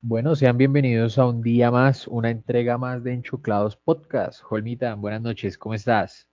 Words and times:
Bueno, 0.00 0.36
sean 0.36 0.56
bienvenidos 0.56 1.18
a 1.18 1.26
un 1.26 1.42
día 1.42 1.70
más, 1.70 2.08
una 2.08 2.30
entrega 2.30 2.78
más 2.78 3.04
de 3.04 3.12
Enchuclados 3.12 3.76
Podcast. 3.76 4.42
Holmita, 4.48 4.94
buenas 4.94 5.20
noches, 5.20 5.58
¿cómo 5.58 5.74
estás? 5.74 6.26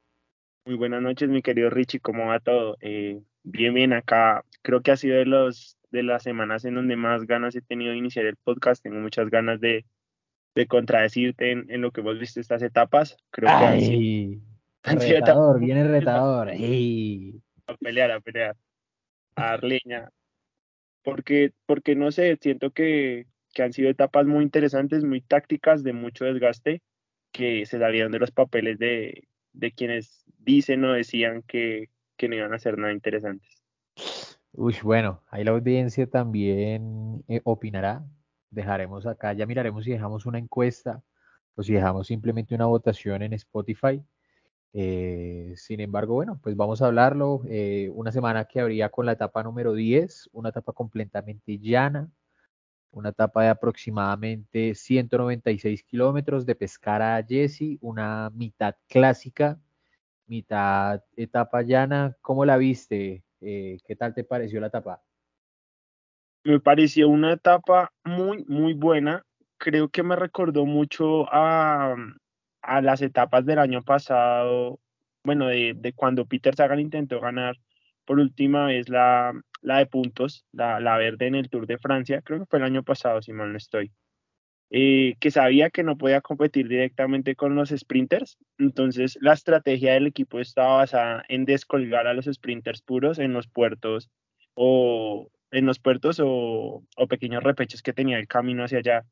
Muy 0.66 0.76
buenas 0.76 1.02
noches, 1.02 1.28
mi 1.28 1.42
querido 1.42 1.70
Richie, 1.70 2.00
¿cómo 2.00 2.28
va 2.28 2.40
todo? 2.40 2.78
Eh, 2.80 3.22
bien, 3.44 3.74
bien, 3.74 3.92
acá 3.92 4.46
creo 4.62 4.82
que 4.82 4.92
ha 4.92 4.98
sido 4.98 5.18
de, 5.18 5.26
los, 5.26 5.78
de 5.90 6.04
las 6.04 6.24
semanas 6.24 6.64
en 6.64 6.76
donde 6.76 6.96
más 6.96 7.26
ganas 7.26 7.54
he 7.58 7.62
tenido 7.62 7.92
de 7.92 7.98
iniciar 7.98 8.26
el 8.28 8.38
podcast. 8.38 8.82
Tengo 8.82 9.00
muchas 9.00 9.30
ganas 9.30 9.60
de, 9.60 9.86
de 10.56 10.68
contradecirte 10.68 11.52
en, 11.52 11.82
lo 11.82 11.92
que 11.92 12.02
hemos 12.02 12.20
visto 12.20 12.40
estas 12.40 12.62
etapas. 12.62 13.18
Creo 13.30 13.48
que 13.48 13.66
Ay, 13.66 14.42
retador, 14.84 15.60
viene 15.60 15.88
retador. 15.88 16.50
A 16.50 17.78
pelear, 17.80 18.12
a 18.12 18.20
pelear, 18.20 18.56
a 19.36 19.42
dar 19.44 19.64
leña. 19.64 20.10
Porque, 21.04 21.52
porque 21.66 21.96
no 21.96 22.12
sé, 22.12 22.38
siento 22.40 22.72
que, 22.72 23.26
que 23.54 23.64
han 23.64 23.74
sido 23.74 23.90
etapas 23.90 24.28
muy 24.28 24.44
interesantes, 24.44 25.04
muy 25.04 25.22
tácticas, 25.22 25.84
de 25.84 25.94
mucho 25.94 26.26
desgaste, 26.26 26.82
que 27.32 27.66
se 27.66 27.80
salieron 27.80 28.12
de 28.12 28.20
los 28.20 28.32
papeles 28.32 28.78
de, 28.78 29.28
de 29.54 29.72
quienes 29.72 30.26
dicen 30.38 30.84
o 30.86 30.94
decían 30.94 31.44
que, 31.48 31.90
que 32.18 32.28
no 32.28 32.36
iban 32.36 32.54
a 32.54 32.60
ser 32.60 32.78
nada 32.78 32.94
interesantes. 32.94 33.64
Uy, 34.54 34.76
bueno, 34.84 35.24
ahí 35.30 35.44
la 35.44 35.52
audiencia 35.52 36.08
también 36.08 37.24
eh, 37.28 37.42
opinará. 37.44 38.04
Dejaremos 38.52 39.06
acá, 39.08 39.34
ya 39.34 39.46
miraremos 39.46 39.86
si 39.86 39.92
dejamos 39.92 40.26
una 40.26 40.38
encuesta 40.38 41.02
o 41.56 41.64
si 41.64 41.74
dejamos 41.74 42.08
simplemente 42.08 42.54
una 42.54 42.66
votación 42.66 43.24
en 43.24 43.34
Spotify. 43.34 44.04
Eh, 44.74 45.54
sin 45.58 45.80
embargo, 45.82 46.16
bueno, 46.16 46.40
pues 46.44 46.56
vamos 46.56 46.82
a 46.82 46.88
hablarlo. 46.88 47.42
Eh, 47.48 47.90
una 47.94 48.12
semana 48.12 48.46
que 48.46 48.60
habría 48.62 48.90
con 48.90 49.06
la 49.06 49.14
etapa 49.14 49.44
número 49.44 49.74
10, 49.74 50.30
una 50.34 50.50
etapa 50.50 50.74
completamente 50.74 51.60
llana, 51.60 52.12
una 52.92 53.10
etapa 53.10 53.44
de 53.44 53.50
aproximadamente 53.50 54.76
196 54.76 55.84
kilómetros 55.84 56.46
de 56.46 56.56
Pescara 56.56 57.18
a 57.18 57.24
Jesse, 57.24 57.78
una 57.82 58.30
mitad 58.32 58.76
clásica, 58.88 59.60
mitad 60.28 61.04
etapa 61.16 61.62
llana. 61.64 62.18
¿Cómo 62.22 62.46
la 62.46 62.58
viste? 62.58 63.24
Eh, 63.42 63.78
¿Qué 63.86 63.96
tal 63.96 64.14
te 64.14 64.24
pareció 64.26 64.62
la 64.62 64.68
etapa? 64.68 65.02
Me 66.44 66.60
pareció 66.60 67.10
una 67.10 67.34
etapa 67.34 67.92
muy, 68.04 68.44
muy 68.48 68.74
buena. 68.74 69.24
Creo 69.58 69.90
que 69.90 70.04
me 70.04 70.16
recordó 70.16 70.66
mucho 70.66 71.32
a, 71.32 71.96
a 72.62 72.82
las 72.82 73.02
etapas 73.02 73.46
del 73.46 73.60
año 73.60 73.82
pasado, 73.84 74.80
bueno, 75.24 75.48
de, 75.48 75.74
de 75.76 75.94
cuando 75.94 76.26
Peter 76.26 76.56
Sagan 76.56 76.80
intentó 76.80 77.20
ganar 77.20 77.58
por 78.06 78.20
última 78.20 78.66
vez 78.66 78.90
la, 78.90 79.34
la 79.62 79.78
de 79.78 79.86
puntos, 79.86 80.46
la, 80.52 80.80
la, 80.80 80.98
verde 80.98 81.28
en 81.28 81.36
el 81.36 81.50
Tour 81.50 81.68
de 81.68 81.78
Francia, 81.78 82.22
creo 82.22 82.40
que 82.40 82.46
fue 82.46 82.60
el 82.60 82.66
año 82.66 82.84
pasado, 82.84 83.22
si 83.22 83.32
mal 83.34 83.52
no 83.52 83.58
estoy, 83.58 83.92
eh, 84.70 85.16
que 85.20 85.32
sabía 85.32 85.70
que 85.70 85.84
no 85.84 85.98
podía 85.98 86.22
competir 86.22 86.68
directamente 86.68 87.36
con 87.36 87.56
los 87.56 87.70
sprinters, 87.70 88.38
entonces 88.58 89.18
la 89.22 89.34
estrategia 89.34 89.94
del 89.94 90.08
equipo 90.08 90.40
estaba 90.40 90.78
basada 90.78 91.24
en 91.30 91.46
descolgar 91.46 92.08
a 92.08 92.14
los 92.14 92.26
sprinters 92.26 92.82
puros 92.82 93.20
en 93.20 93.34
los 93.34 93.48
puertos 93.48 94.10
o 94.56 95.30
en 95.52 95.66
los 95.66 95.80
puertos 95.80 96.20
o, 96.20 96.84
o 96.98 97.08
pequeños 97.08 97.44
repeches 97.44 97.82
que 97.82 97.94
tenía 97.94 98.18
el 98.18 98.28
camino 98.28 98.64
hacia 98.64 98.80
allá. 98.80 99.06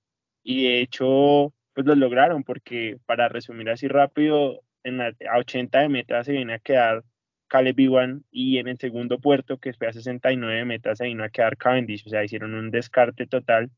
Y 0.44 0.64
de 0.64 0.82
hecho, 0.82 1.54
pues 1.74 1.86
lo 1.86 1.96
lograron, 1.96 2.44
porque 2.44 2.98
para 3.06 3.30
resumir 3.30 3.70
así 3.70 3.88
rápido, 3.88 4.62
en 4.84 4.98
la, 4.98 5.14
a 5.32 5.38
80 5.40 5.80
de 5.80 5.90
meta 5.90 6.24
se 6.24 6.32
viene 6.32 6.54
a 6.54 6.60
quedar 6.60 7.04
Caleb 7.48 7.80
Iwan 7.80 8.24
y 8.32 8.58
en 8.60 8.68
el 8.68 8.78
segundo 8.78 9.20
puerto, 9.20 9.58
que 9.60 9.74
fue 9.74 9.88
a 9.88 9.94
69 9.94 10.66
metas, 10.66 11.02
ahí 11.02 11.14
no 11.16 11.24
a 11.24 11.30
quedar 11.30 11.58
Cavendish, 11.58 12.06
o 12.06 12.10
sea, 12.10 12.24
hicieron 12.24 12.54
un 12.54 12.72
descarte 12.72 13.28
total 13.28 13.72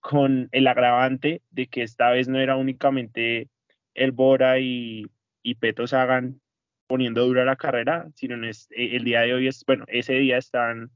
con 0.00 0.48
el 0.52 0.66
agravante 0.66 1.42
de 1.50 1.66
que 1.66 1.82
esta 1.82 2.10
vez 2.10 2.28
no 2.28 2.40
era 2.40 2.56
únicamente 2.56 3.48
el 3.94 4.12
Bora 4.12 4.58
y, 4.60 5.06
y 5.42 5.56
Peto 5.56 5.86
Sagan 5.86 6.40
poniendo 6.86 7.26
dura 7.26 7.44
la 7.44 7.56
carrera, 7.56 8.08
sino 8.14 8.34
en 8.34 8.44
e, 8.44 8.52
el 8.96 9.04
día 9.04 9.20
de 9.22 9.34
hoy 9.34 9.48
es, 9.48 9.64
bueno, 9.66 9.84
ese 9.88 10.14
día 10.14 10.38
están 10.38 10.90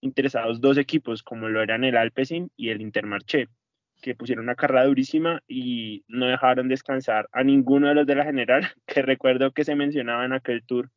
interesados 0.00 0.60
dos 0.60 0.78
equipos, 0.78 1.22
como 1.22 1.48
lo 1.48 1.62
eran 1.62 1.84
el 1.84 1.96
Alpecin 1.96 2.50
y 2.56 2.70
el 2.70 2.80
Intermarché, 2.80 3.48
que 4.00 4.14
pusieron 4.14 4.44
una 4.44 4.54
carrera 4.54 4.86
durísima 4.86 5.42
y 5.48 6.04
no 6.08 6.26
dejaron 6.26 6.68
descansar 6.68 7.28
a 7.32 7.42
ninguno 7.42 7.88
de 7.88 7.94
los 7.94 8.06
de 8.06 8.14
la 8.14 8.24
general, 8.24 8.68
que 8.86 9.02
recuerdo 9.02 9.52
que 9.52 9.64
se 9.64 9.74
mencionaba 9.74 10.24
en 10.24 10.32
aquel 10.32 10.64
tour 10.64 10.90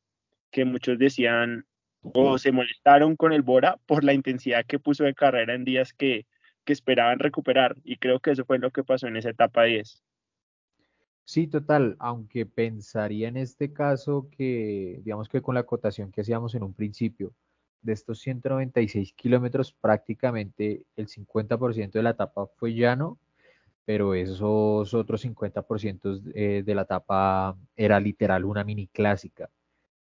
que 0.52 0.66
muchos 0.66 1.00
decían 1.00 1.66
o 2.02 2.38
se 2.38 2.52
molestaron 2.52 3.16
con 3.16 3.32
el 3.32 3.44
Bora 3.44 3.78
por 3.86 4.04
la 4.04 4.14
intensidad 4.14 4.66
que 4.66 4.80
puso 4.80 5.04
de 5.04 5.14
carrera 5.14 5.54
en 5.54 5.64
días 5.64 5.94
que, 5.94 6.26
que 6.66 6.74
esperaban 6.74 7.20
recuperar. 7.20 7.76
Y 7.84 7.98
creo 7.98 8.20
que 8.20 8.32
eso 8.32 8.44
fue 8.44 8.60
lo 8.60 8.72
que 8.72 8.84
pasó 8.84 9.08
en 9.08 9.18
esa 9.18 9.30
etapa 9.30 9.64
10. 9.64 10.04
Sí, 11.24 11.48
total, 11.48 11.96
aunque 12.00 12.46
pensaría 12.46 13.28
en 13.28 13.38
este 13.38 13.72
caso 13.72 14.28
que, 14.32 15.00
digamos 15.04 15.30
que 15.30 15.42
con 15.42 15.56
la 15.56 15.62
acotación 15.62 16.12
que 16.12 16.22
hacíamos 16.22 16.56
en 16.56 16.64
un 16.64 16.74
principio, 16.74 17.34
de 17.82 17.94
estos 17.94 18.20
196 18.20 19.14
kilómetros, 19.14 19.74
prácticamente 19.74 20.86
el 20.96 21.08
50% 21.08 21.92
de 21.92 22.04
la 22.04 22.12
etapa 22.12 22.48
fue 22.58 22.74
llano, 22.74 23.18
pero 23.86 24.14
esos 24.14 24.94
otros 24.94 25.26
50% 25.26 26.32
eh, 26.36 26.64
de 26.66 26.76
la 26.76 26.84
etapa 26.84 27.58
era 27.76 28.00
literal 28.00 28.46
una 28.46 28.64
mini 28.64 28.88
clásica 28.88 29.50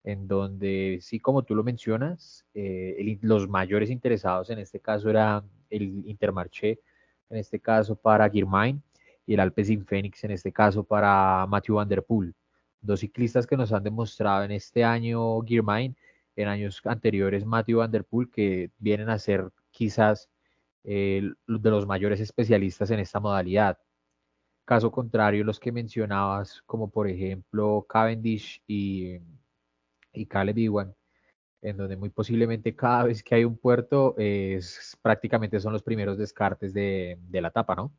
en 0.04 0.26
donde 0.26 0.98
sí, 1.02 1.20
como 1.20 1.42
tú 1.42 1.54
lo 1.54 1.62
mencionas, 1.62 2.44
eh, 2.54 3.18
los 3.22 3.48
mayores 3.48 3.90
interesados 3.90 4.50
en 4.50 4.58
este 4.58 4.80
caso 4.80 5.10
eran 5.10 5.44
el 5.68 6.06
Intermarché, 6.06 6.80
en 7.28 7.36
este 7.36 7.60
caso 7.60 7.96
para 7.96 8.28
Girmain, 8.28 8.82
y 9.26 9.34
el 9.34 9.40
Alpecin 9.40 9.84
Phoenix, 9.84 10.24
en 10.24 10.32
este 10.32 10.52
caso 10.52 10.82
para 10.82 11.46
Matthew 11.46 11.76
Van 11.76 11.88
Der 11.88 12.02
Poel. 12.02 12.34
Dos 12.80 13.00
ciclistas 13.00 13.46
que 13.46 13.56
nos 13.56 13.72
han 13.72 13.84
demostrado 13.84 14.44
en 14.44 14.52
este 14.52 14.82
año 14.82 15.40
Girmain, 15.42 15.94
en 16.40 16.48
años 16.48 16.80
anteriores 16.84 17.44
Matthew 17.44 17.78
Van 17.78 17.90
Der 17.90 18.04
Poel, 18.04 18.30
que 18.30 18.70
vienen 18.78 19.10
a 19.10 19.18
ser 19.18 19.50
quizás 19.70 20.28
eh, 20.84 21.22
de 21.46 21.70
los 21.70 21.86
mayores 21.86 22.20
especialistas 22.20 22.90
en 22.90 23.00
esta 23.00 23.20
modalidad. 23.20 23.78
Caso 24.64 24.90
contrario, 24.92 25.44
los 25.44 25.60
que 25.60 25.72
mencionabas, 25.72 26.62
como 26.66 26.90
por 26.90 27.08
ejemplo 27.08 27.86
Cavendish 27.88 28.62
y 28.66 29.18
y 30.12 30.26
Caleb 30.26 30.58
Iwan, 30.58 30.94
en 31.62 31.76
donde 31.76 31.96
muy 31.96 32.10
posiblemente 32.10 32.74
cada 32.74 33.04
vez 33.04 33.22
que 33.22 33.34
hay 33.34 33.44
un 33.44 33.56
puerto 33.56 34.14
es 34.18 34.96
prácticamente 35.02 35.60
son 35.60 35.72
los 35.72 35.82
primeros 35.82 36.18
descartes 36.18 36.72
de, 36.72 37.18
la 37.30 37.48
etapa, 37.48 37.74
¿no? 37.74 37.92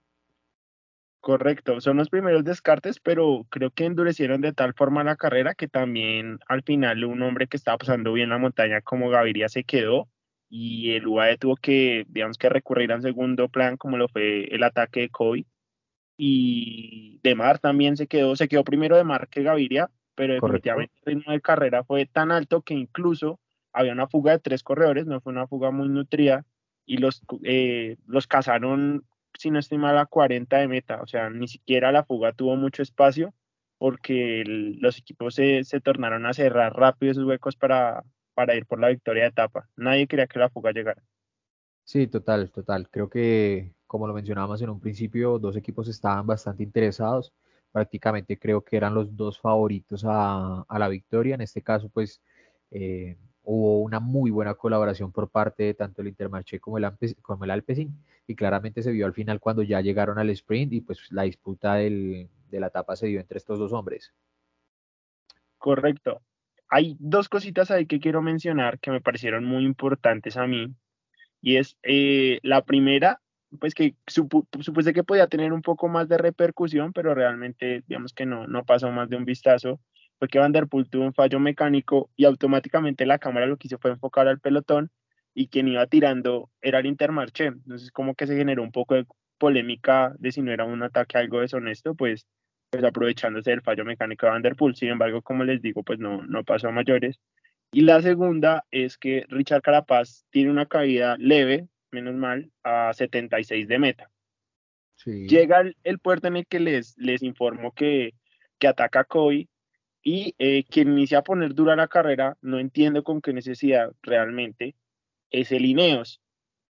Correcto, 1.21 1.79
son 1.81 1.97
los 1.97 2.09
primeros 2.09 2.43
descartes, 2.43 2.99
pero 2.99 3.45
creo 3.49 3.69
que 3.69 3.85
endurecieron 3.85 4.41
de 4.41 4.53
tal 4.53 4.73
forma 4.73 5.03
la 5.03 5.15
carrera 5.15 5.53
que 5.53 5.67
también 5.67 6.39
al 6.47 6.63
final 6.63 7.05
un 7.05 7.21
hombre 7.21 7.45
que 7.45 7.57
estaba 7.57 7.77
pasando 7.77 8.11
bien 8.13 8.29
la 8.29 8.39
montaña 8.39 8.81
como 8.81 9.09
Gaviria 9.09 9.47
se 9.47 9.63
quedó 9.63 10.09
y 10.49 10.93
el 10.93 11.07
UAE 11.07 11.37
tuvo 11.37 11.55
que, 11.57 12.05
digamos 12.09 12.39
que 12.39 12.49
recurrir 12.49 12.91
a 12.91 12.95
un 12.95 13.03
segundo 13.03 13.49
plan 13.49 13.77
como 13.77 13.97
lo 13.97 14.07
fue 14.09 14.45
el 14.53 14.63
ataque 14.63 15.01
de 15.01 15.09
Kobe. 15.09 15.45
Y 16.17 17.19
Demar 17.23 17.59
también 17.59 17.97
se 17.97 18.07
quedó, 18.07 18.35
se 18.35 18.47
quedó 18.47 18.63
primero 18.63 18.97
Demar 18.97 19.27
que 19.29 19.43
Gaviria, 19.43 19.91
pero 20.15 20.33
definitivamente 20.33 20.93
el 21.05 21.15
ritmo 21.15 21.31
de 21.33 21.41
carrera 21.41 21.83
fue 21.83 22.07
tan 22.07 22.31
alto 22.31 22.63
que 22.63 22.73
incluso 22.73 23.39
había 23.73 23.93
una 23.93 24.07
fuga 24.07 24.33
de 24.33 24.39
tres 24.39 24.63
corredores, 24.63 25.05
no 25.05 25.21
fue 25.21 25.33
una 25.33 25.47
fuga 25.47 25.71
muy 25.71 25.87
nutrida, 25.87 26.45
y 26.85 26.97
los, 26.97 27.21
eh, 27.43 27.97
los 28.07 28.27
cazaron, 28.27 29.05
si 29.41 29.51
no 29.51 29.59
estoy 29.59 29.77
mal, 29.77 29.97
a 29.97 30.05
40 30.05 30.57
de 30.57 30.67
meta, 30.67 31.01
o 31.01 31.07
sea, 31.07 31.29
ni 31.29 31.47
siquiera 31.47 31.91
la 31.91 32.03
fuga 32.03 32.33
tuvo 32.33 32.55
mucho 32.55 32.81
espacio 32.83 33.33
porque 33.77 34.43
los 34.45 34.99
equipos 34.99 35.35
se, 35.35 35.63
se, 35.63 35.81
tornaron 35.81 36.25
a 36.27 36.33
cerrar 36.33 36.73
rápido 36.73 37.11
esos 37.11 37.23
huecos 37.23 37.55
para, 37.55 38.03
para 38.35 38.55
ir 38.55 38.67
por 38.67 38.79
la 38.79 38.89
victoria 38.89 39.23
de 39.23 39.29
etapa. 39.29 39.67
Nadie 39.75 40.05
quería 40.05 40.27
que 40.27 40.37
la 40.37 40.49
fuga 40.49 40.71
llegara. 40.71 41.01
Sí, 41.83 42.05
total, 42.05 42.51
total. 42.51 42.89
Creo 42.91 43.09
que, 43.09 43.73
como 43.87 44.05
lo 44.05 44.13
mencionábamos 44.13 44.61
en 44.61 44.69
un 44.69 44.79
principio, 44.79 45.39
dos 45.39 45.57
equipos 45.57 45.87
estaban 45.87 46.27
bastante 46.27 46.61
interesados 46.61 47.33
prácticamente 47.71 48.37
creo 48.37 48.63
que 48.63 48.77
eran 48.77 48.93
los 48.93 49.15
dos 49.15 49.39
favoritos 49.39 50.03
a, 50.05 50.65
la 50.69 50.87
victoria. 50.87 51.35
En 51.35 51.41
este 51.41 51.61
caso, 51.61 51.89
pues 51.89 52.21
eh, 52.71 53.17
hubo 53.43 53.81
una 53.81 53.99
muy 53.99 54.31
buena 54.31 54.53
colaboración 54.53 55.11
por 55.11 55.29
parte 55.29 55.63
de 55.63 55.73
tanto 55.73 56.01
el 56.01 56.07
Intermarché 56.07 56.59
como 56.59 56.77
el, 56.77 56.85
el 56.85 57.51
Alpecin 57.51 57.95
y 58.27 58.35
claramente 58.35 58.83
se 58.83 58.91
vio 58.91 59.05
al 59.05 59.13
final 59.13 59.39
cuando 59.39 59.63
ya 59.63 59.81
llegaron 59.81 60.19
al 60.19 60.29
sprint 60.29 60.73
y 60.73 60.81
pues 60.81 61.11
la 61.11 61.23
disputa 61.23 61.75
de 61.75 62.29
la 62.51 62.67
etapa 62.67 62.95
se 62.95 63.07
dio 63.07 63.19
entre 63.19 63.37
estos 63.37 63.59
dos 63.59 63.73
hombres. 63.73 64.13
Correcto. 65.57 66.21
Hay 66.69 66.95
dos 66.99 67.27
cositas 67.29 67.71
ahí 67.71 67.85
que 67.85 67.99
quiero 67.99 68.21
mencionar 68.21 68.79
que 68.79 68.91
me 68.91 69.01
parecieron 69.01 69.43
muy 69.43 69.65
importantes 69.65 70.37
a 70.37 70.47
mí 70.47 70.73
y 71.41 71.57
es 71.57 71.77
eh, 71.83 72.39
la 72.43 72.63
primera 72.63 73.19
pues 73.59 73.73
que 73.73 73.95
supuse 74.07 74.93
que 74.93 75.03
podía 75.03 75.27
tener 75.27 75.51
un 75.51 75.61
poco 75.61 75.89
más 75.89 76.07
de 76.07 76.17
repercusión, 76.17 76.93
pero 76.93 77.13
realmente 77.13 77.83
digamos 77.87 78.13
que 78.13 78.25
no, 78.25 78.47
no 78.47 78.63
pasó 78.63 78.91
más 78.91 79.09
de 79.09 79.17
un 79.17 79.25
vistazo. 79.25 79.79
Fue 80.21 80.27
que 80.27 80.37
Vanderpool 80.37 80.87
tuvo 80.87 81.05
un 81.05 81.15
fallo 81.15 81.39
mecánico 81.39 82.11
y 82.15 82.25
automáticamente 82.25 83.07
la 83.07 83.17
cámara 83.17 83.47
lo 83.47 83.57
que 83.57 83.67
hizo 83.67 83.79
fue 83.79 83.89
enfocar 83.89 84.27
al 84.27 84.39
pelotón 84.39 84.91
y 85.33 85.47
quien 85.47 85.67
iba 85.67 85.87
tirando 85.87 86.51
era 86.61 86.77
el 86.77 86.85
Intermarché. 86.85 87.45
Entonces 87.45 87.89
como 87.89 88.13
que 88.13 88.27
se 88.27 88.37
generó 88.37 88.61
un 88.61 88.71
poco 88.71 88.93
de 88.93 89.07
polémica 89.39 90.13
de 90.19 90.31
si 90.31 90.43
no 90.43 90.51
era 90.51 90.63
un 90.63 90.83
ataque 90.83 91.17
algo 91.17 91.39
deshonesto, 91.39 91.95
pues, 91.95 92.27
pues 92.69 92.83
aprovechándose 92.83 93.49
del 93.49 93.63
fallo 93.63 93.83
mecánico 93.83 94.27
de 94.27 94.33
Vanderpool. 94.33 94.75
Sin 94.75 94.89
embargo, 94.89 95.23
como 95.23 95.43
les 95.43 95.59
digo, 95.59 95.81
pues 95.81 95.97
no, 95.97 96.21
no 96.21 96.43
pasó 96.43 96.67
a 96.67 96.71
mayores. 96.71 97.19
Y 97.71 97.81
la 97.81 97.99
segunda 98.03 98.63
es 98.69 98.99
que 98.99 99.25
Richard 99.27 99.63
Carapaz 99.63 100.27
tiene 100.29 100.51
una 100.51 100.67
caída 100.67 101.15
leve, 101.17 101.67
menos 101.89 102.13
mal, 102.13 102.51
a 102.61 102.93
76 102.93 103.67
de 103.67 103.79
meta. 103.79 104.11
Llega 105.03 105.63
el, 105.83 105.97
puerto 105.97 106.27
en 106.27 106.35
el 106.35 106.45
que 106.45 106.59
les, 106.59 106.95
les 106.99 107.23
informo 107.23 107.71
que, 107.71 108.13
que 108.59 108.67
ataca 108.67 108.99
a 108.99 109.03
Kobe 109.05 109.47
y 110.03 110.35
eh, 110.39 110.63
quien 110.65 110.89
inicia 110.89 111.19
a 111.19 111.23
poner 111.23 111.53
dura 111.53 111.75
la 111.75 111.87
carrera, 111.87 112.37
no 112.41 112.59
entiendo 112.59 113.03
con 113.03 113.21
qué 113.21 113.33
necesidad 113.33 113.91
realmente, 114.01 114.75
es 115.29 115.51
el 115.51 115.65
Ineos. 115.65 116.21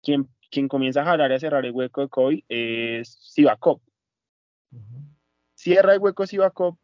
Quien, 0.03 0.29
quien 0.50 0.69
comienza 0.69 1.03
a 1.03 1.05
jalar 1.05 1.31
y 1.31 1.35
a 1.35 1.38
cerrar 1.38 1.65
el 1.65 1.73
hueco 1.73 2.00
de 2.00 2.09
Kobe 2.09 2.44
es 2.49 3.19
Sivakov. 3.21 3.81
Cierra 5.55 5.94
el 5.94 6.00
hueco 6.00 6.27
Sivakov 6.27 6.77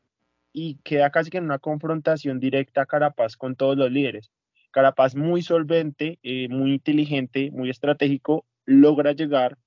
y 0.52 0.76
queda 0.84 1.10
casi 1.10 1.30
que 1.30 1.38
en 1.38 1.44
una 1.44 1.58
confrontación 1.58 2.40
directa 2.40 2.86
Carapaz 2.86 3.36
con 3.36 3.56
todos 3.56 3.76
los 3.76 3.90
líderes. 3.90 4.30
Carapaz 4.70 5.14
muy 5.14 5.42
solvente, 5.42 6.18
eh, 6.22 6.48
muy 6.48 6.74
inteligente, 6.74 7.50
muy 7.50 7.70
estratégico, 7.70 8.44
logra 8.66 9.12
llegar 9.12 9.58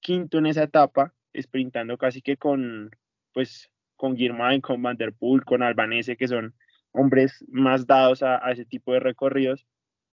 quinto 0.00 0.38
en 0.38 0.46
esa 0.46 0.64
etapa, 0.64 1.14
sprintando 1.38 1.96
casi 1.96 2.22
que 2.22 2.36
con, 2.36 2.90
pues, 3.32 3.70
con 3.98 4.16
Girmay, 4.16 4.62
con 4.62 4.80
Vanderpool, 4.80 5.44
con 5.44 5.62
Albanese, 5.62 6.16
que 6.16 6.28
son 6.28 6.54
hombres 6.92 7.44
más 7.48 7.86
dados 7.86 8.22
a, 8.22 8.38
ese 8.50 8.64
tipo 8.64 8.94
de 8.94 9.00
recorridos, 9.00 9.66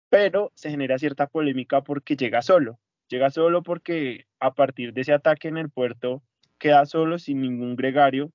pero 0.09 0.51
se 0.55 0.71
genera 0.71 0.99
cierta 0.99 1.29
polémica 1.29 1.83
porque 1.83 2.17
llega 2.17 2.43
solo. 2.43 2.81
Llega 3.09 3.31
solo 3.31 3.63
porque 3.63 4.27
a 4.41 4.55
partir 4.55 4.95
de 4.95 5.03
ese 5.03 5.13
ataque 5.13 5.49
en 5.49 5.59
el 5.59 5.71
puerto 5.71 6.23
queda 6.59 6.87
solo 6.87 7.19
sin 7.19 7.43
ningún 7.43 7.77
gregario 7.77 8.33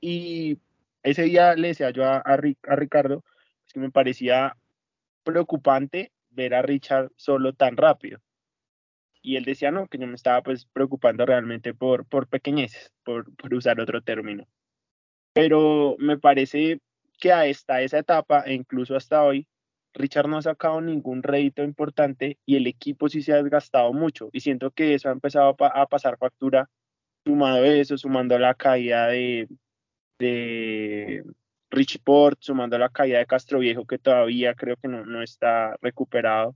y 0.00 0.58
ese 1.02 1.22
día 1.24 1.54
le 1.56 1.68
decía 1.68 1.90
yo 1.90 2.04
a, 2.04 2.18
a, 2.18 2.36
Ricardo 2.36 3.24
que 3.72 3.80
me 3.80 3.90
parecía 3.90 4.56
preocupante 5.24 6.12
ver 6.30 6.54
a 6.54 6.62
Richard 6.62 7.10
solo 7.16 7.54
tan 7.54 7.76
rápido. 7.76 8.20
Y 9.24 9.36
él 9.36 9.44
decía, 9.46 9.70
no, 9.70 9.88
que 9.88 9.96
yo 9.96 10.06
me 10.06 10.16
estaba 10.16 10.42
pues 10.42 10.66
preocupando 10.66 11.24
realmente 11.24 11.72
por, 11.72 12.04
por 12.06 12.28
pequeñeces, 12.28 12.92
por, 13.04 13.34
por 13.36 13.54
usar 13.54 13.80
otro 13.80 14.02
término. 14.02 14.46
Pero 15.32 15.96
me 15.98 16.18
parece 16.18 16.80
que 17.18 17.32
a 17.32 17.46
esta 17.46 17.80
esa 17.80 17.98
etapa 17.98 18.42
e 18.42 18.52
incluso 18.52 18.94
hasta 18.94 19.24
hoy, 19.24 19.48
Richard 19.94 20.28
no 20.28 20.36
ha 20.36 20.42
sacado 20.42 20.80
ningún 20.82 21.22
rédito 21.22 21.62
importante 21.62 22.38
y 22.44 22.56
el 22.56 22.66
equipo 22.66 23.08
sí 23.08 23.22
se 23.22 23.32
ha 23.32 23.42
desgastado 23.42 23.94
mucho. 23.94 24.28
Y 24.30 24.40
siento 24.40 24.70
que 24.72 24.92
eso 24.92 25.08
ha 25.08 25.12
empezado 25.12 25.56
a 25.58 25.86
pasar 25.86 26.18
factura, 26.18 26.68
sumado 27.24 27.64
eso, 27.64 27.96
sumando 27.96 28.38
la 28.38 28.54
caída 28.54 29.06
de, 29.06 29.48
de 30.18 31.24
Richie 31.70 32.00
Port, 32.04 32.38
sumando 32.42 32.76
la 32.76 32.90
caída 32.90 33.20
de 33.20 33.26
Castro 33.26 33.60
Viejo, 33.60 33.86
que 33.86 33.98
todavía 33.98 34.54
creo 34.54 34.76
que 34.76 34.88
no, 34.88 35.06
no 35.06 35.22
está 35.22 35.76
recuperado. 35.80 36.54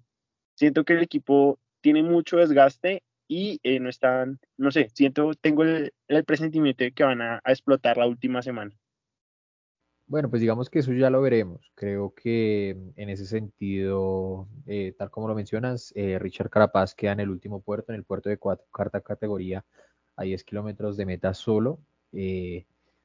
Siento 0.55 0.85
que 0.85 0.93
el 0.94 1.03
equipo 1.03 1.59
tiene 1.81 2.03
mucho 2.03 2.37
desgaste 2.37 3.03
y 3.29 3.61
eh, 3.63 3.79
no 3.79 3.91
están, 3.91 4.41
no 4.57 4.71
sé, 4.71 4.89
siento, 4.95 5.33
tengo 5.35 5.63
el, 5.63 5.93
presentimiento 6.25 6.85
de 6.85 6.93
que 6.93 7.05
van 7.05 7.21
a, 7.21 7.43
explotar 7.45 7.99
la 7.99 8.07
última 8.07 8.43
semana. 8.43 8.75
Bueno, 10.07 10.31
pues 10.31 10.41
digamos 10.41 10.71
que 10.71 10.79
eso 10.79 10.93
ya 10.95 11.11
lo 11.11 11.21
veremos. 11.21 11.71
Creo 11.75 12.15
que 12.15 12.71
en 12.97 13.11
ese 13.11 13.27
sentido, 13.27 14.49
eh, 14.67 14.95
tal 14.97 15.11
como 15.11 15.29
lo 15.29 15.35
mencionas, 15.35 15.93
eh, 15.95 16.19
Richard 16.19 16.49
Carapaz 16.49 16.95
queda 16.95 17.13
en 17.13 17.21
el 17.21 17.29
último 17.29 17.61
puerto, 17.61 17.93
en 17.93 17.97
el 17.97 18.05
puerto 18.05 18.31
de 18.31 18.39
cuarta 18.39 19.03
categoría, 19.03 19.67
a 20.17 20.23
10 20.23 20.45
kilómetros 20.45 20.97
de 20.97 21.07
meta 21.07 21.35
solo. 21.35 21.79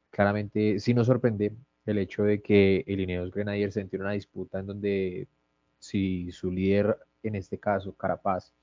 claramente 0.10 0.80
sí 0.80 0.94
nos 0.94 1.08
sorprende 1.08 1.54
el 1.86 1.98
hecho 1.98 2.24
de 2.24 2.42
que 2.42 2.84
el 2.88 3.02
Ineos 3.02 3.31
Grenadiers 3.31 3.75
entre 3.78 4.00
una 4.00 4.12
disputa 4.12 4.60
en 4.60 4.68
donde 4.68 5.28
si 5.80 6.31
su 6.31 6.50
líder, 6.52 6.98
en 7.24 7.36
este 7.36 7.60
caso 7.60 7.94
Carapaz, 7.94 8.54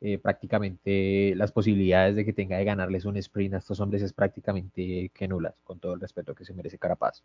eh, 0.00 0.18
prácticamente 0.18 1.34
las 1.36 1.52
posibilidades 1.52 2.16
de 2.16 2.24
que 2.24 2.32
tenga 2.32 2.58
de 2.58 2.64
ganarles 2.64 3.04
un 3.04 3.16
sprint 3.16 3.54
a 3.54 3.58
estos 3.58 3.80
hombres 3.80 4.02
es 4.02 4.12
prácticamente 4.12 5.10
que 5.14 5.28
nulas, 5.28 5.54
con 5.64 5.78
todo 5.78 5.94
el 5.94 6.00
respeto 6.00 6.34
que 6.34 6.44
se 6.44 6.54
merece 6.54 6.78
Carapaz. 6.78 7.22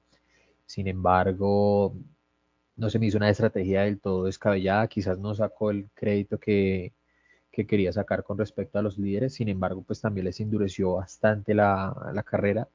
Sin 0.66 0.88
embargo, 0.88 1.94
no 2.78 2.90
se 2.90 3.00
me 3.00 3.08
hizo 3.08 3.18
una 3.18 3.30
estrategia 3.30 3.82
del 3.84 4.00
todo 4.00 4.26
descabellada, 4.26 4.88
quizás 4.88 5.20
no 5.20 5.36
sacó 5.36 5.72
el 5.72 5.90
crédito 5.94 6.40
que, 6.40 6.94
que 7.52 7.68
quería 7.68 7.92
sacar 7.92 8.24
con 8.24 8.38
respecto 8.38 8.80
a 8.80 8.82
los 8.82 8.98
líderes, 8.98 9.34
sin 9.34 9.50
embargo, 9.50 9.84
pues 9.84 10.02
también 10.02 10.26
les 10.26 10.40
endureció 10.40 10.94
bastante 10.96 11.54
la, 11.54 12.12
la 12.14 12.24
carrera, 12.24 12.70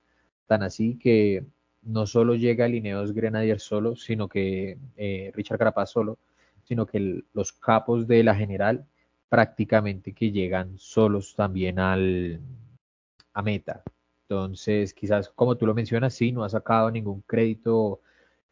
tan 0.47 0.63
así 0.63 0.99
que 0.99 1.45
no 1.83 2.07
solo 2.07 2.35
llega 2.35 2.69
Lineos 2.69 3.13
Grenadier 3.13 3.61
solo, 3.61 3.97
sino 3.97 4.29
que 4.29 4.77
eh, 4.97 5.33
Richard 5.35 5.59
Carapaz 5.59 5.91
solo, 5.91 6.19
sino 6.65 6.85
que 6.85 7.23
los 7.33 7.53
capos 7.53 8.07
de 8.07 8.25
la 8.25 8.35
general 8.35 8.85
prácticamente 9.29 10.13
que 10.13 10.31
llegan 10.31 10.79
solos 10.79 11.35
también 11.35 11.79
al, 11.79 12.41
a 13.33 13.43
meta. 13.43 13.83
Entonces, 14.23 14.95
quizás 14.95 15.29
como 15.31 15.57
tú 15.57 15.67
lo 15.67 15.75
mencionas, 15.75 16.15
sí, 16.15 16.33
no 16.33 16.45
ha 16.45 16.49
sacado 16.49 16.91
ningún 16.91 17.23
crédito 17.23 18.01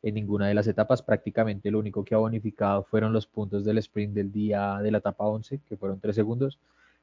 en 0.02 0.14
ninguna 0.14 0.48
de 0.48 0.54
las 0.54 0.66
etapas. 0.66 1.02
Prácticamente 1.02 1.70
lo 1.70 1.78
único 1.78 2.04
que 2.04 2.14
ha 2.14 2.18
bonificado 2.18 2.84
fueron 2.84 3.12
los 3.12 3.26
puntos 3.26 3.64
del 3.64 3.78
sprint 3.78 4.14
del 4.14 4.30
día 4.32 4.78
de 4.82 4.90
la 4.90 4.98
etapa 4.98 5.24
11, 5.26 5.60
que 5.66 5.76
fueron 5.76 6.00
3 6.00 6.14
segundos, 6.14 6.60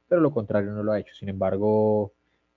pero 0.07 0.21
lo 0.21 0.31
contrario 0.31 0.71
no 0.71 0.83
lo 0.83 0.91
ha 0.93 0.99
hecho. 0.99 1.13
Sin 1.15 1.29
embargo, 1.29 2.13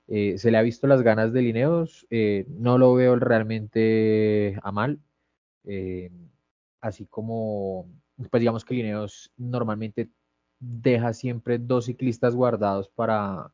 eh, 0.08 0.38
se 0.38 0.50
le 0.50 0.58
ha 0.58 0.62
visto 0.62 0.86
las 0.86 1.02
ganas 1.02 1.32
de 1.32 1.42
Lineos, 1.42 2.06
eh, 2.10 2.46
no 2.48 2.78
lo 2.78 2.94
veo 2.94 3.16
realmente 3.16 4.58
a 4.62 4.70
mal. 4.72 4.98
Eh, 5.64 6.10
así 6.80 7.06
como, 7.06 7.88
pues 8.30 8.40
digamos 8.40 8.64
que 8.64 8.74
Lineos 8.74 9.32
normalmente 9.38 10.10
deja 10.82 11.12
siempre 11.12 11.58
dos 11.58 11.86
ciclistas 11.86 12.34
guardados 12.34 12.88
para 12.88 13.50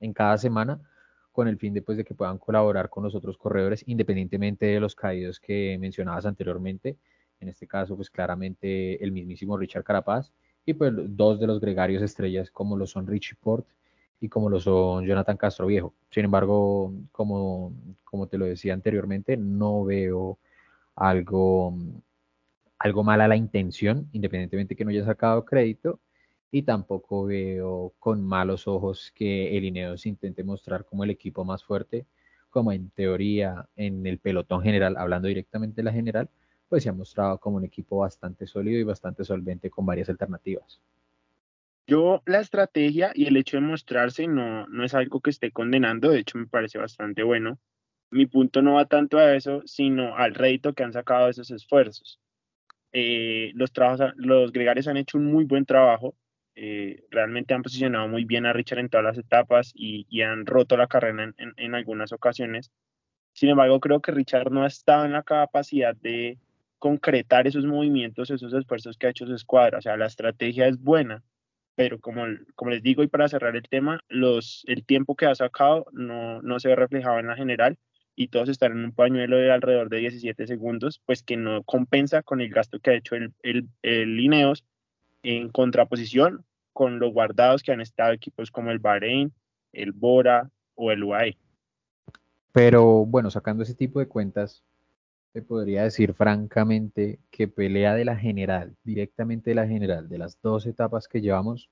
en 0.00 0.12
cada 0.12 0.38
semana 0.38 0.80
con 1.32 1.48
el 1.48 1.58
fin 1.58 1.72
de, 1.72 1.82
pues, 1.82 1.96
de 1.96 2.04
que 2.04 2.14
puedan 2.14 2.38
colaborar 2.38 2.90
con 2.90 3.04
los 3.04 3.14
otros 3.14 3.38
corredores 3.38 3.82
independientemente 3.86 4.66
de 4.66 4.80
los 4.80 4.94
caídos 4.94 5.40
que 5.40 5.78
mencionabas 5.80 6.26
anteriormente. 6.26 6.96
En 7.40 7.48
este 7.48 7.66
caso, 7.66 7.96
pues 7.96 8.10
claramente 8.10 9.02
el 9.02 9.12
mismísimo 9.12 9.56
Richard 9.56 9.82
Carapaz 9.82 10.32
y 10.64 10.74
pues 10.74 10.92
dos 10.94 11.40
de 11.40 11.46
los 11.46 11.60
gregarios 11.60 12.02
estrellas 12.02 12.50
como 12.50 12.76
lo 12.76 12.86
son 12.86 13.06
Richie 13.06 13.36
Port 13.40 13.66
y 14.20 14.28
como 14.28 14.48
lo 14.48 14.60
son 14.60 15.04
Jonathan 15.04 15.36
Castro 15.36 15.66
Viejo. 15.66 15.92
Sin 16.10 16.24
embargo, 16.24 16.92
como, 17.10 17.72
como 18.04 18.28
te 18.28 18.38
lo 18.38 18.44
decía 18.44 18.74
anteriormente, 18.74 19.36
no 19.36 19.84
veo 19.84 20.38
algo, 20.94 21.74
algo 22.78 23.02
mal 23.02 23.20
a 23.20 23.26
la 23.26 23.34
intención, 23.34 24.08
independientemente 24.12 24.76
que 24.76 24.84
no 24.84 24.90
haya 24.90 25.04
sacado 25.04 25.44
crédito, 25.44 25.98
y 26.54 26.62
tampoco 26.62 27.24
veo 27.24 27.94
con 27.98 28.22
malos 28.22 28.68
ojos 28.68 29.10
que 29.14 29.56
el 29.56 29.64
Ineos 29.64 30.04
intente 30.04 30.44
mostrar 30.44 30.84
como 30.84 31.02
el 31.02 31.10
equipo 31.10 31.46
más 31.46 31.64
fuerte, 31.64 32.04
como 32.50 32.72
en 32.72 32.90
teoría 32.90 33.66
en 33.74 34.06
el 34.06 34.18
pelotón 34.18 34.62
general, 34.62 34.96
hablando 34.98 35.28
directamente 35.28 35.76
de 35.76 35.84
la 35.84 35.92
general, 35.92 36.28
pues 36.68 36.82
se 36.82 36.90
ha 36.90 36.92
mostrado 36.92 37.38
como 37.38 37.56
un 37.56 37.64
equipo 37.64 37.96
bastante 37.96 38.46
sólido 38.46 38.78
y 38.78 38.84
bastante 38.84 39.24
solvente 39.24 39.70
con 39.70 39.86
varias 39.86 40.10
alternativas. 40.10 40.78
Yo 41.86 42.22
la 42.26 42.40
estrategia 42.40 43.12
y 43.14 43.24
el 43.24 43.36
hecho 43.38 43.56
de 43.56 43.62
mostrarse 43.62 44.26
no, 44.26 44.66
no 44.68 44.84
es 44.84 44.94
algo 44.94 45.22
que 45.22 45.30
esté 45.30 45.52
condenando, 45.52 46.10
de 46.10 46.18
hecho 46.18 46.36
me 46.36 46.46
parece 46.46 46.76
bastante 46.78 47.22
bueno. 47.22 47.58
Mi 48.10 48.26
punto 48.26 48.60
no 48.60 48.74
va 48.74 48.84
tanto 48.84 49.16
a 49.16 49.34
eso, 49.34 49.62
sino 49.64 50.16
al 50.16 50.34
rédito 50.34 50.74
que 50.74 50.84
han 50.84 50.92
sacado 50.92 51.30
esos 51.30 51.50
esfuerzos. 51.50 52.20
Eh, 52.92 53.52
los, 53.54 53.72
trabajos, 53.72 54.12
los 54.16 54.52
gregarios 54.52 54.86
han 54.86 54.98
hecho 54.98 55.16
un 55.16 55.32
muy 55.32 55.44
buen 55.44 55.64
trabajo, 55.64 56.14
eh, 56.54 57.04
realmente 57.10 57.54
han 57.54 57.62
posicionado 57.62 58.08
muy 58.08 58.24
bien 58.24 58.44
a 58.46 58.52
Richard 58.52 58.80
en 58.80 58.88
todas 58.90 59.04
las 59.04 59.18
etapas 59.18 59.72
y, 59.74 60.20
han 60.22 60.46
roto 60.46 60.76
la 60.76 60.86
carrera 60.86 61.32
en, 61.36 61.74
algunas 61.74 62.12
ocasiones. 62.12 62.70
Sin 63.32 63.48
embargo, 63.48 63.80
creo 63.80 64.00
que 64.00 64.12
Richard 64.12 64.50
no 64.50 64.62
ha 64.62 64.66
estado 64.66 65.04
en 65.06 65.12
la 65.12 65.22
capacidad 65.22 65.96
de 65.96 66.38
concretar 66.78 67.46
esos 67.46 67.64
movimientos, 67.64 68.30
esos 68.30 68.52
esfuerzos 68.52 68.98
que 68.98 69.06
ha 69.06 69.10
hecho 69.10 69.26
su 69.26 69.34
escuadra. 69.34 69.78
O 69.78 69.82
sea, 69.82 69.96
la 69.96 70.06
estrategia 70.06 70.66
es 70.66 70.78
buena, 70.78 71.22
pero 71.74 71.98
como, 72.00 72.24
como 72.54 72.70
les 72.70 72.82
digo 72.82 73.02
y 73.02 73.08
para 73.08 73.28
cerrar 73.28 73.56
el 73.56 73.62
tema, 73.62 74.00
los, 74.08 74.64
el 74.66 74.84
tiempo 74.84 75.16
que 75.16 75.26
ha 75.26 75.34
sacado 75.34 75.86
no, 75.92 76.42
no 76.42 76.60
se 76.60 76.68
ve 76.68 76.76
reflejado 76.76 77.18
en 77.18 77.28
la 77.28 77.36
general 77.36 77.78
y 78.14 78.28
todos 78.28 78.50
están 78.50 78.72
en 78.72 78.84
un 78.84 78.92
pañuelo 78.92 79.36
de 79.38 79.50
alrededor 79.50 79.88
de 79.88 79.98
17 79.98 80.46
segundos, 80.46 81.00
pues 81.06 81.22
que 81.22 81.36
no 81.38 81.62
compensa 81.62 82.22
con 82.22 82.42
el 82.42 82.50
gasto 82.50 82.78
que 82.78 82.90
ha 82.90 82.94
hecho 82.94 83.14
el, 83.14 83.32
el, 83.42 83.68
el 83.82 84.20
Ineos 84.20 84.64
en 85.22 85.48
contraposición 85.50 86.44
con 86.72 86.98
los 86.98 87.12
guardados 87.12 87.62
que 87.62 87.72
han 87.72 87.80
estado 87.80 88.12
equipos 88.12 88.50
como 88.50 88.70
el 88.70 88.78
Bahrein, 88.78 89.32
el 89.72 89.92
Bora 89.92 90.50
o 90.74 90.90
el 90.90 91.04
UAE. 91.04 91.36
Pero 92.52 93.06
bueno, 93.06 93.30
sacando 93.30 93.62
ese 93.62 93.74
tipo 93.74 93.98
de 93.98 94.08
cuentas, 94.08 94.62
te 95.32 95.42
podría 95.42 95.84
decir 95.84 96.12
francamente 96.12 97.18
que 97.30 97.48
pelea 97.48 97.94
de 97.94 98.04
la 98.04 98.16
general, 98.16 98.76
directamente 98.84 99.50
de 99.50 99.54
la 99.54 99.66
general, 99.66 100.08
de 100.08 100.18
las 100.18 100.40
dos 100.42 100.66
etapas 100.66 101.08
que 101.08 101.22
llevamos, 101.22 101.70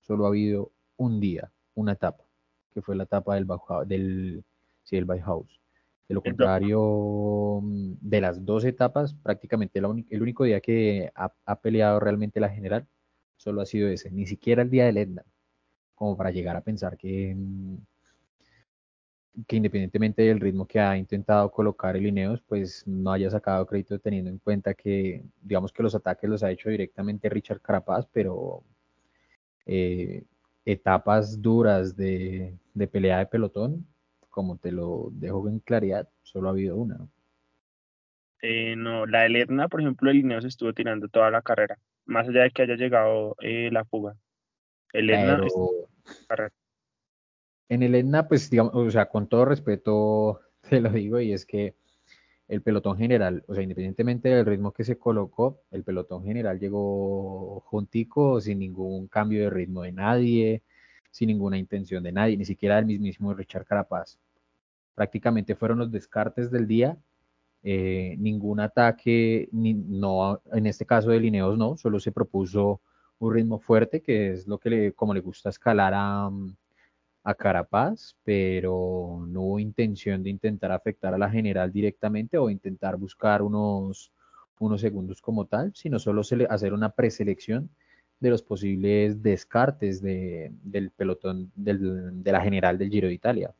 solo 0.00 0.24
ha 0.24 0.28
habido 0.28 0.72
un 0.96 1.20
día, 1.20 1.50
una 1.74 1.92
etapa, 1.92 2.24
que 2.74 2.82
fue 2.82 2.96
la 2.96 3.04
etapa 3.04 3.36
del, 3.36 4.44
sí, 4.82 4.96
del 4.96 5.22
House. 5.22 5.60
De 6.08 6.14
lo 6.14 6.22
contrario, 6.22 7.60
mm, 7.62 7.94
de 8.00 8.20
las 8.20 8.44
dos 8.44 8.64
etapas, 8.64 9.14
prácticamente 9.14 9.78
el 9.78 10.22
único 10.22 10.44
día 10.44 10.60
que 10.60 11.10
ha, 11.14 11.60
peleado 11.60 11.98
realmente 12.00 12.40
la 12.40 12.48
general 12.48 12.86
solo 13.36 13.60
ha 13.60 13.66
sido 13.66 13.88
ese, 13.88 14.10
ni 14.10 14.26
siquiera 14.26 14.62
el 14.62 14.70
día 14.70 14.86
del 14.86 14.98
Edna, 14.98 15.24
como 15.94 16.16
para 16.16 16.30
llegar 16.30 16.56
a 16.56 16.62
pensar 16.62 16.96
que, 16.96 17.34
mm, 17.36 17.76
que 19.46 19.56
independientemente 19.56 20.22
del 20.22 20.40
ritmo 20.40 20.66
que 20.66 20.80
ha 20.80 20.96
intentado 20.96 21.50
colocar 21.50 21.96
el 21.96 22.06
Ineos, 22.06 22.40
pues 22.42 22.86
no 22.86 23.12
haya 23.12 23.30
sacado 23.30 23.66
crédito 23.66 23.98
teniendo 23.98 24.30
en 24.30 24.38
cuenta 24.38 24.74
que, 24.74 25.24
digamos 25.42 25.72
que 25.72 25.82
los 25.82 25.94
ataques 25.94 26.28
los 26.30 26.42
ha 26.42 26.50
hecho 26.50 26.70
directamente 26.70 27.28
Richard 27.28 27.60
Carapaz, 27.60 28.06
pero 28.12 28.62
eh, 29.66 30.24
etapas 30.64 31.40
duras 31.42 31.96
de, 31.96 32.56
pelea 32.90 33.18
de 33.18 33.26
pelotón, 33.26 33.86
como 34.36 34.58
te 34.58 34.70
lo 34.70 35.08
dejo 35.12 35.48
en 35.48 35.60
claridad, 35.60 36.10
solo 36.22 36.48
ha 36.48 36.50
habido 36.50 36.76
una. 36.76 36.98
¿no? 36.98 37.08
Eh, 38.42 38.76
no, 38.76 39.06
la 39.06 39.22
de 39.22 39.40
Etna, 39.40 39.66
por 39.66 39.80
ejemplo, 39.80 40.10
el 40.10 40.18
Ineos 40.18 40.44
estuvo 40.44 40.74
tirando 40.74 41.08
toda 41.08 41.30
la 41.30 41.40
carrera, 41.40 41.78
más 42.04 42.28
allá 42.28 42.42
de 42.42 42.50
que 42.50 42.60
haya 42.60 42.74
llegado 42.74 43.34
eh, 43.40 43.70
la 43.72 43.86
fuga. 43.86 44.14
El 44.92 45.08
Etna 45.08 45.40
En 47.70 47.82
el 47.82 47.94
Etna, 47.94 48.28
pues 48.28 48.50
digamos, 48.50 48.74
o 48.74 48.90
sea, 48.90 49.08
con 49.08 49.26
todo 49.26 49.46
respeto 49.46 50.42
te 50.68 50.80
lo 50.80 50.90
digo, 50.90 51.18
y 51.18 51.32
es 51.32 51.46
que 51.46 51.74
el 52.46 52.60
pelotón 52.60 52.98
general, 52.98 53.42
o 53.48 53.54
sea, 53.54 53.62
independientemente 53.62 54.28
del 54.28 54.44
ritmo 54.44 54.70
que 54.70 54.84
se 54.84 54.98
colocó, 54.98 55.62
el 55.70 55.82
pelotón 55.82 56.24
general 56.24 56.60
llegó 56.60 57.60
juntico, 57.60 58.38
sin 58.42 58.58
ningún 58.58 59.08
cambio 59.08 59.44
de 59.44 59.50
ritmo 59.50 59.80
de 59.80 59.92
nadie, 59.92 60.62
sin 61.10 61.28
ninguna 61.28 61.56
intención 61.56 62.02
de 62.02 62.12
nadie, 62.12 62.36
ni 62.36 62.44
siquiera 62.44 62.76
del 62.76 62.84
mismísimo 62.84 63.32
Richard 63.32 63.64
Carapaz. 63.64 64.18
Prácticamente 64.96 65.54
fueron 65.54 65.78
los 65.78 65.92
descartes 65.92 66.50
del 66.50 66.66
día, 66.66 66.98
eh, 67.62 68.16
ningún 68.18 68.58
ataque, 68.58 69.48
ni, 69.52 69.74
no, 69.74 70.40
en 70.52 70.66
este 70.66 70.84
caso 70.86 71.10
de 71.10 71.20
Lineos 71.20 71.56
no, 71.56 71.76
solo 71.76 72.00
se 72.00 72.10
propuso 72.10 72.80
un 73.18 73.34
ritmo 73.34 73.60
fuerte, 73.60 74.02
que 74.02 74.32
es 74.32 74.48
lo 74.48 74.58
que 74.58 74.70
le, 74.70 74.92
como 74.92 75.14
le 75.14 75.20
gusta 75.20 75.50
escalar 75.50 75.92
a, 75.94 76.30
a 77.22 77.34
Carapaz, 77.34 78.16
pero 78.24 79.24
no 79.28 79.42
hubo 79.42 79.58
intención 79.58 80.22
de 80.22 80.30
intentar 80.30 80.72
afectar 80.72 81.12
a 81.12 81.18
la 81.18 81.30
general 81.30 81.72
directamente 81.72 82.38
o 82.38 82.50
intentar 82.50 82.96
buscar 82.96 83.42
unos, 83.42 84.12
unos 84.58 84.80
segundos 84.80 85.20
como 85.20 85.44
tal, 85.44 85.72
sino 85.74 85.98
solo 85.98 86.22
hacer 86.48 86.72
una 86.72 86.90
preselección 86.90 87.68
de 88.20 88.30
los 88.30 88.42
posibles 88.42 89.22
descartes 89.22 90.00
del 90.00 90.90
pelotón 90.96 91.52
de 91.54 92.32
la 92.32 92.40
general 92.40 92.78
del 92.78 92.90
Giro 92.90 93.08
de 93.08 93.14
Italia. 93.14 93.54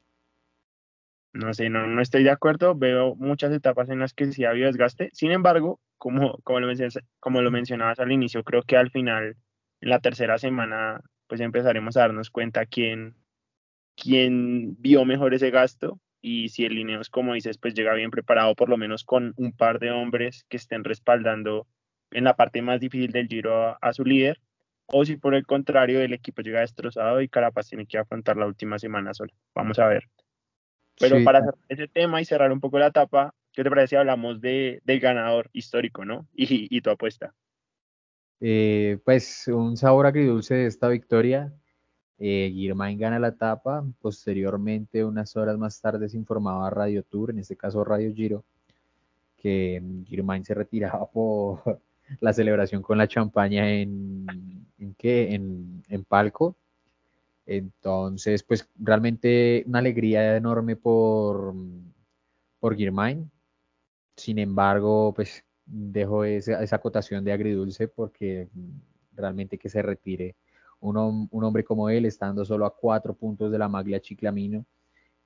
No 1.36 1.52
sé, 1.52 1.68
no, 1.68 1.86
no 1.86 2.00
estoy 2.00 2.24
de 2.24 2.30
acuerdo. 2.30 2.74
Veo 2.74 3.14
muchas 3.16 3.52
etapas 3.52 3.90
en 3.90 4.00
las 4.00 4.14
que 4.14 4.32
sí 4.32 4.44
ha 4.44 4.50
habido 4.50 4.66
desgaste. 4.66 5.10
Sin 5.12 5.30
embargo, 5.32 5.80
como, 5.98 6.38
como, 6.44 6.60
lo, 6.60 6.72
como 7.20 7.42
lo 7.42 7.50
mencionabas 7.50 8.00
al 8.00 8.12
inicio, 8.12 8.42
creo 8.42 8.62
que 8.62 8.76
al 8.76 8.90
final, 8.90 9.36
en 9.80 9.90
la 9.90 10.00
tercera 10.00 10.38
semana, 10.38 11.00
pues 11.26 11.40
empezaremos 11.40 11.96
a 11.96 12.00
darnos 12.00 12.30
cuenta 12.30 12.66
quién, 12.66 13.16
quién 13.96 14.76
vio 14.80 15.04
mejor 15.04 15.34
ese 15.34 15.50
gasto 15.50 16.00
y 16.22 16.48
si 16.48 16.64
el 16.64 16.74
Lineos, 16.74 17.10
como 17.10 17.34
dices, 17.34 17.58
pues 17.58 17.74
llega 17.74 17.94
bien 17.94 18.10
preparado, 18.10 18.54
por 18.54 18.68
lo 18.68 18.76
menos 18.76 19.04
con 19.04 19.34
un 19.36 19.52
par 19.52 19.78
de 19.78 19.90
hombres 19.90 20.44
que 20.48 20.56
estén 20.56 20.84
respaldando 20.84 21.66
en 22.10 22.24
la 22.24 22.34
parte 22.34 22.62
más 22.62 22.80
difícil 22.80 23.12
del 23.12 23.28
giro 23.28 23.76
a, 23.80 23.92
su 23.92 24.04
líder, 24.04 24.40
o 24.86 25.04
si 25.04 25.16
por 25.16 25.34
el 25.34 25.46
contrario 25.46 26.00
el 26.00 26.12
equipo 26.12 26.42
llega 26.42 26.60
destrozado 26.60 27.20
y 27.20 27.28
Carapaz 27.28 27.68
tiene 27.68 27.86
que 27.86 27.98
afrontar 27.98 28.36
la 28.36 28.46
última 28.46 28.78
semana 28.78 29.14
sola. 29.14 29.32
Vamos 29.54 29.78
a 29.78 29.86
ver. 29.86 30.08
Pero 30.98 31.22
para 31.24 31.40
cerrar 31.40 31.58
ese 31.68 31.88
tema 31.88 32.20
y 32.20 32.24
cerrar 32.24 32.52
un 32.52 32.60
poco 32.60 32.78
la 32.78 32.88
etapa, 32.88 33.34
¿qué 33.52 33.62
te 33.62 33.70
parece 33.70 33.88
si 33.88 33.96
hablamos 33.96 34.40
de, 34.40 34.80
del 34.84 35.00
ganador 35.00 35.50
histórico, 35.52 36.04
¿no? 36.04 36.26
Y, 36.34 36.74
y 36.74 36.80
tu 36.80 36.90
apuesta. 36.90 37.34
Eh, 38.40 38.98
pues 39.04 39.48
un 39.48 39.76
sabor 39.76 40.06
agridulce 40.06 40.54
de 40.54 40.66
esta 40.66 40.88
victoria 40.88 41.52
eh, 42.18 42.50
Girmain 42.54 42.98
gana 42.98 43.18
la 43.18 43.28
etapa, 43.28 43.84
posteriormente, 44.00 45.04
unas 45.04 45.36
horas 45.36 45.58
más 45.58 45.80
tarde, 45.80 46.08
se 46.08 46.16
informaba 46.16 46.70
Radio 46.70 47.02
Tour, 47.02 47.30
en 47.30 47.38
este 47.38 47.56
caso 47.56 47.84
Radio 47.84 48.12
Giro, 48.14 48.44
que 49.36 49.82
Girmain 50.06 50.44
se 50.44 50.54
retiraba 50.54 51.06
por 51.10 51.80
la 52.20 52.32
celebración 52.32 52.82
con 52.82 52.98
la 52.98 53.08
champaña 53.08 53.70
en, 53.70 54.26
¿en 54.78 54.94
qué? 54.94 55.34
En, 55.34 55.82
en 55.88 56.04
palco. 56.04 56.56
Entonces, 57.46 58.42
pues 58.42 58.68
realmente 58.76 59.64
una 59.66 59.78
alegría 59.78 60.36
enorme 60.36 60.76
por, 60.76 61.54
por 62.60 62.76
Girmain. 62.76 63.30
Sin 64.16 64.38
embargo, 64.38 65.12
pues 65.14 65.44
dejo 65.64 66.24
esa, 66.24 66.62
esa 66.62 66.76
acotación 66.76 67.24
de 67.24 67.32
agridulce 67.32 67.88
porque 67.88 68.48
realmente 69.14 69.58
que 69.58 69.68
se 69.68 69.82
retire 69.82 70.36
un, 70.80 71.28
hombre 71.44 71.64
como 71.64 71.88
él, 71.90 72.04
estando 72.04 72.44
solo 72.44 72.66
a 72.66 72.74
cuatro 72.74 73.14
puntos 73.14 73.50
de 73.50 73.58
la 73.58 73.68
maglia 73.68 74.00
Chiclamino, 74.00 74.64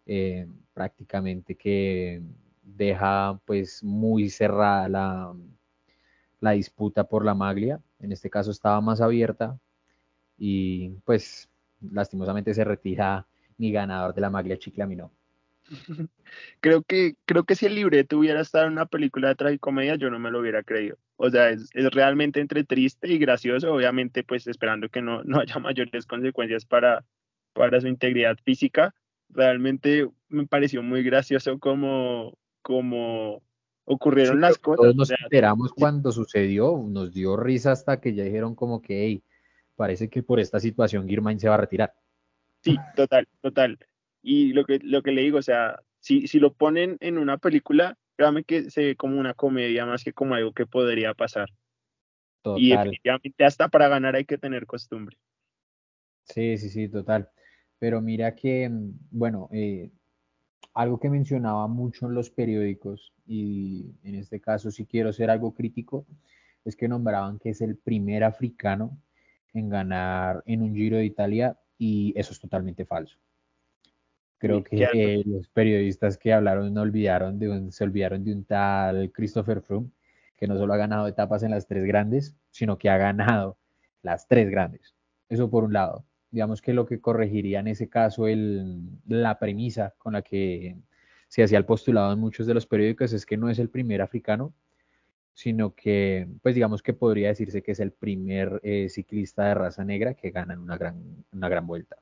eh, 0.07 0.47
prácticamente 0.73 1.55
que 1.55 2.23
deja 2.62 3.41
pues 3.45 3.83
muy 3.83 4.31
cerrada 4.31 4.89
la, 4.89 5.35
la 6.41 6.53
disputa 6.53 7.05
por 7.05 7.25
la 7.25 7.35
maglia. 7.35 7.81
En 7.99 8.12
este 8.12 8.31
caso 8.31 8.50
estaba 8.50 8.81
más 8.81 9.00
abierta 9.00 9.59
y 10.39 10.91
pues 11.05 11.50
lastimosamente 11.81 12.55
se 12.55 12.65
retira 12.65 13.27
mi 13.59 13.73
ganador 13.73 14.15
de 14.15 14.21
la 14.21 14.31
maglia 14.31 14.59
Chiclamino. 14.59 15.13
Creo 16.61 16.83
que, 16.83 17.15
creo 17.27 17.45
que 17.45 17.55
si 17.55 17.67
el 17.67 17.75
libreto 17.75 18.19
hubiera 18.19 18.41
estado 18.41 18.67
en 18.67 18.73
una 18.73 18.87
película 18.87 19.29
de 19.29 19.35
tragicomedia, 19.35 19.97
yo 19.97 20.11
no 20.11 20.19
me 20.19 20.31
lo 20.31 20.41
hubiera 20.41 20.63
creído. 20.63 20.97
O 21.17 21.31
sea, 21.31 21.51
es, 21.51 21.71
realmente 21.93 22.41
entre 22.41 22.65
triste 22.65 23.13
y 23.13 23.19
gracioso, 23.19 23.73
obviamente, 23.73 24.25
pues 24.25 24.47
esperando 24.47 24.89
que 24.89 25.03
no, 25.03 25.23
no 25.25 25.41
haya 25.41 25.59
mayores 25.59 26.07
consecuencias 26.07 26.65
para, 26.65 27.05
para 27.53 27.81
su 27.81 27.89
integridad 27.89 28.37
física. 28.45 28.95
Realmente 29.29 30.09
me 30.29 30.47
pareció 30.47 30.83
muy 30.83 31.03
gracioso 31.03 31.59
como, 31.59 32.37
como 32.63 33.43
ocurrieron 33.85 34.41
las 34.41 34.59
cosas. 34.59 34.83
Todos 34.83 34.97
nos 34.97 35.11
enteramos 35.11 35.73
cuando 35.73 36.11
sucedió, 36.11 36.83
nos 36.89 37.13
dio 37.13 37.37
risa 37.37 37.73
hasta 37.73 38.01
que 38.01 38.15
ya 38.15 38.25
dijeron 38.25 38.55
como 38.55 38.83
que, 38.83 39.05
hey, 39.05 39.23
parece 39.81 40.11
que 40.11 40.23
por 40.23 40.39
esta 40.39 40.61
situación 40.61 41.09
Girmain 41.09 41.41
se 41.41 41.49
va 41.49 41.55
a 41.55 41.63
retirar. 41.65 41.95
Sí, 42.63 42.77
total, 42.95 43.27
total. 43.41 43.79
Y 44.23 44.53
lo 44.53 44.67
que, 44.67 44.79
lo 44.83 45.03
que 45.03 45.11
le 45.11 45.23
digo, 45.23 45.39
o 45.39 45.43
sea, 45.43 45.81
si, 46.01 46.29
si 46.29 46.39
lo 46.39 46.53
ponen 46.53 46.99
en 47.01 47.17
una 47.17 47.39
película, 47.39 47.97
créame 48.15 48.45
que 48.45 48.71
se 48.71 48.85
ve 48.85 48.97
como 48.97 49.19
una 49.19 49.33
comedia 49.33 49.87
más 49.87 50.05
que 50.05 50.13
como 50.13 50.35
algo 50.35 50.53
que 50.53 50.67
podría 50.67 51.15
pasar. 51.15 51.49
Y 52.59 52.73
efectivamente 52.73 53.43
hasta 53.43 53.69
para 53.69 53.89
ganar 53.89 54.17
hay 54.17 54.27
que 54.27 54.37
tener 54.37 54.67
costumbre. 54.67 55.17
Sí, 56.25 56.59
sí, 56.59 56.69
sí, 56.69 56.91
total. 56.91 57.31
Pero 57.79 58.03
mira 58.03 58.35
que, 58.35 58.69
mm, 58.69 58.93
bueno, 59.11 59.49
eh, 59.51 59.91
algo 60.75 61.01
que 61.01 61.09
mencionaba 61.09 61.67
mucho 61.69 62.07
en 62.07 62.13
los 62.13 62.29
periódicos, 62.29 63.15
y 63.27 63.95
en 64.05 64.17
este 64.17 64.43
caso 64.43 64.71
si 64.71 64.85
quiero 64.85 65.11
ser 65.15 65.31
algo 65.31 65.55
crítico, 65.55 66.05
es 66.67 66.77
que 66.77 66.87
nombraban 66.87 67.39
que 67.39 67.49
es 67.49 67.63
el 67.63 67.79
primer 67.79 68.25
africano 68.25 68.99
en 69.54 69.69
ganar 69.69 70.42
en 70.47 70.62
un 70.62 70.75
Giro 70.75 70.97
de 70.97 71.04
Italia 71.04 71.59
y 71.78 72.12
eso 72.16 72.33
es 72.33 72.40
totalmente 72.40 72.85
falso. 72.85 73.19
Creo 74.38 74.64
que 74.64 75.23
los 75.26 75.49
periodistas 75.49 76.16
que 76.16 76.33
hablaron 76.33 76.73
no 76.73 76.80
olvidaron 76.80 77.38
de 77.38 77.50
un, 77.50 77.73
se 77.73 77.85
olvidaron 77.85 78.25
de 78.25 78.33
un 78.33 78.45
tal 78.45 79.12
Christopher 79.12 79.61
Froome, 79.61 79.90
que 80.37 80.47
no 80.47 80.57
solo 80.57 80.73
ha 80.73 80.78
ganado 80.78 81.07
etapas 81.07 81.42
en 81.42 81.50
las 81.50 81.66
tres 81.66 81.85
grandes, 81.85 82.35
sino 82.50 82.78
que 82.78 82.88
ha 82.88 82.97
ganado 82.97 83.59
las 84.02 84.26
tres 84.26 84.50
grandes. 84.50 84.95
Eso 85.28 85.50
por 85.50 85.64
un 85.64 85.75
lado. 85.75 86.07
Digamos 86.30 86.62
que 86.62 86.73
lo 86.73 86.87
que 86.87 87.00
corregiría 87.00 87.61
en 87.61 87.69
ese 87.69 87.90
caso 87.90 88.26
el, 88.26 88.80
la 89.07 89.38
premisa 89.38 89.95
con 89.99 90.14
la 90.14 90.23
que 90.23 90.76
se 91.28 91.42
hacía 91.42 91.59
el 91.59 91.66
postulado 91.66 92.12
en 92.12 92.19
muchos 92.19 92.47
de 92.47 92.54
los 92.54 92.66
periódicos 92.66 93.12
es 93.12 93.26
que 93.26 93.37
no 93.37 93.50
es 93.50 93.59
el 93.59 93.69
primer 93.69 94.00
africano, 94.00 94.54
sino 95.41 95.75
que, 95.75 96.29
pues 96.43 96.55
digamos 96.55 96.83
que 96.83 96.93
podría 96.93 97.29
decirse 97.29 97.63
que 97.63 97.73
es 97.73 97.81
el 97.81 97.93
primer 97.93 98.61
eh, 98.63 98.91
ciclista 98.91 99.45
de 99.47 99.55
raza 99.55 99.85
negra 99.85 100.13
que 100.13 100.31
gana 100.31 100.53
en 100.53 100.61
una 100.61 100.77
gran, 100.77 101.25
una 101.33 101.49
gran 101.49 101.67
vuelta 101.67 101.97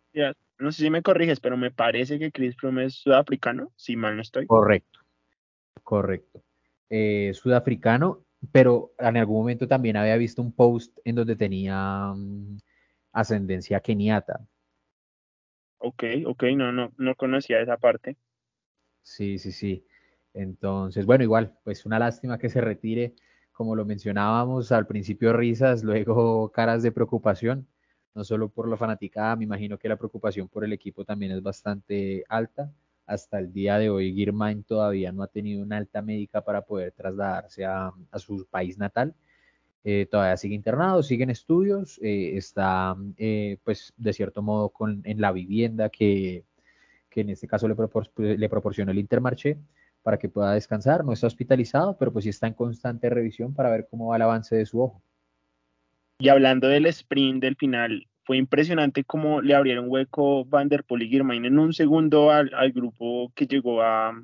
no 0.58 0.72
sé 0.72 0.82
si 0.82 0.90
me 0.90 1.02
corriges, 1.02 1.40
pero 1.40 1.56
me 1.56 1.70
parece 1.70 2.18
que 2.18 2.32
Chris 2.32 2.56
Froome 2.56 2.86
es 2.86 2.94
sudafricano, 2.94 3.72
si 3.76 3.96
mal 3.96 4.16
no 4.16 4.22
estoy. 4.22 4.46
Correcto, 4.46 5.00
correcto. 5.82 6.42
Eh, 6.90 7.32
sudafricano, 7.34 8.24
pero 8.50 8.92
en 8.98 9.16
algún 9.16 9.38
momento 9.38 9.68
también 9.68 9.96
había 9.96 10.16
visto 10.16 10.42
un 10.42 10.52
post 10.52 10.98
en 11.04 11.14
donde 11.14 11.36
tenía 11.36 12.12
mm, 12.14 12.58
ascendencia 13.12 13.80
keniata. 13.80 14.44
Ok, 15.78 16.02
ok, 16.26 16.42
no, 16.56 16.72
no, 16.72 16.92
no 16.96 17.14
conocía 17.14 17.60
esa 17.60 17.76
parte. 17.76 18.16
Sí, 19.02 19.38
sí, 19.38 19.52
sí. 19.52 19.86
Entonces, 20.34 21.06
bueno, 21.06 21.22
igual, 21.22 21.56
pues 21.62 21.86
una 21.86 21.98
lástima 21.98 22.38
que 22.38 22.48
se 22.48 22.60
retire. 22.60 23.14
Como 23.58 23.74
lo 23.74 23.84
mencionábamos 23.84 24.70
al 24.70 24.86
principio, 24.86 25.32
risas, 25.32 25.82
luego 25.82 26.48
caras 26.52 26.80
de 26.84 26.92
preocupación, 26.92 27.66
no 28.14 28.22
solo 28.22 28.48
por 28.50 28.68
la 28.68 28.76
fanaticada, 28.76 29.34
me 29.34 29.42
imagino 29.46 29.76
que 29.76 29.88
la 29.88 29.96
preocupación 29.96 30.46
por 30.46 30.64
el 30.64 30.72
equipo 30.72 31.04
también 31.04 31.32
es 31.32 31.42
bastante 31.42 32.22
alta. 32.28 32.72
Hasta 33.04 33.40
el 33.40 33.52
día 33.52 33.76
de 33.78 33.90
hoy, 33.90 34.14
Girmain 34.14 34.62
todavía 34.62 35.10
no 35.10 35.24
ha 35.24 35.26
tenido 35.26 35.64
una 35.64 35.76
alta 35.76 36.02
médica 36.02 36.40
para 36.44 36.62
poder 36.62 36.92
trasladarse 36.92 37.64
a, 37.64 37.92
su 38.18 38.46
país 38.48 38.78
natal. 38.78 39.12
Eh, 39.82 40.06
todavía 40.08 40.36
sigue 40.36 40.54
internado, 40.54 41.02
sigue 41.02 41.24
en 41.24 41.30
estudios, 41.30 41.98
eh, 42.00 42.36
está, 42.36 42.94
eh, 43.16 43.58
pues, 43.64 43.92
de 43.96 44.12
cierto 44.12 44.40
modo, 44.40 44.68
con, 44.68 45.02
en 45.02 45.20
la 45.20 45.32
vivienda 45.32 45.88
que, 45.88 46.44
que 47.10 47.22
en 47.22 47.30
este 47.30 47.48
caso 47.48 47.66
le, 47.66 48.38
le 48.38 48.48
proporcionó 48.48 48.92
el 48.92 49.00
Intermarché 49.00 49.58
para 50.08 50.18
que 50.18 50.30
pueda 50.30 50.54
descansar. 50.54 51.04
No 51.04 51.12
está 51.12 51.26
hospitalizado, 51.26 51.98
pero 51.98 52.10
pues 52.10 52.22
sí 52.22 52.30
está 52.30 52.46
en 52.46 52.54
constante 52.54 53.10
revisión 53.10 53.52
para 53.52 53.68
ver 53.68 53.86
cómo 53.90 54.06
va 54.06 54.16
el 54.16 54.22
avance 54.22 54.56
de 54.56 54.64
su 54.64 54.80
ojo. 54.80 55.02
Y 56.18 56.30
hablando 56.30 56.66
del 56.66 56.86
sprint 56.86 57.42
del 57.42 57.56
final, 57.56 58.08
fue 58.24 58.38
impresionante 58.38 59.04
cómo 59.04 59.42
le 59.42 59.54
abrieron 59.54 59.90
hueco 59.90 60.46
Van 60.46 60.70
der 60.70 60.82
Poel 60.84 61.02
y 61.02 61.10
Girmain 61.10 61.44
en 61.44 61.58
un 61.58 61.74
segundo 61.74 62.30
al, 62.30 62.72
grupo 62.72 63.30
que 63.34 63.46
llegó 63.46 63.82
a, 63.82 64.14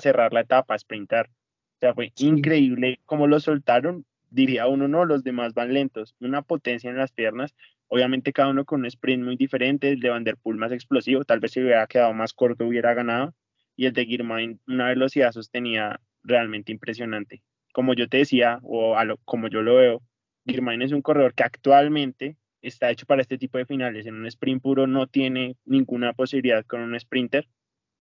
cerrar 0.00 0.32
la 0.32 0.40
etapa, 0.40 0.72
a 0.72 0.78
sprintar. 0.78 1.26
O 1.26 1.78
sea, 1.80 1.92
fue 1.92 2.10
increíble 2.16 3.00
cómo 3.04 3.26
lo 3.26 3.38
soltaron. 3.38 4.06
Diría 4.30 4.66
uno, 4.66 4.88
no, 4.88 5.04
los 5.04 5.24
demás 5.24 5.52
van 5.52 5.74
lentos. 5.74 6.16
Una 6.20 6.40
potencia 6.40 6.88
en 6.88 6.96
las 6.96 7.12
piernas. 7.12 7.54
Obviamente 7.88 8.32
cada 8.32 8.48
uno 8.48 8.64
con 8.64 8.80
un 8.80 8.86
sprint 8.86 9.22
muy 9.22 9.36
diferente. 9.36 9.90
El 9.90 10.00
de 10.00 10.08
Van 10.08 10.24
der 10.24 10.38
Poel 10.38 10.56
más 10.56 10.72
explosivo. 10.72 11.22
Tal 11.26 11.40
vez 11.40 11.52
si 11.52 11.60
hubiera 11.60 11.86
quedado 11.86 12.14
más 12.14 12.32
corto 12.32 12.64
hubiera 12.64 12.94
ganado 12.94 13.34
y 13.76 13.86
el 13.86 13.92
de 13.92 14.06
Girmain 14.06 14.60
una 14.66 14.88
velocidad 14.88 15.32
sostenida 15.32 16.00
realmente 16.22 16.72
impresionante. 16.72 17.42
Como 17.72 17.94
yo 17.94 18.08
te 18.08 18.18
decía, 18.18 18.60
o 18.62 18.96
como 19.24 19.48
yo 19.48 19.62
lo 19.62 19.76
veo, 19.76 20.02
Girmain 20.46 20.82
es 20.82 20.92
un 20.92 21.02
corredor 21.02 21.34
que 21.34 21.42
actualmente 21.42 22.36
está 22.62 22.90
hecho 22.90 23.06
para 23.06 23.22
este 23.22 23.38
tipo 23.38 23.58
de 23.58 23.66
finales. 23.66 24.06
En 24.06 24.14
un 24.14 24.26
sprint 24.26 24.62
puro 24.62 24.86
no 24.86 25.06
tiene 25.06 25.56
ninguna 25.64 26.12
posibilidad 26.12 26.64
con 26.64 26.80
un 26.80 26.98
sprinter, 26.98 27.48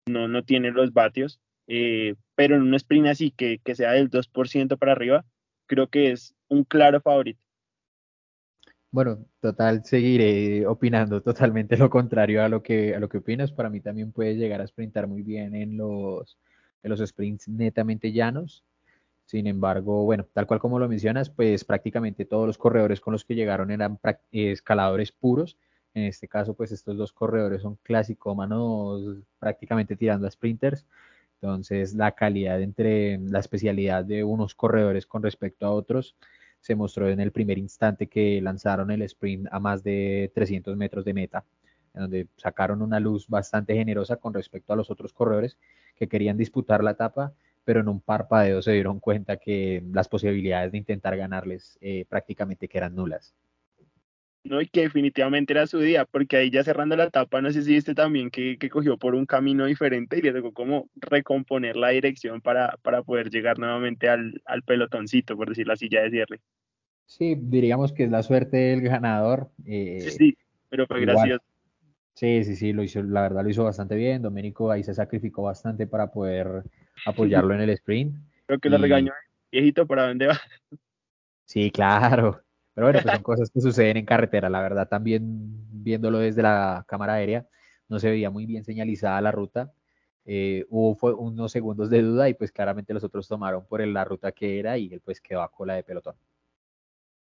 no, 0.07 0.27
no 0.27 0.43
tiene 0.43 0.71
los 0.71 0.93
vatios, 0.93 1.39
eh, 1.67 2.15
pero 2.35 2.55
en 2.55 2.63
un 2.63 2.75
sprint 2.75 3.07
así 3.07 3.31
que, 3.31 3.59
que 3.63 3.75
sea 3.75 3.91
del 3.93 4.09
2% 4.09 4.77
para 4.77 4.91
arriba, 4.91 5.25
creo 5.67 5.87
que 5.87 6.11
es 6.11 6.35
un 6.47 6.63
claro 6.63 7.01
favorito. 7.01 7.41
Bueno, 8.93 9.25
total, 9.39 9.83
seguiré 9.85 10.65
opinando 10.67 11.21
totalmente 11.21 11.77
lo 11.77 11.89
contrario 11.89 12.43
a 12.43 12.49
lo 12.49 12.61
que, 12.61 12.93
a 12.93 12.99
lo 12.99 13.07
que 13.07 13.19
opinas. 13.19 13.51
Para 13.53 13.69
mí 13.69 13.79
también 13.79 14.11
puede 14.11 14.35
llegar 14.35 14.59
a 14.61 14.67
sprintar 14.67 15.07
muy 15.07 15.21
bien 15.21 15.55
en 15.55 15.77
los, 15.77 16.37
en 16.83 16.89
los 16.89 16.99
sprints 16.99 17.47
netamente 17.47 18.11
llanos. 18.11 18.65
Sin 19.25 19.47
embargo, 19.47 20.05
bueno, 20.05 20.27
tal 20.33 20.47
cual 20.47 20.59
como 20.59 20.79
lo 20.79 20.89
mencionas, 20.89 21.29
pues 21.29 21.65
prácticamente 21.65 22.25
todos 22.25 22.47
los 22.47 22.57
corredores 22.57 23.01
con 23.01 23.13
los 23.13 23.25
que 23.25 23.35
llegaron 23.35 23.71
eran 23.71 23.99
escaladores 24.31 25.11
puros. 25.13 25.57
En 25.93 26.03
este 26.05 26.27
caso, 26.27 26.53
pues 26.55 26.71
estos 26.73 26.97
dos 26.97 27.13
corredores 27.13 27.61
son 27.63 27.77
clasicómanos 27.83 29.17
prácticamente 29.39 29.95
tirando 29.97 30.27
a 30.27 30.31
sprinters. 30.31 30.85
Entonces, 31.41 31.95
la 31.95 32.11
calidad 32.13 32.61
entre 32.61 33.19
la 33.19 33.39
especialidad 33.39 34.05
de 34.05 34.23
unos 34.23 34.55
corredores 34.55 35.05
con 35.07 35.23
respecto 35.23 35.65
a 35.65 35.71
otros 35.71 36.15
se 36.61 36.75
mostró 36.75 37.09
en 37.09 37.19
el 37.19 37.31
primer 37.31 37.57
instante 37.57 38.07
que 38.07 38.39
lanzaron 38.41 38.91
el 38.91 39.01
sprint 39.01 39.47
a 39.51 39.59
más 39.59 39.83
de 39.83 40.31
300 40.33 40.77
metros 40.77 41.03
de 41.03 41.13
meta, 41.13 41.43
en 41.93 42.01
donde 42.01 42.27
sacaron 42.37 42.81
una 42.81 42.99
luz 42.99 43.27
bastante 43.27 43.73
generosa 43.75 44.15
con 44.17 44.33
respecto 44.33 44.71
a 44.71 44.75
los 44.75 44.89
otros 44.89 45.11
corredores 45.11 45.57
que 45.95 46.07
querían 46.07 46.37
disputar 46.37 46.83
la 46.83 46.91
etapa, 46.91 47.33
pero 47.65 47.81
en 47.81 47.89
un 47.89 47.99
parpadeo 47.99 48.61
se 48.61 48.71
dieron 48.71 48.99
cuenta 48.99 49.37
que 49.37 49.83
las 49.91 50.07
posibilidades 50.07 50.71
de 50.71 50.77
intentar 50.77 51.17
ganarles 51.17 51.77
eh, 51.81 52.05
prácticamente 52.07 52.69
eran 52.71 52.95
nulas. 52.95 53.35
No, 54.43 54.59
y 54.59 54.67
que 54.67 54.81
definitivamente 54.81 55.53
era 55.53 55.67
su 55.67 55.79
día, 55.79 56.05
porque 56.05 56.37
ahí 56.37 56.49
ya 56.49 56.63
cerrando 56.63 56.95
la 56.95 57.05
etapa, 57.05 57.41
no 57.41 57.51
sé 57.51 57.61
si 57.61 57.73
viste 57.73 57.93
también 57.93 58.31
que, 58.31 58.57
cogió 58.69 58.97
por 58.97 59.13
un 59.13 59.27
camino 59.27 59.65
diferente 59.65 60.17
y 60.17 60.21
le 60.21 60.33
tocó 60.33 60.51
como 60.51 60.89
recomponer 60.95 61.75
la 61.75 61.89
dirección 61.89 62.41
para, 62.41 62.75
para 62.81 63.03
poder 63.03 63.29
llegar 63.29 63.59
nuevamente 63.59 64.09
al, 64.09 64.41
al 64.45 64.63
pelotoncito, 64.63 65.37
por 65.37 65.49
decirlo 65.49 65.73
así, 65.73 65.89
ya 65.89 66.01
de 66.01 66.09
cierre. 66.09 66.39
Sí, 67.05 67.35
diríamos 67.37 67.91
que 67.91 68.05
es 68.05 68.09
la 68.09 68.23
suerte 68.23 68.57
del 68.57 68.81
ganador. 68.81 69.51
Eh, 69.65 69.99
sí, 69.99 70.37
pero 70.69 70.87
fue 70.87 71.01
gracioso. 71.01 71.43
Sí, 72.13 72.43
sí, 72.43 72.55
sí, 72.55 72.73
lo 72.73 72.83
hizo, 72.83 73.03
la 73.03 73.21
verdad 73.21 73.43
lo 73.43 73.49
hizo 73.49 73.63
bastante 73.63 73.95
bien. 73.95 74.21
Domenico 74.21 74.71
ahí 74.71 74.83
se 74.83 74.93
sacrificó 74.93 75.43
bastante 75.43 75.87
para 75.87 76.11
poder 76.11 76.63
apoyarlo 77.05 77.53
en 77.53 77.61
el 77.61 77.69
sprint. 77.71 78.15
Creo 78.47 78.59
que 78.59 78.69
lo 78.69 78.77
regañó, 78.77 79.11
viejito, 79.51 79.85
¿para 79.85 80.07
dónde 80.07 80.27
va? 80.27 80.39
Sí, 81.45 81.69
claro. 81.69 82.41
Pero 82.73 82.87
bueno, 82.87 82.99
pues 83.01 83.13
son 83.13 83.23
cosas 83.23 83.51
que 83.51 83.61
suceden 83.61 83.97
en 83.97 84.05
carretera. 84.05 84.49
La 84.49 84.61
verdad, 84.61 84.87
también 84.87 85.25
viéndolo 85.71 86.19
desde 86.19 86.41
la 86.41 86.85
cámara 86.87 87.15
aérea, 87.15 87.45
no 87.89 87.99
se 87.99 88.09
veía 88.09 88.29
muy 88.29 88.45
bien 88.45 88.63
señalizada 88.63 89.19
la 89.21 89.31
ruta. 89.31 89.73
Eh, 90.25 90.65
hubo 90.69 90.95
fue 90.95 91.13
unos 91.13 91.51
segundos 91.51 91.89
de 91.89 92.01
duda 92.01 92.29
y 92.29 92.35
pues 92.35 92.51
claramente 92.51 92.93
los 92.93 93.03
otros 93.03 93.27
tomaron 93.27 93.65
por 93.65 93.85
la 93.85 94.05
ruta 94.05 94.31
que 94.31 94.59
era 94.59 94.77
y 94.77 94.93
él 94.93 95.01
pues 95.01 95.19
quedó 95.19 95.41
a 95.41 95.51
cola 95.51 95.73
de 95.73 95.83
pelotón. 95.83 96.15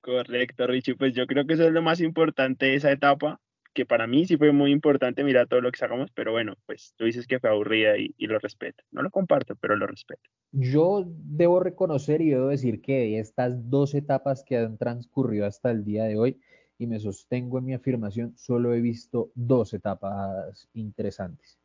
Correcto, 0.02 0.67
Richie. 0.67 0.95
Pues 0.95 1.13
yo 1.13 1.26
creo 1.26 1.48
que 1.48 1.56
eso 1.56 1.65
es 1.65 1.71
lo 1.71 1.82
más 1.82 2.00
importante 2.00 2.67
de 2.67 2.76
esa 2.76 2.91
etapa, 2.91 3.41
que 3.75 3.85
para 3.85 4.07
mí 4.07 4.25
sí 4.25 4.38
fue 4.38 4.51
muy 4.53 4.71
importante 4.71 5.23
mirar 5.23 5.47
todo 5.47 5.61
lo 5.61 5.71
que 5.71 5.77
sacamos, 5.77 6.09
pero 6.15 6.31
bueno, 6.31 6.55
pues 6.65 6.93
tú 6.95 7.05
dices 7.05 7.27
que 7.27 7.39
fue 7.39 7.49
aburrida 7.49 7.97
y, 7.97 8.15
lo 8.25 8.39
respeto. 8.39 8.83
No 8.89 9.03
lo 9.03 9.11
comparto, 9.11 9.55
pero 9.57 9.75
lo 9.75 9.85
respeto. 9.85 10.29
Yo 10.53 11.03
debo 11.05 11.59
reconocer 11.59 12.21
y 12.21 12.29
debo 12.29 12.47
decir 12.47 12.81
que 12.81 12.93
de 12.93 13.19
estas 13.19 13.69
dos 13.69 13.93
etapas 13.93 14.43
que 14.43 14.57
han 14.57 14.77
transcurrido 14.77 15.45
hasta 15.45 15.69
el 15.69 15.83
día 15.83 16.05
de 16.05 16.17
hoy, 16.17 16.39
y 16.77 16.88
me 16.88 16.99
sostengo 16.99 17.59
en 17.59 17.65
mi 17.65 17.73
afirmación, 17.73 18.33
solo 18.38 18.73
he 18.73 18.81
visto 18.81 19.31
dos 19.35 19.73
etapas 19.73 20.69
interesantes. 20.73 21.59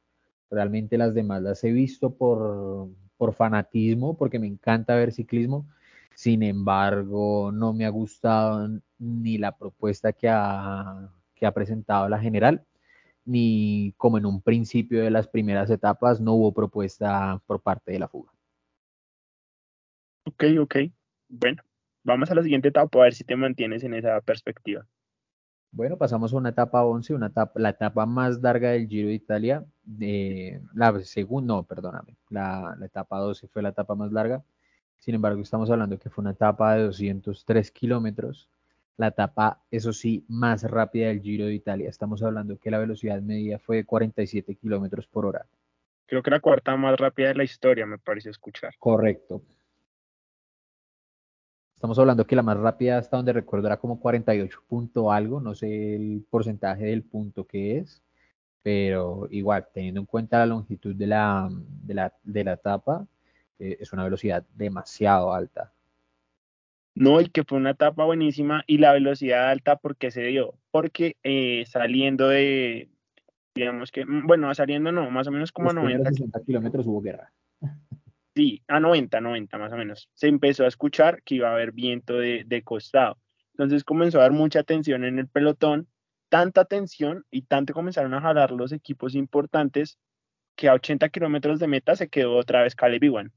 Realmente 0.50 0.98
las 0.98 1.14
demás 1.14 1.42
las 1.42 1.62
he 1.62 1.70
visto 1.70 2.14
por, 2.14 2.88
por 3.16 3.34
fanatismo, 3.34 4.16
porque 4.16 4.40
me 4.40 4.48
encanta 4.48 4.96
ver 4.96 5.12
ciclismo. 5.12 5.68
Sin 6.14 6.42
embargo, 6.42 7.52
no 7.52 7.72
me 7.72 7.86
ha 7.86 7.88
gustado 7.88 8.68
ni 8.98 9.38
la 9.38 9.56
propuesta 9.56 10.12
que 10.12 10.28
ha 10.28 11.08
que 11.40 11.46
ha 11.46 11.54
presentado 11.54 12.08
la 12.08 12.20
general, 12.20 12.64
ni 13.24 13.94
como 13.96 14.18
en 14.18 14.26
un 14.26 14.42
principio 14.42 15.02
de 15.02 15.10
las 15.10 15.26
primeras 15.26 15.70
etapas 15.70 16.20
no 16.20 16.34
hubo 16.34 16.52
propuesta 16.52 17.42
por 17.46 17.60
parte 17.60 17.92
de 17.92 17.98
la 17.98 18.08
fuga. 18.08 18.30
Ok, 20.26 20.44
ok. 20.60 20.76
Bueno, 21.28 21.62
vamos 22.04 22.30
a 22.30 22.34
la 22.34 22.42
siguiente 22.42 22.68
etapa 22.68 22.98
a 22.98 23.02
ver 23.04 23.14
si 23.14 23.24
te 23.24 23.36
mantienes 23.36 23.82
en 23.82 23.94
esa 23.94 24.20
perspectiva. 24.20 24.86
Bueno, 25.72 25.96
pasamos 25.96 26.34
a 26.34 26.36
una 26.36 26.50
etapa 26.50 26.84
11, 26.84 27.14
una 27.14 27.28
etapa, 27.28 27.58
la 27.58 27.70
etapa 27.70 28.04
más 28.04 28.42
larga 28.42 28.70
del 28.70 28.88
Giro 28.88 29.08
de 29.08 29.14
Italia. 29.14 29.64
Eh, 30.00 30.60
la 30.74 31.00
segunda, 31.00 31.54
no, 31.54 31.62
perdóname, 31.62 32.16
la, 32.28 32.74
la, 32.78 32.86
etapa 32.86 33.18
12 33.18 33.48
fue 33.48 33.62
la 33.62 33.70
etapa 33.70 33.94
más 33.94 34.12
larga. 34.12 34.44
Sin 34.98 35.14
embargo, 35.14 35.40
estamos 35.40 35.70
hablando 35.70 35.98
que 35.98 36.10
fue 36.10 36.22
una 36.22 36.32
etapa 36.32 36.74
de 36.74 36.82
203 36.82 37.70
kilómetros 37.70 38.50
la 39.00 39.08
etapa, 39.08 39.62
eso 39.70 39.92
sí, 39.92 40.24
más 40.28 40.62
rápida 40.62 41.08
del 41.08 41.22
Giro 41.22 41.46
de 41.46 41.54
Italia. 41.54 41.88
Estamos 41.88 42.22
hablando 42.22 42.58
que 42.58 42.70
la 42.70 42.78
velocidad 42.78 43.20
media 43.22 43.58
fue 43.58 43.76
de 43.76 43.84
47 43.84 44.54
kilómetros 44.56 45.06
por 45.06 45.24
hora. 45.24 45.46
Creo 46.06 46.22
que 46.22 46.30
la 46.30 46.40
cuarta 46.40 46.76
más 46.76 46.98
rápida 46.98 47.28
de 47.28 47.34
la 47.34 47.44
historia, 47.44 47.86
me 47.86 47.98
parece 47.98 48.28
escuchar. 48.30 48.74
Correcto. 48.78 49.42
Estamos 51.74 51.98
hablando 51.98 52.26
que 52.26 52.36
la 52.36 52.42
más 52.42 52.58
rápida 52.58 52.98
hasta 52.98 53.16
donde 53.16 53.32
recuerdo 53.32 53.68
era 53.68 53.78
como 53.78 53.98
48 53.98 54.64
punto 54.68 55.10
algo, 55.10 55.40
no 55.40 55.54
sé 55.54 55.96
el 55.96 56.22
porcentaje 56.28 56.84
del 56.84 57.02
punto 57.02 57.46
que 57.46 57.78
es, 57.78 58.02
pero 58.62 59.28
igual, 59.30 59.66
teniendo 59.72 60.00
en 60.00 60.06
cuenta 60.06 60.40
la 60.40 60.46
longitud 60.46 60.94
de 60.94 61.06
la, 61.06 61.48
de 61.50 61.94
la, 61.94 62.12
de 62.22 62.44
la 62.44 62.52
etapa, 62.52 63.06
eh, 63.58 63.78
es 63.80 63.94
una 63.94 64.04
velocidad 64.04 64.44
demasiado 64.54 65.32
alta. 65.32 65.72
No, 66.94 67.20
y 67.20 67.28
que 67.28 67.44
fue 67.44 67.58
una 67.58 67.70
etapa 67.70 68.04
buenísima 68.04 68.64
y 68.66 68.78
la 68.78 68.92
velocidad 68.92 69.48
alta, 69.48 69.76
porque 69.76 70.10
se 70.10 70.22
dio? 70.22 70.54
Porque 70.70 71.16
eh, 71.22 71.64
saliendo 71.66 72.28
de, 72.28 72.90
digamos 73.54 73.90
que, 73.90 74.04
mm, 74.04 74.26
bueno, 74.26 74.52
saliendo 74.54 74.92
no, 74.92 75.10
más 75.10 75.26
o 75.26 75.30
menos 75.30 75.52
como 75.52 75.70
a 75.70 75.72
90 75.72 76.10
kilómetros 76.44 76.86
hubo 76.86 77.00
guerra. 77.00 77.32
Sí, 78.32 78.62
a 78.68 78.78
90, 78.78 79.20
90 79.20 79.58
más 79.58 79.72
o 79.72 79.76
menos. 79.76 80.08
Se 80.14 80.28
empezó 80.28 80.64
a 80.64 80.68
escuchar 80.68 81.20
que 81.24 81.34
iba 81.34 81.48
a 81.48 81.52
haber 81.52 81.72
viento 81.72 82.14
de, 82.14 82.44
de 82.46 82.62
costado. 82.62 83.18
Entonces 83.54 83.82
comenzó 83.82 84.18
a 84.18 84.24
haber 84.24 84.38
mucha 84.38 84.62
tensión 84.62 85.04
en 85.04 85.18
el 85.18 85.26
pelotón, 85.26 85.88
tanta 86.28 86.64
tensión 86.64 87.26
y 87.32 87.42
tanto 87.42 87.74
comenzaron 87.74 88.14
a 88.14 88.20
jalar 88.20 88.52
los 88.52 88.70
equipos 88.70 89.16
importantes 89.16 89.98
que 90.54 90.68
a 90.68 90.74
80 90.74 91.08
kilómetros 91.08 91.58
de 91.58 91.66
meta 91.66 91.96
se 91.96 92.08
quedó 92.08 92.36
otra 92.36 92.62
vez 92.62 92.76
Caleb 92.76 93.02
Iwan 93.02 93.32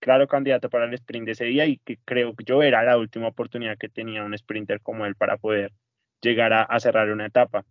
claro 0.00 0.28
candidato 0.28 0.70
para 0.70 0.86
el 0.86 0.94
sprint 0.94 1.26
de 1.26 1.32
ese 1.32 1.44
día 1.46 1.66
y 1.66 1.78
que 1.78 1.98
creo 2.04 2.34
que 2.34 2.44
yo 2.44 2.62
era 2.62 2.82
la 2.84 2.98
última 2.98 3.28
oportunidad 3.28 3.78
que 3.78 3.88
tenía 3.88 4.24
un 4.24 4.36
sprinter 4.36 4.80
como 4.80 5.06
él 5.06 5.14
para 5.16 5.36
poder 5.36 5.72
llegar 6.20 6.52
a, 6.52 6.80
cerrar 6.80 7.10
una 7.10 7.26
etapa. 7.26 7.64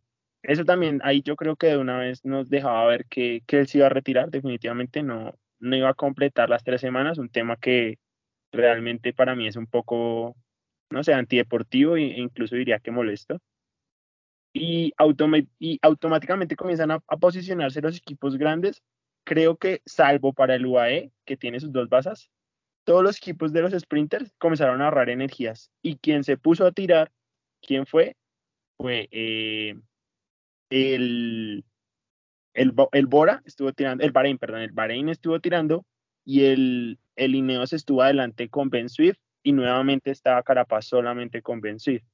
eso 0.44 0.66
también, 0.66 1.02
ahí 1.04 1.22
yo 1.22 1.36
creo 1.36 1.56
que 1.56 1.68
de 1.68 1.78
una 1.78 1.98
vez 1.98 2.24
nos 2.26 2.50
dejaba 2.50 2.86
ver 2.88 3.06
que, 3.06 3.42
que 3.48 3.60
él 3.60 3.68
se 3.68 3.80
iba 3.80 3.88
a 3.88 3.90
retirar, 3.90 4.30
definitivamente 4.30 5.04
no, 5.04 5.34
no 5.60 5.76
iba 5.76 5.90
a 5.90 5.94
completar 5.94 6.50
las 6.50 6.64
tres 6.64 6.82
semanas, 6.82 7.18
un 7.18 7.30
tema 7.30 7.58
que 7.58 7.98
realmente 8.52 9.14
para 9.14 9.36
mí 9.36 9.48
es 9.48 9.56
un 9.56 9.68
poco, 9.68 10.36
no 10.90 11.04
sé, 11.04 11.14
antideportivo 11.14 11.98
e 11.98 12.02
incluso 12.02 12.56
diría 12.56 12.80
que 12.80 12.92
molesto. 12.92 13.40
Y, 14.54 14.94
y 15.60 15.80
automáticamente 15.82 16.56
comienzan 16.56 16.92
a, 16.92 17.00
posicionarse 17.00 17.82
los 17.82 17.98
equipos 17.98 18.38
grandes. 18.38 18.82
Creo 19.26 19.58
que 19.58 19.82
salvo 19.86 20.34
para 20.34 20.56
el 20.56 20.66
UAE, 20.66 21.12
que 21.26 21.36
tiene 21.36 21.60
sus 21.60 21.74
dos 21.74 21.90
basas, 21.90 22.30
todos 22.86 23.04
los 23.04 23.18
equipos 23.18 23.52
de 23.52 23.62
los 23.62 23.74
sprinters 23.74 24.32
comenzaron 24.38 24.82
a 24.82 24.86
ahorrar 24.86 25.10
energías. 25.10 25.72
Y 25.82 25.98
quien 25.98 26.24
se 26.24 26.38
puso 26.38 26.66
a 26.66 26.72
tirar, 26.72 27.12
¿quién 27.62 27.86
fue? 27.86 28.16
Fue 28.78 29.10
eh, 29.12 29.76
el, 30.70 31.66
el, 32.54 32.74
el, 32.92 33.06
Bora 33.08 33.42
estuvo 33.46 33.74
tirando, 33.74 34.04
el 34.04 34.12
Bahrein, 34.12 34.38
perdón, 34.38 34.62
el 34.62 34.72
Bahrein 34.72 35.10
estuvo 35.10 35.40
tirando 35.40 35.86
y 36.24 36.46
el, 36.46 37.00
el 37.16 37.36
Ineos 37.36 37.74
estuvo 37.74 38.04
adelante 38.04 38.50
con 38.50 38.70
Ben 38.70 38.90
Swift 38.90 39.18
y 39.44 39.52
nuevamente 39.52 40.12
estaba 40.12 40.44
Carapaz 40.44 40.86
solamente 40.86 41.42
con 41.42 41.62
Ben 41.62 41.80
Swift. 41.80 42.06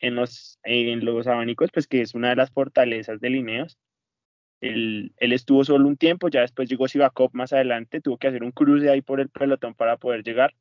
En 0.00 0.16
los, 0.16 0.58
en 0.64 1.04
los 1.04 1.28
abanicos, 1.28 1.70
pues 1.72 1.86
que 1.86 2.00
es 2.00 2.14
una 2.14 2.30
de 2.30 2.36
las 2.36 2.50
fortalezas 2.50 3.20
del 3.20 3.36
Ineos, 3.36 3.78
él, 4.62 5.12
él, 5.16 5.32
estuvo 5.32 5.64
solo 5.64 5.88
un 5.88 5.96
tiempo, 5.96 6.28
ya 6.28 6.40
después 6.40 6.68
llegó 6.68 6.86
Sivakov 6.86 7.30
más 7.32 7.52
adelante, 7.52 8.00
tuvo 8.00 8.16
que 8.16 8.28
hacer 8.28 8.44
un 8.44 8.52
cruce 8.52 8.88
ahí 8.88 9.02
por 9.02 9.20
el 9.20 9.28
pelotón 9.28 9.74
para 9.74 9.96
poder 9.96 10.22
llegar. 10.22 10.54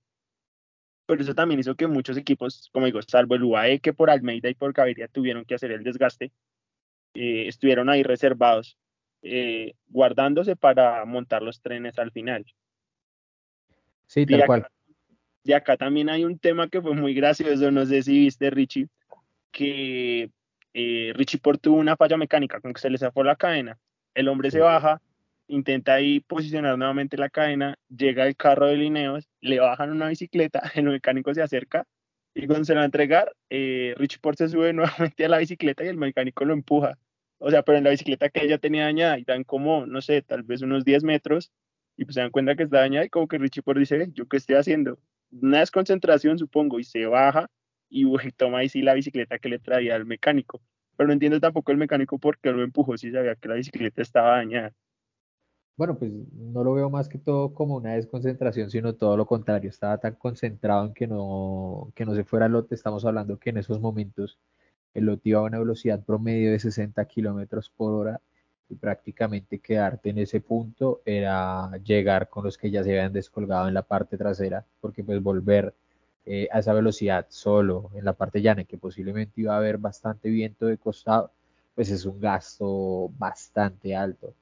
Pero 1.05 1.21
eso 1.21 1.35
también 1.35 1.59
hizo 1.59 1.75
que 1.75 1.85
muchos 1.85 2.17
equipos, 2.17 2.69
como 2.73 2.87
digo, 2.87 2.99
salvo 3.03 3.35
el 3.35 3.43
UAE, 3.43 3.79
que 3.79 3.93
por 3.93 4.09
Almeida 4.09 4.49
y 4.49 4.55
por 4.55 4.73
Gaviria 4.73 5.07
tuvieron 5.07 5.45
que 5.45 5.53
hacer 5.53 5.71
el 5.71 5.83
desgaste, 5.83 6.31
eh, 7.13 7.47
estuvieron 7.47 7.89
ahí 7.89 8.01
reservados, 8.01 8.75
eh, 9.21 9.75
guardándose 9.87 10.55
para 10.55 11.05
montar 11.05 11.43
los 11.43 11.61
trenes 11.61 11.99
al 11.99 12.11
final. 12.11 12.45
Sí, 14.07 14.25
tal 14.25 14.45
cual. 14.47 14.67
Y 15.43 15.53
acá 15.53 15.77
también 15.77 16.09
hay 16.09 16.25
un 16.25 16.39
tema 16.39 16.69
que 16.69 16.81
fue 16.81 16.95
muy 16.95 17.13
gracioso, 17.13 17.69
no 17.69 17.85
sé 17.85 18.01
si 18.01 18.17
viste, 18.17 18.49
Richie, 18.49 18.87
que 19.51 20.31
eh, 20.73 21.11
Richie 21.15 21.39
Port 21.39 21.61
tuvo 21.61 21.77
una 21.77 21.97
falla 21.97 22.17
mecánica, 22.17 22.59
con 22.61 22.73
que 22.73 22.81
se 22.81 22.89
le 22.89 22.97
zafó 22.97 23.23
la 23.23 23.35
cadena. 23.35 23.77
El 24.13 24.27
hombre 24.27 24.51
se 24.51 24.59
baja, 24.59 25.01
intenta 25.47 25.93
ahí 25.93 26.19
posicionar 26.21 26.77
nuevamente 26.77 27.17
la 27.17 27.29
cadena, 27.29 27.77
llega 27.89 28.27
el 28.27 28.35
carro 28.35 28.67
de 28.67 28.77
Lineos, 28.77 29.29
le 29.41 29.59
bajan 29.59 29.91
una 29.91 30.07
bicicleta, 30.07 30.61
el 30.75 30.85
mecánico 30.85 31.33
se 31.33 31.41
acerca 31.41 31.87
y 32.33 32.47
cuando 32.47 32.65
se 32.65 32.73
la 32.73 32.79
va 32.79 32.83
a 32.83 32.85
entregar, 32.85 33.35
eh, 33.49 33.93
Richie 33.97 34.19
Port 34.19 34.37
se 34.37 34.49
sube 34.49 34.73
nuevamente 34.73 35.25
a 35.25 35.29
la 35.29 35.37
bicicleta 35.37 35.83
y 35.83 35.87
el 35.87 35.97
mecánico 35.97 36.45
lo 36.45 36.53
empuja. 36.53 36.97
O 37.39 37.49
sea, 37.49 37.63
pero 37.63 37.77
en 37.77 37.83
la 37.83 37.89
bicicleta 37.89 38.29
que 38.29 38.45
ella 38.45 38.59
tenía 38.59 38.83
dañada 38.83 39.17
y 39.17 39.23
dan 39.23 39.43
como, 39.43 39.85
no 39.87 40.01
sé, 40.01 40.21
tal 40.21 40.43
vez 40.43 40.61
unos 40.61 40.85
10 40.85 41.03
metros 41.03 41.51
y 41.97 42.05
pues 42.05 42.15
se 42.15 42.21
dan 42.21 42.31
cuenta 42.31 42.55
que 42.55 42.63
está 42.63 42.79
dañada 42.79 43.05
y 43.05 43.09
como 43.09 43.27
que 43.27 43.37
Richie 43.37 43.63
Port 43.63 43.79
dice, 43.79 44.09
¿yo 44.13 44.27
qué 44.27 44.37
estoy 44.37 44.55
haciendo? 44.55 44.99
Una 45.31 45.59
desconcentración, 45.59 46.37
supongo, 46.37 46.79
y 46.79 46.83
se 46.83 47.05
baja 47.05 47.49
y 47.89 48.05
toma 48.31 48.59
ahí 48.59 48.69
sí 48.69 48.81
la 48.81 48.93
bicicleta 48.93 49.39
que 49.39 49.49
le 49.49 49.59
traía 49.59 49.95
al 49.95 50.05
mecánico. 50.05 50.61
Pero 51.01 51.07
no 51.07 51.13
entiendo 51.13 51.39
tampoco 51.39 51.71
el 51.71 51.79
mecánico 51.79 52.19
por 52.19 52.37
qué 52.37 52.51
lo 52.51 52.61
empujó 52.61 52.95
si 52.95 53.11
sabía 53.11 53.35
que 53.35 53.47
la 53.47 53.55
bicicleta 53.55 54.03
estaba 54.03 54.37
dañada. 54.37 54.71
Bueno, 55.75 55.97
pues 55.97 56.11
no 56.31 56.63
lo 56.63 56.73
veo 56.73 56.91
más 56.91 57.09
que 57.09 57.17
todo 57.17 57.55
como 57.55 57.77
una 57.77 57.93
desconcentración, 57.93 58.69
sino 58.69 58.93
todo 58.93 59.17
lo 59.17 59.25
contrario. 59.25 59.71
Estaba 59.71 59.97
tan 59.97 60.13
concentrado 60.13 60.85
en 60.85 60.93
que 60.93 61.07
no, 61.07 61.91
que 61.95 62.05
no 62.05 62.13
se 62.13 62.23
fuera 62.23 62.45
el 62.45 62.51
lote. 62.51 62.75
Estamos 62.75 63.03
hablando 63.03 63.39
que 63.39 63.49
en 63.49 63.57
esos 63.57 63.81
momentos 63.81 64.37
el 64.93 65.05
lote 65.05 65.29
iba 65.29 65.39
a 65.39 65.43
una 65.43 65.57
velocidad 65.57 66.05
promedio 66.05 66.51
de 66.51 66.59
60 66.59 67.03
kilómetros 67.05 67.71
por 67.71 67.93
hora 67.93 68.21
y 68.69 68.75
prácticamente 68.75 69.57
quedarte 69.57 70.11
en 70.11 70.19
ese 70.19 70.39
punto 70.39 71.01
era 71.03 71.71
llegar 71.83 72.29
con 72.29 72.43
los 72.43 72.59
que 72.59 72.69
ya 72.69 72.83
se 72.83 72.91
habían 72.91 73.11
descolgado 73.11 73.67
en 73.67 73.73
la 73.73 73.81
parte 73.81 74.19
trasera, 74.19 74.67
porque 74.79 75.03
pues 75.03 75.19
volver 75.19 75.73
eh, 76.25 76.47
a 76.51 76.59
esa 76.59 76.73
velocidad 76.73 77.25
solo 77.29 77.91
en 77.95 78.05
la 78.05 78.13
parte 78.13 78.41
llana, 78.41 78.63
que 78.63 78.77
posiblemente 78.77 79.41
iba 79.41 79.53
a 79.55 79.57
haber 79.57 79.77
bastante 79.77 80.29
viento 80.29 80.65
de 80.67 80.77
costado, 80.77 81.31
pues 81.75 81.89
es 81.89 82.05
un 82.05 82.19
gasto 82.19 83.09
bastante 83.17 83.95
alto. 83.95 84.33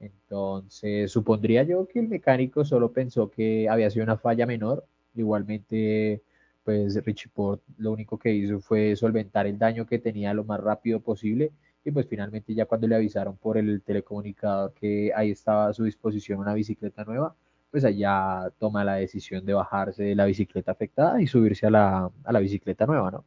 Entonces, 0.00 1.10
supondría 1.10 1.62
yo 1.62 1.86
que 1.86 2.00
el 2.00 2.08
mecánico 2.08 2.64
solo 2.64 2.92
pensó 2.92 3.30
que 3.30 3.68
había 3.68 3.90
sido 3.90 4.04
una 4.04 4.16
falla 4.18 4.46
menor. 4.46 4.84
Igualmente, 5.14 6.22
pues 6.64 7.02
Richie 7.04 7.30
Port 7.32 7.62
lo 7.78 7.92
único 7.92 8.18
que 8.18 8.32
hizo 8.32 8.60
fue 8.60 8.96
solventar 8.96 9.46
el 9.46 9.58
daño 9.58 9.86
que 9.86 9.98
tenía 9.98 10.34
lo 10.34 10.44
más 10.44 10.60
rápido 10.60 11.00
posible. 11.00 11.52
Y 11.84 11.90
pues 11.90 12.06
finalmente 12.06 12.54
ya 12.54 12.66
cuando 12.66 12.86
le 12.88 12.96
avisaron 12.96 13.36
por 13.36 13.58
el 13.58 13.82
telecomunicador 13.82 14.72
que 14.74 15.12
ahí 15.14 15.30
estaba 15.30 15.68
a 15.68 15.72
su 15.74 15.84
disposición 15.84 16.38
una 16.40 16.54
bicicleta 16.54 17.04
nueva, 17.04 17.34
pues 17.74 17.84
allá 17.84 18.52
toma 18.60 18.84
la 18.84 18.94
decisión 18.94 19.44
de 19.44 19.52
bajarse 19.52 20.04
de 20.04 20.14
la 20.14 20.26
bicicleta 20.26 20.70
afectada 20.70 21.20
y 21.20 21.26
subirse 21.26 21.66
a 21.66 21.70
la, 21.70 22.08
a 22.22 22.32
la 22.32 22.38
bicicleta 22.38 22.86
nueva, 22.86 23.10
¿no? 23.10 23.24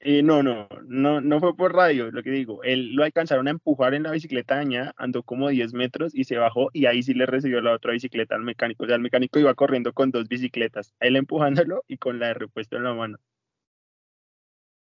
Eh, 0.00 0.22
no, 0.22 0.42
no, 0.42 0.68
no, 0.86 1.22
no 1.22 1.40
fue 1.40 1.56
por 1.56 1.74
radio, 1.74 2.10
lo 2.10 2.22
que 2.22 2.28
digo. 2.32 2.62
Él 2.64 2.94
lo 2.94 3.02
alcanzaron 3.02 3.48
a 3.48 3.52
empujar 3.52 3.94
en 3.94 4.02
la 4.02 4.10
bicicleta 4.10 4.56
dañada, 4.56 4.92
andó 4.98 5.22
como 5.22 5.48
10 5.48 5.72
metros 5.72 6.14
y 6.14 6.24
se 6.24 6.36
bajó 6.36 6.68
y 6.74 6.84
ahí 6.84 7.02
sí 7.02 7.14
le 7.14 7.24
recibió 7.24 7.62
la 7.62 7.72
otra 7.72 7.92
bicicleta 7.92 8.34
al 8.34 8.42
mecánico. 8.42 8.84
O 8.84 8.86
sea, 8.86 8.96
el 8.96 9.00
mecánico 9.00 9.38
iba 9.38 9.54
corriendo 9.54 9.94
con 9.94 10.10
dos 10.10 10.28
bicicletas, 10.28 10.92
él 11.00 11.16
empujándolo 11.16 11.82
y 11.88 11.96
con 11.96 12.18
la 12.18 12.26
de 12.26 12.34
repuesto 12.34 12.76
en 12.76 12.84
la 12.84 12.92
mano. 12.92 13.16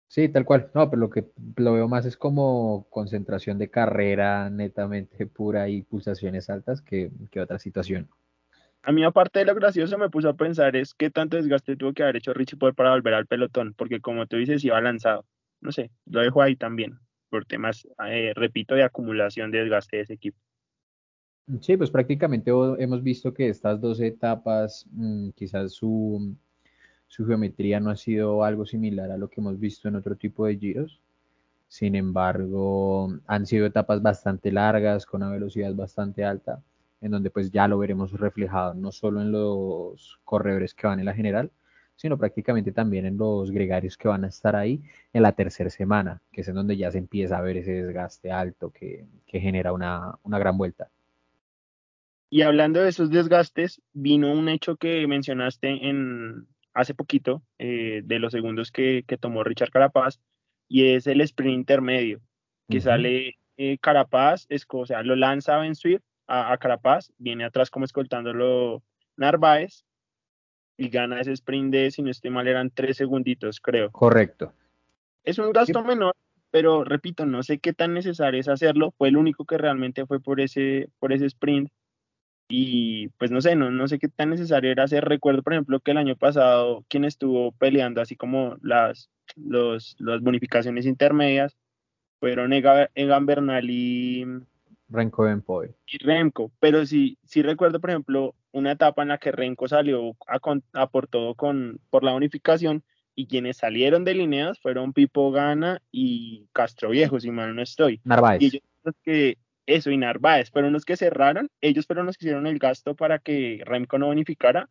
Sí, 0.09 0.29
tal 0.29 0.45
cual. 0.45 0.69
No, 0.75 0.91
pero 0.91 0.99
lo 0.99 1.11
que 1.11 1.31
lo 1.59 1.75
veo 1.75 1.87
más 1.87 2.07
es 2.07 2.17
como 2.17 2.89
concentración 2.91 3.59
de 3.59 3.71
carrera 3.71 4.51
netamente 4.51 5.29
pura 5.29 5.69
y 5.69 5.83
pulsaciones 5.83 6.51
altas 6.51 6.83
que, 6.83 7.13
que 7.31 7.41
otra 7.41 7.61
situación 7.61 8.11
a 8.83 8.93
mí 8.93 9.05
aparte 9.05 9.39
de 9.39 9.45
lo 9.45 9.55
gracioso 9.55 9.97
me 9.97 10.11
puse 10.11 10.29
a 10.29 10.33
pensar 10.33 10.75
es 10.75 10.95
qué 10.95 11.11
tanto 11.11 11.37
desgaste 11.37 11.77
tuvo 11.77 11.93
que 11.93 12.03
haber 12.03 12.17
hecho 12.17 12.35
Richie 12.35 12.57
Porte 12.57 12.75
para 12.75 12.91
volver 12.91 13.15
al 13.15 13.27
pelotón, 13.27 13.75
porque 13.75 14.01
como 14.01 14.27
tú 14.27 14.37
dices, 14.37 14.65
iba 14.65 14.81
lanzado. 14.81 15.25
No 15.61 15.71
sé, 15.71 15.91
lo 16.07 16.21
dejo 16.21 16.43
ahí 16.43 16.57
también, 16.57 16.99
por 17.31 17.45
temas, 17.45 17.87
eh, 18.09 18.33
repito, 18.35 18.75
de 18.75 18.83
acumulación 18.83 19.53
de 19.53 19.61
desgaste 19.61 19.99
de 19.99 20.03
ese 20.03 20.15
equipo. 20.15 20.39
Sí, 21.61 21.77
pues 21.77 21.91
prácticamente 21.91 22.51
hemos 22.79 23.03
visto 23.03 23.33
que 23.33 23.49
estas 23.49 23.81
dos 23.81 24.01
etapas, 24.01 24.87
mm, 24.91 25.31
quizás 25.31 25.73
su, 25.73 26.35
su 27.07 27.27
geometría 27.27 27.79
no 27.79 27.91
ha 27.91 27.97
sido 27.97 28.43
algo 28.43 28.67
similar 28.67 29.13
a 29.13 29.19
lo 29.19 29.29
que 29.29 29.41
hemos 29.41 29.59
visto 29.61 29.89
en 29.89 29.97
otro 29.97 30.17
tipo 30.17 30.47
de 30.47 30.57
giros. 30.57 31.01
Sin 31.69 31.95
embargo, 31.95 33.17
han 33.27 33.47
sido 33.47 33.67
etapas 33.67 34.03
bastante 34.03 34.51
largas, 34.51 35.07
con 35.07 35.23
una 35.23 35.33
velocidad 35.33 35.73
bastante 35.75 36.25
alta 36.25 36.61
en 37.03 37.11
donde 37.11 37.31
pues 37.31 37.51
ya 37.51 37.69
lo 37.69 37.79
veremos 37.79 38.13
reflejado 38.13 38.75
no 38.75 38.93
solo 38.93 39.21
en 39.21 39.33
los 39.33 40.21
corredores 40.25 40.73
que 40.73 40.87
van 40.87 41.01
en 41.01 41.07
la 41.07 41.15
general, 41.15 41.51
sino 41.97 42.17
prácticamente 42.17 42.73
también 42.73 43.05
en 43.07 43.19
los 43.19 43.51
gregarios 43.51 43.97
que 43.97 44.09
van 44.09 44.25
a 44.25 44.29
estar 44.29 44.57
ahí 44.57 44.81
en 45.13 45.23
la 45.23 45.33
tercera 45.33 45.69
semana, 45.69 46.23
que 46.33 46.41
es 46.41 46.49
en 46.49 46.55
donde 46.55 46.77
ya 46.77 46.91
se 46.91 46.99
empieza 46.99 47.37
a 47.37 47.43
ver 47.43 47.59
ese 47.59 47.73
desgaste 47.73 48.31
alto 48.31 48.71
que, 48.71 49.05
genera 49.27 49.73
una, 49.73 50.19
gran 50.25 50.57
vuelta. 50.57 50.91
Y 52.31 52.43
hablando 52.43 52.81
de 52.81 52.89
esos 52.89 53.11
desgastes, 53.11 53.83
vino 53.93 54.33
un 54.33 54.49
hecho 54.49 54.77
que 54.77 55.07
mencionaste 55.07 55.89
en 55.89 56.47
hace 56.73 56.95
poquito, 56.95 57.43
eh, 57.59 58.01
de 58.05 58.19
los 58.19 58.33
segundos 58.33 58.73
que, 58.73 59.05
tomó 59.21 59.45
Richard 59.45 59.71
Carapaz, 59.71 60.21
y 60.69 60.95
es 60.95 61.07
el 61.07 61.21
sprint 61.21 61.55
intermedio, 61.55 62.21
que 62.69 62.81
sale 62.81 63.37
eh, 63.59 63.77
Carapaz, 63.79 64.47
es, 64.49 64.65
o 64.69 64.87
sea, 64.87 65.03
lo 65.03 65.15
lanza 65.15 65.59
Ben 65.59 65.75
Swift 65.75 66.03
a, 66.27 66.57
Carapaz, 66.59 67.13
viene 67.19 67.45
atrás 67.45 67.71
como 67.71 67.85
escoltándolo 67.85 68.83
Narváez 69.17 69.85
y 70.77 70.89
gana 70.89 71.21
ese 71.21 71.33
sprint 71.33 71.73
de, 71.73 71.91
si 71.91 72.03
no 72.03 72.11
estoy 72.11 72.31
mal, 72.31 72.49
eran 72.49 72.71
tres 72.71 72.97
segunditos, 72.97 73.61
creo. 73.61 73.91
Correcto. 73.91 74.53
Es 75.25 75.39
un 75.39 75.53
gasto 75.53 75.85
menor, 75.85 76.15
pero 76.51 76.85
repito, 76.85 77.27
no 77.27 77.43
sé 77.43 77.59
qué 77.59 77.73
tan 77.73 77.95
necesario 77.95 78.41
es 78.41 78.49
hacerlo. 78.49 78.93
Fue 78.99 79.09
el 79.09 79.17
único 79.17 79.45
que 79.45 79.59
realmente 79.59 80.07
fue 80.07 80.21
por 80.21 80.41
ese, 80.41 80.89
por 80.99 81.13
ese 81.13 81.27
sprint. 81.27 81.71
Y 82.49 83.09
pues 83.19 83.31
no 83.31 83.41
sé, 83.41 83.55
no, 83.55 83.71
no 83.71 83.89
sé 83.89 83.99
qué 83.99 84.09
tan 84.09 84.31
necesario 84.31 84.71
era 84.71 84.85
hacer. 84.85 85.05
Recuerdo, 85.05 85.43
por 85.43 85.53
ejemplo, 85.53 85.81
que 85.81 85.93
el 85.93 85.99
año 85.99 86.17
pasado 86.17 86.85
quien 86.89 87.05
estuvo 87.05 87.53
peleando 87.53 88.01
así 88.01 88.17
como 88.17 88.57
las, 88.61 89.11
los, 89.37 89.97
las 89.99 90.21
bonificaciones 90.21 90.85
intermedias 90.85 91.57
fueron 92.21 92.53
Egan 92.53 93.27
Bernal 93.27 93.71
y, 93.71 94.27
Renko 94.93 95.25
Benpoy. 95.25 95.75
Y 95.87 95.99
Remco, 95.99 96.53
pero 96.61 96.85
sí, 96.87 97.19
sí 97.25 97.43
recuerdo, 97.43 97.81
por 97.81 97.91
ejemplo, 97.91 98.35
una 98.53 98.73
etapa 98.73 99.03
en 99.03 99.09
la 99.09 99.19
que 99.19 99.33
Renko 99.33 99.67
salió 99.67 100.17
a, 100.27 100.87
por 100.89 101.07
todo 101.09 101.35
con, 101.35 101.81
por 101.91 102.05
la 102.05 102.15
unificación 102.15 102.85
y 103.15 103.27
quienes 103.27 103.59
salieron 103.59 104.05
de 104.05 104.15
Lineas 104.15 104.61
fueron 104.61 104.93
Pipo 104.93 105.31
Gana 105.33 105.83
y 105.91 106.47
Castro 106.53 106.91
Viejo, 106.91 107.21
si 107.21 107.31
mal 107.31 107.55
no 107.55 107.63
estoy. 107.63 108.01
Narváez. 108.05 108.43
Y 108.43 108.47
ellos 108.47 108.63
que, 109.03 109.39
eso, 109.67 109.91
y 109.91 109.97
Narváez, 109.97 110.51
fueron 110.51 110.73
los 110.73 110.85
que 110.85 110.97
cerraron, 110.97 111.49
ellos 111.61 111.87
fueron 111.87 112.07
los 112.07 112.17
que 112.17 112.27
hicieron 112.27 112.47
el 112.47 112.59
gasto 112.59 112.95
para 112.95 113.19
que 113.19 113.63
Remco 113.65 113.99
no 113.99 114.09
unificara, 114.09 114.69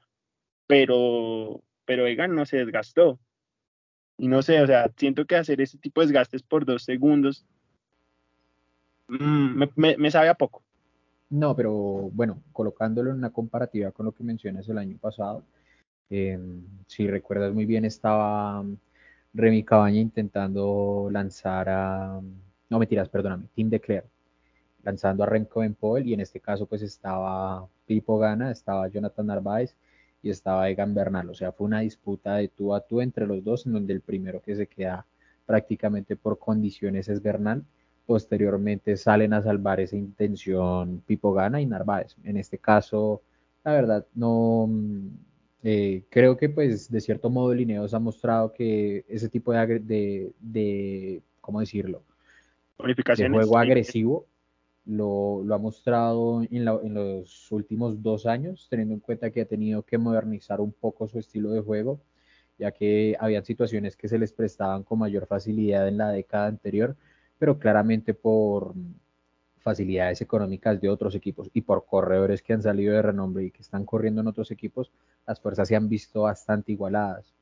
pero, 0.67 1.63
pero 1.85 2.07
Egan 2.07 2.35
no 2.35 2.45
se 2.45 2.57
desgastó. 2.57 3.19
Y 4.17 4.27
no 4.27 4.43
sé, 4.43 4.61
o 4.61 4.67
sea, 4.67 4.91
siento 4.97 5.25
que 5.25 5.35
hacer 5.35 5.61
ese 5.61 5.79
tipo 5.79 6.01
de 6.01 6.07
desgastes 6.07 6.43
por 6.43 6.65
dos 6.65 6.83
segundos 6.83 7.45
mm, 9.19 9.63
me, 9.75 10.11
sabe 10.11 10.29
a 10.29 10.35
poco. 10.35 10.63
No, 11.29 11.55
pero 11.55 11.71
bueno, 12.13 12.41
colocándolo 12.51 13.11
en 13.11 13.17
una 13.17 13.31
comparativa 13.31 13.91
con 13.91 14.05
lo 14.05 14.11
que 14.11 14.23
mencionas 14.23 14.67
el 14.69 14.77
año 14.77 14.97
pasado, 14.99 15.43
eh, 16.09 16.37
si 16.87 17.07
recuerdas 17.07 17.53
muy 17.53 17.65
bien, 17.65 17.85
estaba 17.85 18.63
Remy 19.33 19.63
Cabaña 19.63 19.99
intentando 19.99 21.09
lanzar 21.11 21.69
a, 21.69 22.21
no 22.69 22.79
mentiras, 22.79 23.09
perdóname, 23.09 23.45
Tim 23.55 23.69
Declare, 23.69 24.05
lanzando 24.83 25.23
a 25.23 25.27
Remco 25.27 25.63
en 25.63 25.73
pole 25.73 26.05
y 26.05 26.13
en 26.13 26.21
este 26.21 26.39
caso 26.39 26.65
pues 26.65 26.81
estaba 26.81 27.67
Pipo 27.85 28.17
Gana, 28.17 28.51
estaba 28.51 28.87
Jonathan 28.89 29.27
Narváez 29.27 29.75
y 30.21 30.29
estaba 30.29 30.69
Egan 30.69 30.93
Bernal, 30.93 31.29
o 31.29 31.33
sea, 31.33 31.51
fue 31.51 31.67
una 31.67 31.79
disputa 31.79 32.35
de 32.35 32.49
tú 32.49 32.73
a 32.75 32.81
tú 32.81 33.01
entre 33.01 33.25
los 33.25 33.43
dos 33.43 33.65
en 33.65 33.73
donde 33.73 33.93
el 33.93 34.01
primero 34.01 34.41
que 34.41 34.55
se 34.55 34.67
queda 34.67 35.05
prácticamente 35.45 36.15
por 36.15 36.37
condiciones 36.39 37.07
es 37.09 37.21
Bernal, 37.21 37.65
posteriormente 38.05 38.97
salen 38.97 39.33
a 39.33 39.41
salvar 39.41 39.79
esa 39.79 39.95
intención 39.95 41.01
Pipo 41.05 41.33
Gana 41.33 41.61
y 41.61 41.65
Narváez, 41.65 42.15
en 42.23 42.37
este 42.37 42.57
caso 42.57 43.21
la 43.63 43.73
verdad 43.73 44.05
no 44.15 44.69
eh, 45.63 46.03
creo 46.09 46.37
que 46.37 46.49
pues 46.49 46.89
de 46.89 47.01
cierto 47.01 47.29
modo 47.29 47.53
Lineos 47.53 47.93
ha 47.93 47.99
mostrado 47.99 48.51
que 48.51 49.05
ese 49.07 49.29
tipo 49.29 49.53
de, 49.53 49.79
de, 49.79 50.31
de 50.39 51.21
¿cómo 51.39 51.59
decirlo? 51.59 52.03
De 52.77 53.29
juego 53.29 53.57
agresivo 53.57 54.25
lo, 54.85 55.43
lo 55.43 55.55
ha 55.55 55.57
mostrado 55.57 56.41
en, 56.41 56.67
en, 56.67 56.93
los 56.93 57.51
últimos 57.51 58.01
dos 58.01 58.25
años, 58.25 58.67
teniendo 58.69 58.95
en 58.95 58.99
cuenta 58.99 59.29
que 59.29 59.41
ha 59.41 59.45
tenido 59.45 59.83
que 59.83 59.97
modernizar 59.97 60.59
un 60.59 60.71
poco 60.71 61.07
su 61.07 61.19
estilo 61.19 61.51
de 61.51 61.61
juego, 61.61 62.01
ya 62.57 62.71
que 62.71 63.15
había 63.19 63.43
situaciones 63.43 63.95
que 63.95 64.07
se 64.07 64.17
les 64.17 64.33
prestaban 64.33 64.83
con 64.83 64.99
mayor 64.99 65.27
facilidad 65.27 65.87
en 65.87 65.97
la 65.97 66.09
década 66.09 66.47
anterior, 66.47 66.95
pero 67.41 67.57
claramente 67.57 68.13
por 68.13 68.75
facilidades 69.57 70.21
económicas 70.21 70.79
de 70.79 70.89
otros 70.89 71.15
equipos 71.15 71.49
y 71.55 71.61
por 71.61 71.87
corredores 71.87 72.43
que 72.43 72.53
han 72.53 72.61
salido 72.61 72.93
de 72.93 73.01
renombre 73.01 73.45
y 73.45 73.49
que 73.49 73.63
están 73.63 73.83
corriendo 73.83 74.21
en 74.21 74.27
otros 74.27 74.51
equipos, 74.51 74.91
las 75.25 75.39
fuerzas 75.39 75.67
se 75.67 75.75
han 75.75 75.89
visto 75.89 76.21
bastante 76.21 76.71
igualadas. 76.71 77.33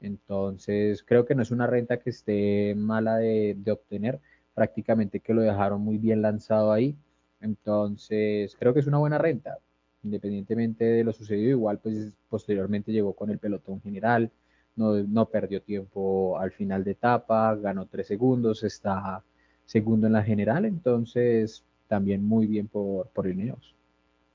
Entonces, 0.00 1.04
creo 1.04 1.24
que 1.24 1.36
no 1.36 1.42
es 1.42 1.52
una 1.52 1.68
renta 1.68 2.00
que 2.00 2.10
esté 2.10 2.74
mala 2.76 3.18
de, 3.18 3.56
obtener, 3.70 4.18
prácticamente 4.54 5.20
que 5.20 5.34
lo 5.34 5.42
dejaron 5.42 5.82
muy 5.82 5.98
bien 5.98 6.20
lanzado 6.20 6.72
ahí. 6.72 6.96
Entonces, 7.40 8.56
creo 8.58 8.74
que 8.74 8.80
es 8.80 8.88
una 8.88 8.98
buena 8.98 9.18
renta, 9.18 9.58
independientemente 10.02 10.84
de 10.84 11.04
lo 11.04 11.12
sucedido. 11.12 11.50
Igual, 11.50 11.78
pues 11.78 12.10
posteriormente 12.28 12.90
llegó 12.90 13.12
con 13.12 13.30
el 13.30 13.38
pelotón 13.38 13.80
general, 13.82 14.32
no, 14.78 14.94
no 15.02 15.26
perdió 15.26 15.60
tiempo 15.60 16.38
al 16.38 16.52
final 16.52 16.84
de 16.84 16.92
etapa, 16.92 17.54
ganó 17.56 17.86
tres 17.86 18.06
segundos, 18.06 18.62
está 18.62 19.22
segundo 19.66 20.06
en 20.06 20.14
la 20.14 20.22
general, 20.22 20.64
entonces 20.64 21.64
también 21.88 22.24
muy 22.24 22.46
bien 22.46 22.68
por, 22.68 23.08
por 23.08 23.26
Ineos. 23.26 23.74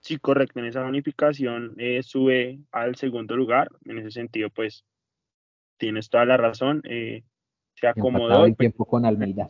Sí, 0.01 0.17
correcto, 0.17 0.60
en 0.60 0.65
esa 0.65 0.84
bonificación 0.84 1.75
eh, 1.77 2.03
sube 2.03 2.60
al 2.71 2.95
segundo 2.95 3.36
lugar, 3.38 3.69
en 3.86 3.99
ese 3.99 4.12
sentido 4.12 4.49
pues 4.49 4.84
tienes 5.77 6.10
toda 6.10 6.25
la 6.25 6.38
razón, 6.38 6.82
eh, 6.84 7.23
se 7.75 7.88
acomodó. 7.88 8.45
el 8.45 8.56
tiempo 8.56 8.86
con 8.86 9.06
Almeida. 9.06 9.49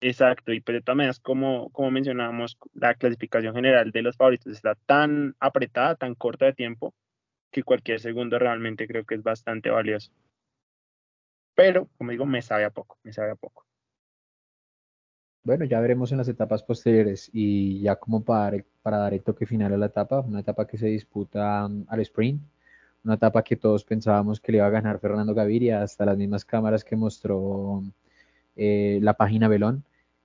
Exacto, 0.00 0.52
y 0.52 0.60
pues 0.60 0.84
todas 0.84 0.96
maneras, 0.96 1.18
como, 1.18 1.70
como 1.70 1.90
mencionábamos, 1.90 2.56
la 2.74 2.94
clasificación 2.94 3.54
general 3.54 3.90
de 3.90 4.02
los 4.02 4.16
favoritos 4.16 4.52
está 4.52 4.76
tan 4.86 5.34
apretada, 5.40 5.96
tan 5.96 6.14
corta 6.14 6.46
de 6.46 6.52
tiempo, 6.52 6.94
que 7.50 7.62
cualquier 7.62 8.00
segundo 8.00 8.38
realmente 8.38 8.86
creo 8.86 9.04
que 9.04 9.14
es 9.14 9.22
bastante 9.22 9.70
valioso. 9.70 10.12
Pero, 11.54 11.88
como 11.98 12.12
digo, 12.12 12.26
me 12.26 12.42
sabe 12.42 12.64
a 12.64 12.70
poco, 12.70 12.98
me 13.02 13.12
sabe 13.12 13.32
a 13.32 13.36
poco. 13.36 13.66
Bueno, 15.42 15.64
ya 15.64 15.80
veremos 15.80 16.12
en 16.12 16.18
las 16.18 16.28
etapas 16.28 16.62
posteriores 16.62 17.30
y 17.32 17.80
ya 17.80 17.96
como 17.96 18.22
para, 18.22 18.62
para 18.82 18.98
dar 18.98 19.14
el 19.14 19.22
toque 19.22 19.46
final 19.46 19.72
a 19.72 19.78
la 19.78 19.86
etapa, 19.86 20.20
una 20.20 20.40
etapa 20.40 20.66
que 20.66 20.76
se 20.76 20.88
disputa 20.88 21.66
um, 21.66 21.84
al 21.88 22.00
sprint, 22.00 22.42
una 23.04 23.14
etapa 23.14 23.42
que 23.42 23.56
todos 23.56 23.84
pensábamos 23.84 24.40
que 24.40 24.52
le 24.52 24.58
iba 24.58 24.66
a 24.66 24.70
ganar 24.70 24.98
Fernando 24.98 25.34
Gaviria, 25.34 25.82
hasta 25.82 26.04
las 26.04 26.18
mismas 26.18 26.44
cámaras 26.44 26.84
que 26.84 26.96
mostró 26.96 27.82
eh, 28.56 28.98
la 29.02 29.14
página 29.14 29.48
Belón, 29.48 29.84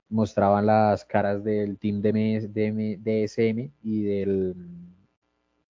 mostraban 0.10 0.66
las 0.66 1.06
caras 1.06 1.44
del 1.44 1.78
team 1.78 2.02
de 2.02 2.98
DSM 3.02 3.72
y 3.82 4.04
del, 4.04 4.56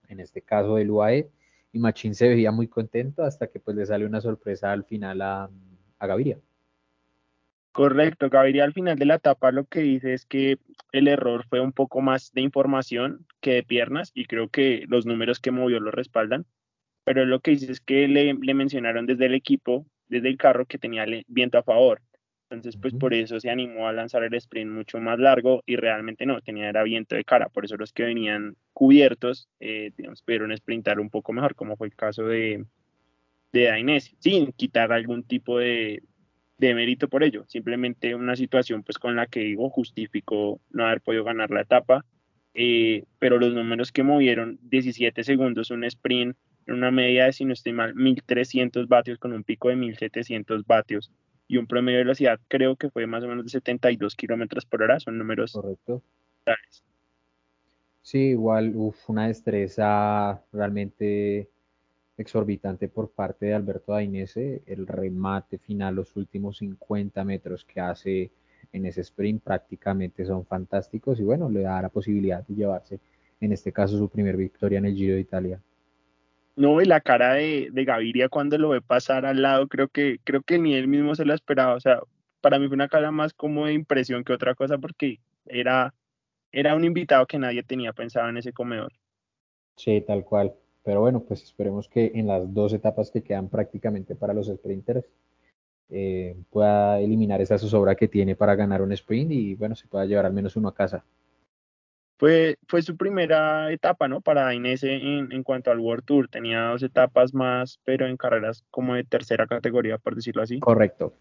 en 0.10 0.20
este 0.20 0.42
caso 0.42 0.76
del 0.76 0.92
UAE, 0.92 1.30
y 1.74 1.80
Machín 1.80 2.16
se 2.16 2.30
veía 2.30 2.52
muy 2.52 2.68
contento 2.68 3.24
hasta 3.24 3.48
que 3.48 3.60
pues 3.60 3.76
le 3.76 3.86
sale 3.86 4.06
una 4.06 4.22
sorpresa 4.22 4.72
al 4.72 4.86
final 4.86 5.22
a, 5.22 5.50
a 6.00 6.08
Gaviria. 6.08 6.38
Correcto, 7.72 8.30
Gabriel 8.30 8.66
al 8.66 8.74
final 8.74 9.00
de 9.00 9.06
la 9.06 9.16
etapa 9.16 9.52
lo 9.52 9.66
que 9.66 9.80
dice 9.80 10.14
es 10.14 10.28
que 10.28 10.60
el 10.92 11.08
error 11.08 11.46
fue 11.50 11.60
un 11.60 11.74
poco 11.74 12.02
más 12.02 12.32
de 12.32 12.42
información 12.42 13.26
que 13.42 13.54
de 13.54 13.64
piernas 13.64 14.12
y 14.14 14.26
creo 14.26 14.48
que 14.48 14.86
los 14.88 15.08
números 15.08 15.40
que 15.40 15.50
movió 15.50 15.80
lo 15.80 15.90
respaldan, 15.90 16.46
pero 17.04 17.26
lo 17.26 17.40
que 17.40 17.52
dice 17.52 17.72
es 17.72 17.82
que 17.82 18.08
le, 18.08 18.36
mencionaron 18.54 19.08
desde 19.08 19.26
el 19.26 19.34
equipo, 19.34 19.88
desde 20.08 20.30
el 20.30 20.38
carro 20.38 20.68
que 20.68 20.78
tenía 20.78 21.06
viento 21.28 21.58
a 21.58 21.64
favor, 21.64 22.04
entonces 22.54 22.80
pues 22.80 22.94
por 22.94 23.14
eso 23.14 23.40
se 23.40 23.50
animó 23.50 23.88
a 23.88 23.94
lanzar 23.94 24.24
el 24.24 24.34
sprint 24.36 24.72
mucho 24.72 25.00
más 25.00 25.20
largo 25.20 25.64
y 25.66 25.76
realmente 25.76 26.26
no, 26.26 26.42
tenía 26.42 26.70
era 26.70 26.84
viento 26.84 27.16
de 27.16 27.24
cara, 27.24 27.50
por 27.50 27.66
eso 27.66 27.78
los 27.78 27.94
que 27.94 28.04
venían 28.04 28.56
cubiertos, 28.74 29.50
eh, 29.60 29.92
digamos, 29.98 30.22
pudieron 30.22 30.56
sprintar 30.56 31.00
un 31.00 31.10
poco 31.10 31.34
mejor, 31.34 31.56
como 31.56 31.76
fue 31.76 31.88
el 31.88 31.96
caso 31.96 32.26
de, 32.26 32.66
de 33.52 33.64
Dainese, 33.66 34.16
sin 34.20 34.52
quitar 34.52 34.92
algún 34.92 35.24
tipo 35.24 35.60
de, 35.60 36.04
de 36.58 36.76
mérito 36.76 37.10
por 37.10 37.24
ello, 37.24 37.46
simplemente 37.48 38.16
una 38.16 38.36
situación 38.36 38.84
pues 38.84 38.98
con 38.98 39.16
la 39.16 39.28
que 39.28 39.42
digo 39.42 39.70
justificó 39.70 40.62
no 40.70 40.86
haber 40.86 41.02
podido 41.02 41.24
ganar 41.24 41.52
la 41.52 41.62
etapa, 41.62 42.06
eh, 42.54 43.06
pero 43.20 43.40
los 43.40 43.54
números 43.54 43.92
que 43.92 44.04
movieron 44.04 44.60
17 44.64 45.24
segundos, 45.24 45.72
un 45.72 45.84
sprint 45.84 46.38
en 46.66 46.76
una 46.76 46.92
media 46.92 47.26
de, 47.26 47.34
si 47.34 47.46
no 47.46 47.54
estoy 47.54 47.74
mal, 47.74 47.96
1300 47.96 48.88
vatios 48.88 49.18
con 49.18 49.34
un 49.34 49.44
pico 49.44 49.70
de 49.70 49.76
1700 49.76 50.66
vatios 50.66 51.12
y 51.54 51.58
un 51.58 51.68
promedio 51.68 52.00
de 52.00 52.04
velocidad 52.06 52.40
creo 52.48 52.76
que 52.76 52.90
fue 52.90 53.06
más 53.06 53.24
o 53.24 53.28
menos 53.28 53.46
de 53.46 53.52
72 53.52 54.16
kilómetros 54.16 54.66
por 54.66 54.82
hora, 54.82 55.00
son 55.00 55.20
números 55.20 55.54
correcto. 55.54 56.02
Sí, 58.02 58.30
igual, 58.30 58.74
uf, 58.76 59.10
una 59.10 59.28
destreza 59.28 60.42
realmente 60.52 61.48
exorbitante 62.18 62.90
por 62.90 63.12
parte 63.12 63.46
de 63.46 63.54
Alberto 63.54 63.94
Dainese, 63.94 64.64
el 64.66 64.88
remate 64.88 65.60
final, 65.60 65.96
los 65.96 66.16
últimos 66.16 66.58
50 66.58 67.24
metros 67.24 67.64
que 67.66 67.80
hace 67.80 68.32
en 68.72 68.86
ese 68.88 69.02
sprint 69.02 69.44
prácticamente 69.44 70.26
son 70.26 70.46
fantásticos 70.46 71.20
y 71.20 71.24
bueno, 71.24 71.50
le 71.50 71.62
da 71.62 71.84
la 71.84 71.90
posibilidad 71.90 72.46
de 72.46 72.56
llevarse 72.56 73.00
en 73.40 73.52
este 73.52 73.72
caso 73.72 73.98
su 73.98 74.10
primer 74.10 74.38
victoria 74.38 74.80
en 74.80 74.86
el 74.86 74.96
Giro 74.96 75.14
de 75.14 75.22
Italia. 75.22 75.60
No, 76.56 76.82
y 76.82 76.86
la 76.86 77.02
cara 77.02 77.34
de, 77.34 77.70
de 77.72 77.86
Gaviria 77.86 78.30
cuando 78.30 78.58
lo 78.58 78.70
ve 78.70 78.82
pasar 78.82 79.26
al 79.26 79.42
lado, 79.42 79.68
creo 79.68 79.88
que, 79.88 80.20
creo 80.24 80.44
que 80.44 80.60
ni 80.60 80.76
él 80.76 80.88
mismo 80.88 81.16
se 81.16 81.26
lo 81.26 81.34
esperaba. 81.34 81.74
O 81.74 81.80
sea, 81.80 82.00
para 82.42 82.60
mí 82.60 82.68
fue 82.68 82.76
una 82.76 82.90
cara 82.90 83.12
más 83.12 83.34
como 83.34 83.66
de 83.66 83.74
impresión 83.74 84.24
que 84.24 84.34
otra 84.34 84.54
cosa 84.54 84.78
porque 84.78 85.20
era, 85.46 85.94
era 86.52 86.76
un 86.76 86.84
invitado 86.84 87.26
que 87.26 87.40
nadie 87.40 87.64
tenía 87.64 87.94
pensado 87.94 88.30
en 88.30 88.38
ese 88.38 88.54
comedor. 88.54 88.92
Sí, 89.76 90.02
tal 90.02 90.24
cual. 90.24 90.54
Pero 90.84 91.02
bueno, 91.02 91.24
pues 91.24 91.42
esperemos 91.42 91.88
que 91.88 92.12
en 92.14 92.28
las 92.28 92.54
dos 92.54 92.74
etapas 92.74 93.10
que 93.10 93.24
quedan 93.24 93.50
prácticamente 93.50 94.16
para 94.16 94.34
los 94.34 94.48
sprinters 94.48 95.06
eh, 95.90 96.36
pueda 96.50 97.00
eliminar 97.00 97.42
esa 97.42 97.58
zozobra 97.58 97.96
que 97.96 98.08
tiene 98.08 98.36
para 98.36 98.56
ganar 98.56 98.82
un 98.82 98.92
sprint 98.92 99.32
y 99.32 99.56
bueno, 99.56 99.76
se 99.76 99.88
pueda 99.88 100.06
llevar 100.06 100.26
al 100.26 100.34
menos 100.34 100.56
uno 100.56 100.68
a 100.68 100.76
casa. 100.76 101.06
Fue, 102.18 102.58
fue 102.68 102.82
su 102.82 102.96
primera 102.96 103.72
etapa, 103.72 104.08
¿no? 104.08 104.22
Para 104.22 104.54
Inés 104.54 104.84
en, 104.84 105.32
en 105.32 105.44
cuanto 105.44 105.72
al 105.72 105.80
World 105.80 106.06
Tour. 106.06 106.28
Tenía 106.28 106.68
dos 106.68 106.84
etapas 106.84 107.34
más, 107.34 107.80
pero 107.84 108.08
en 108.08 108.18
carreras 108.18 108.64
como 108.72 108.96
de 108.96 109.04
tercera 109.04 109.48
categoría, 109.48 109.98
por 109.98 110.16
decirlo 110.16 110.44
así. 110.44 110.60
Correcto, 110.60 111.14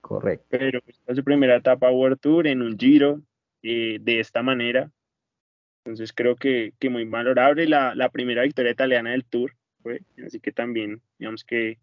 correcto. 0.00 0.46
Pero 0.48 0.80
fue 1.04 1.14
su 1.14 1.22
primera 1.22 1.56
etapa 1.56 1.90
World 1.90 2.18
Tour 2.18 2.46
en 2.46 2.62
un 2.62 2.78
Giro 2.78 3.20
eh, 3.62 3.98
de 4.00 4.20
esta 4.20 4.42
manera. 4.42 4.90
Entonces 5.84 6.12
creo 6.12 6.36
que, 6.36 6.74
que 6.78 6.90
muy 6.90 7.04
valorable 7.04 7.66
la, 7.66 7.94
la, 7.94 8.10
primera 8.10 8.42
victoria 8.42 8.72
italiana 8.72 9.10
del 9.10 9.24
Tour, 9.24 9.54
fue, 9.82 10.02
así 10.26 10.38
que 10.38 10.52
también 10.52 11.00
digamos 11.18 11.44
que 11.44 11.78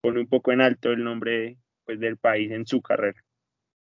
pone 0.00 0.20
un 0.20 0.26
poco 0.26 0.52
en 0.52 0.60
alto 0.60 0.90
el 0.90 1.04
nombre 1.04 1.58
pues, 1.84 2.00
del 2.00 2.16
país 2.16 2.50
en 2.50 2.66
su 2.66 2.80
carrera. 2.80 3.22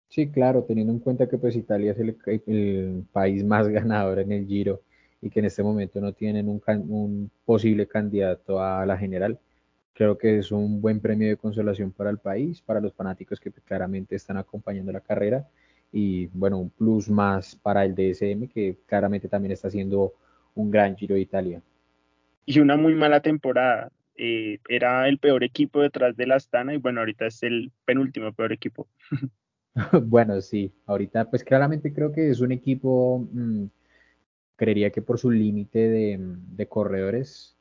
Sí, 0.10 0.28
claro, 0.32 0.64
teniendo 0.64 0.92
en 0.92 1.00
cuenta 1.00 1.30
que 1.30 1.38
pues 1.38 1.56
Italia 1.56 1.92
es 1.92 2.00
el, 2.00 3.06
país 3.12 3.44
más 3.44 3.68
ganador 3.70 4.20
en 4.20 4.32
el 4.32 4.48
Giro 4.48 4.82
y 5.22 5.30
que 5.30 5.40
en 5.40 5.46
este 5.46 5.64
momento 5.64 6.02
no 6.02 6.14
tienen 6.14 6.50
un, 6.50 7.32
posible 7.46 7.88
candidato 7.88 8.62
a 8.62 8.86
la 8.86 8.98
general, 8.98 9.40
creo 9.94 10.18
que 10.18 10.40
es 10.40 10.52
un 10.52 10.82
buen 10.82 11.00
premio 11.00 11.28
de 11.28 11.38
consolación 11.38 11.92
para 11.92 12.10
el 12.10 12.18
país, 12.18 12.62
para 12.62 12.80
los 12.80 12.94
fanáticos 12.94 13.40
que 13.40 13.52
claramente 13.52 14.16
están 14.16 14.38
acompañando 14.38 14.92
la 14.92 15.02
carrera 15.02 15.48
y 15.92 16.28
bueno, 16.28 16.60
un 16.60 16.70
plus 16.70 17.10
más 17.10 17.56
para 17.56 17.86
el 17.86 17.94
DSM 17.94 18.48
que 18.48 18.78
claramente 18.88 19.28
también 19.28 19.52
está 19.52 19.68
haciendo 19.68 20.14
un 20.56 20.72
gran 20.72 20.96
Giro 20.96 21.16
de 21.16 21.22
Italia. 21.22 21.62
Y 22.46 22.60
una 22.60 22.78
muy 22.78 22.96
mala 22.96 23.22
temporada. 23.22 23.92
Eh, 24.16 24.60
era 24.68 25.08
el 25.08 25.18
peor 25.18 25.44
equipo 25.44 25.82
detrás 25.82 26.18
de 26.18 26.28
la 26.28 26.36
Astana 26.36 26.74
y 26.74 26.78
bueno, 26.78 27.00
ahorita 27.00 27.28
es 27.28 27.42
el 27.44 27.72
penúltimo 27.86 28.34
peor 28.34 28.52
equipo. 28.52 28.88
Bueno, 30.04 30.42
sí, 30.42 30.72
ahorita 30.86 31.30
pues 31.30 31.44
claramente 31.44 31.94
creo 31.94 32.12
que 32.12 32.30
es 32.30 32.42
un 32.42 32.52
equipo, 32.52 33.28
mm, 33.32 33.66
creería 34.56 34.90
que 34.92 35.02
por 35.02 35.20
su 35.20 35.32
límite 35.32 35.90
de, 35.90 36.18
mm, 36.18 36.62
corredores, 36.68 37.56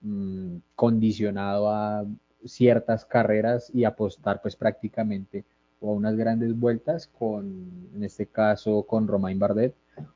mm, 0.00 0.56
condicionado 0.74 1.70
a 1.70 2.06
ciertas 2.44 3.04
carreras 3.04 3.70
y 3.74 3.84
apostar 3.84 4.40
pues 4.42 4.56
prácticamente 4.56 5.44
o 5.80 5.90
a 5.90 5.94
unas 5.94 6.16
grandes 6.16 6.58
vueltas 6.58 7.06
con, 7.08 7.90
en 7.94 8.04
este 8.04 8.26
caso, 8.26 8.82
con 8.84 9.06
Romain 9.06 9.38
Bardet 9.38 9.74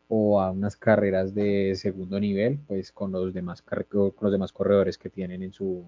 o 0.09 0.41
a 0.41 0.51
unas 0.51 0.77
carreras 0.77 1.35
de 1.35 1.75
segundo 1.77 2.19
nivel, 2.21 2.59
pues 2.67 2.93
con 2.93 3.13
los 3.13 3.33
demás, 3.35 3.65
los 4.21 4.33
demás 4.33 4.53
corredores 4.53 4.99
que 4.99 5.11
tienen 5.11 5.43
en 5.43 5.53
su, 5.53 5.85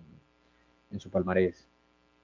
en 0.90 1.00
su 1.00 1.10
palmarés. 1.10 1.68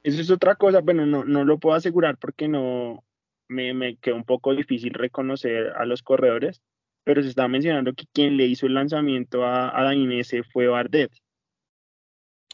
Eso 0.03 0.21
es 0.21 0.31
otra 0.31 0.55
cosa, 0.55 0.81
bueno, 0.81 1.07
no, 1.07 1.25
no 1.25 1.45
lo 1.45 1.59
puedo 1.59 1.77
asegurar 1.77 2.17
porque 2.19 2.49
no 2.49 3.05
me, 3.51 3.75
me 3.75 3.97
quedó 3.97 4.17
un 4.17 4.25
poco 4.25 4.55
difícil 4.55 4.95
reconocer 4.95 5.73
a 5.77 5.85
los 5.85 6.03
corredores, 6.03 6.63
pero 7.05 7.23
se 7.23 7.29
estaba 7.29 7.49
mencionando 7.49 7.93
que 7.93 8.05
quien 8.13 8.37
le 8.37 8.47
hizo 8.47 8.67
el 8.67 8.75
lanzamiento 8.75 9.45
a, 9.45 9.79
a 9.79 9.85
Dainese 9.85 10.43
fue 10.45 10.69
Bardet. 10.69 11.11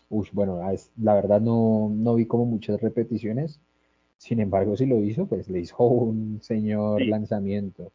Uy, 0.09 0.29
bueno, 0.33 0.61
la 0.97 1.15
verdad 1.15 1.41
no, 1.41 1.91
no 1.93 2.15
vi 2.15 2.27
como 2.27 2.47
muchas 2.47 2.81
repeticiones, 2.81 3.61
sin 4.19 4.41
embargo, 4.41 4.77
si 4.77 4.87
lo 4.87 5.03
hizo, 5.03 5.27
pues 5.27 5.49
le 5.49 5.61
hizo 5.61 5.77
un 5.85 6.41
señor 6.41 7.03
lanzamiento. 7.03 7.93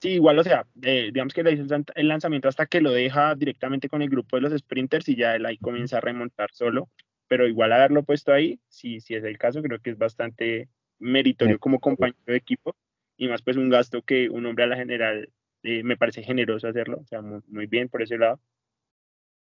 Sí, 0.00 0.10
igual, 0.10 0.38
o 0.38 0.44
sea, 0.44 0.66
eh, 0.82 1.10
digamos 1.12 1.32
que 1.32 1.42
le 1.42 1.52
hizo 1.52 1.64
el 1.94 2.08
lanzamiento 2.08 2.48
hasta 2.48 2.66
que 2.66 2.82
lo 2.82 2.92
deja 2.92 3.34
directamente 3.34 3.88
con 3.88 4.02
el 4.02 4.10
grupo 4.10 4.36
de 4.36 4.42
los 4.42 4.52
sprinters 4.56 5.08
y 5.08 5.16
ya 5.16 5.34
él 5.34 5.46
ahí 5.46 5.56
comienza 5.56 5.96
a 5.96 6.02
remontar 6.02 6.50
solo, 6.52 6.90
pero 7.26 7.48
igual 7.48 7.72
haberlo 7.72 8.02
puesto 8.02 8.32
ahí, 8.32 8.60
si, 8.68 9.00
si 9.00 9.14
es 9.14 9.24
el 9.24 9.38
caso, 9.38 9.62
creo 9.62 9.80
que 9.80 9.90
es 9.90 9.98
bastante 9.98 10.68
meritorio 10.98 11.58
como 11.58 11.80
compañero 11.80 12.18
de 12.26 12.36
equipo 12.36 12.74
y 13.16 13.28
más 13.28 13.42
pues 13.42 13.56
un 13.56 13.70
gasto 13.70 14.02
que 14.02 14.28
un 14.28 14.46
hombre 14.46 14.64
a 14.64 14.68
la 14.68 14.76
general 14.76 15.30
eh, 15.62 15.82
me 15.82 15.96
parece 15.96 16.22
generoso 16.22 16.68
hacerlo, 16.68 16.98
o 17.00 17.06
sea, 17.06 17.22
muy, 17.22 17.40
muy 17.48 17.66
bien 17.66 17.88
por 17.88 18.02
ese 18.02 18.18
lado. 18.18 18.40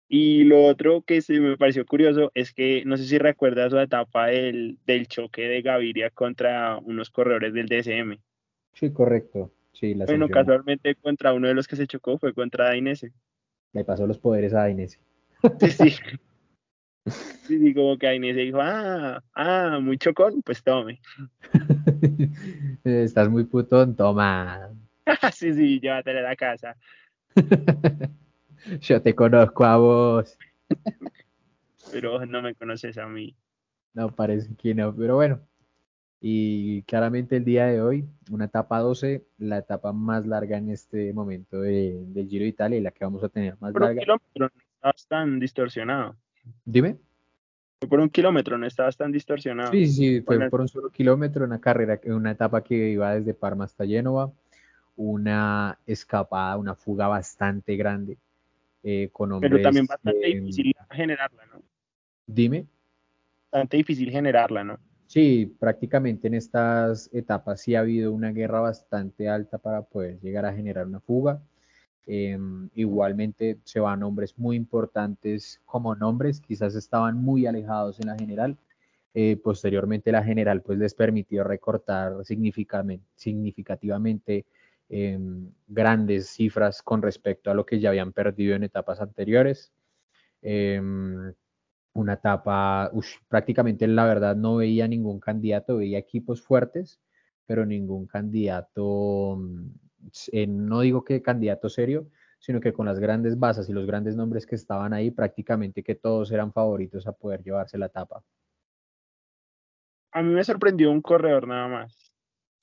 Y 0.09 0.45
lo 0.45 0.63
otro 0.65 1.03
que 1.03 1.23
se 1.23 1.41
me 1.41 1.57
pareció 1.57 1.87
curioso 1.87 2.31
es 2.35 2.53
que 2.53 2.85
no 2.85 2.97
sé 2.97 3.05
si 3.05 3.19
recuerdas 3.19 3.73
la 3.73 3.85
etapa 3.85 4.27
del, 4.27 4.79
del 4.87 5.09
choque 5.09 5.43
de 5.49 5.63
Gaviria 5.63 6.11
contra 6.11 6.79
unos 6.79 7.11
corredores 7.11 7.55
del 7.55 7.69
DSM. 7.69 8.19
Sí, 8.75 8.93
correcto. 8.93 9.51
Sí, 9.73 9.95
bueno, 9.95 10.29
casualmente 10.29 10.95
contra 10.95 11.33
uno 11.33 11.49
de 11.49 11.55
los 11.55 11.67
que 11.67 11.75
se 11.75 11.89
chocó 11.89 12.17
fue 12.19 12.33
contra 12.33 12.67
Dainese. 12.67 13.13
Le 13.73 13.85
pasó 13.85 14.07
los 14.07 14.19
poderes 14.19 14.55
a 14.55 14.61
Dainese. 14.61 15.01
Sí, 15.61 15.71
sí. 15.71 15.95
Sí, 17.47 17.75
como 17.75 17.99
que 17.99 18.07
Dainese 18.07 18.41
dijo, 18.41 18.59
ah, 18.61 19.23
ah, 19.35 19.79
muy 19.81 19.99
chocón, 19.99 20.41
pues 20.43 20.63
tome. 20.63 21.01
Estás 22.85 23.29
muy 23.29 23.45
putón, 23.45 23.95
toma. 23.95 24.71
sí, 25.35 25.53
sí, 25.53 25.79
llévatela 25.79 26.21
a 26.21 26.23
la 26.23 26.37
casa. 26.37 26.77
Yo 28.81 29.03
te 29.03 29.15
conozco 29.15 29.65
a 29.65 29.77
vos. 29.77 30.39
Pero 31.93 32.25
no 32.25 32.41
me 32.41 32.55
conoces 32.55 32.97
a 32.97 33.07
mí. 33.07 33.37
No, 33.93 34.09
parece 34.09 34.55
que 34.57 34.75
no, 34.75 34.95
pero 34.97 35.17
bueno. 35.17 35.41
Y 36.23 36.83
claramente 36.85 37.37
el 37.37 37.45
día 37.45 37.67
de 37.67 37.83
hoy, 37.83 38.09
una 38.31 38.47
etapa 38.47 38.79
12, 38.79 39.27
la 39.37 39.59
etapa 39.59 39.93
más 39.93 40.27
larga 40.27 40.57
en 40.57 40.71
este 40.71 41.13
momento 41.13 41.61
de, 41.61 42.03
del 42.07 42.27
Giro 42.27 42.45
de 42.45 42.49
Italia 42.49 42.79
y 42.79 42.81
la 42.81 42.91
que 42.91 43.05
vamos 43.05 43.23
a 43.23 43.29
tener 43.29 43.59
más 43.61 43.75
larga. 43.75 43.91
un 43.91 43.99
kilómetro 43.99 44.47
no 44.47 44.51
estabas 44.77 45.07
tan 45.07 45.39
distorsionado. 45.39 46.17
Dime. 46.65 46.97
Por 47.79 48.01
un 48.01 48.09
kilómetro 48.09 48.57
no 48.57 48.67
estabas 48.67 48.97
tan 48.97 49.13
distorsionado. 49.13 49.73
Sí, 49.73 49.87
sí, 49.87 50.21
fue 50.23 50.49
por 50.49 50.61
un 50.61 50.69
solo 50.69 50.91
kilómetro, 50.91 51.45
una 51.45 51.61
carrera, 51.61 52.01
una 52.07 52.31
etapa 52.31 52.63
que 52.63 52.91
iba 52.91 53.15
desde 53.15 53.35
Parma 53.35 53.65
hasta 53.65 53.87
Génova, 53.87 54.33
una 54.97 55.79
escapada, 55.87 56.57
una 56.57 56.75
fuga 56.75 57.09
bastante 57.09 57.77
grande 57.77 58.17
eh, 58.85 59.11
Pero 59.41 59.63
también 59.63 59.87
bastante 59.87 60.27
difícil 60.27 60.75
generarla, 60.91 61.47
¿no? 61.47 61.63
Dime. 62.27 62.67
Bastante 63.51 63.79
difícil 63.79 64.11
generarla, 64.11 64.63
¿no? 64.63 64.79
Sí, 65.07 65.55
prácticamente 65.59 66.29
en 66.29 66.35
estas 66.35 67.09
etapas 67.13 67.61
sí 67.61 67.75
ha 67.75 67.81
habido 67.81 68.13
una 68.13 68.31
guerra 68.33 68.61
bastante 68.61 69.29
alta 69.29 69.59
para 69.59 69.83
poder 69.83 70.21
llegar 70.21 70.45
a 70.45 70.53
generar 70.53 70.87
una 70.87 71.01
fuga. 71.01 71.41
Em, 72.07 72.69
igualmente 72.75 73.59
se 73.65 73.81
van 73.81 74.01
nombres 74.01 74.39
muy 74.39 74.57
importantes 74.57 75.61
como 75.65 75.95
nombres, 75.95 76.41
quizás 76.41 76.75
estaban 76.75 77.17
muy 77.17 77.47
alejados 77.47 77.99
en 78.01 78.09
la 78.09 78.17
general. 78.17 78.59
Eh, 79.15 79.37
posteriormente 79.37 80.11
la 80.13 80.23
general 80.25 80.63
pues 80.63 80.79
les 80.79 80.95
permitió 80.95 81.45
recortar 81.45 82.15
significativamente 82.25 84.45
Em, 84.89 85.51
grandes 85.67 86.29
cifras 86.29 86.83
con 86.83 87.01
respecto 87.03 87.51
a 87.51 87.55
lo 87.55 87.65
que 87.65 87.81
ya 87.81 87.89
habían 87.89 88.13
perdido 88.13 88.55
en 88.55 88.65
etapas 88.65 89.01
anteriores. 89.01 89.73
Em, 90.43 91.35
una 91.95 92.15
etapa, 92.15 92.91
prácticamente 93.29 93.87
la 93.89 94.05
verdad 94.07 94.37
no 94.37 94.57
veía 94.57 94.89
ningún 94.89 95.21
candidato, 95.21 95.79
veía 95.79 95.99
equipos 95.99 96.43
fuertes, 96.43 97.01
pero 97.47 97.67
ningún 97.67 98.07
candidato, 98.07 99.39
mm, 100.33 100.67
no 100.67 100.81
digo 100.81 101.05
que 101.05 101.23
candidato 101.23 101.69
serio, 101.69 102.09
sino 102.39 102.61
que 102.61 102.73
con 102.73 102.87
las 102.87 102.99
grandes 102.99 103.39
bases 103.39 103.69
y 103.69 103.73
los 103.73 103.87
grandes 103.87 104.17
nombres 104.17 104.47
que 104.47 104.55
estaban 104.55 104.93
ahí, 104.93 105.11
prácticamente 105.11 105.83
que 105.83 105.95
todos 105.95 106.31
eran 106.33 106.53
favoritos 106.53 107.07
a 107.07 107.13
poder 107.13 107.43
llevarse 107.43 107.79
la 107.79 107.87
etapa. 107.87 108.23
A 110.13 110.23
mí 110.23 110.33
me 110.33 110.45
sorprendió 110.45 110.91
un 110.91 111.03
corredor 111.03 111.49
nada 111.49 111.69
más 111.69 112.15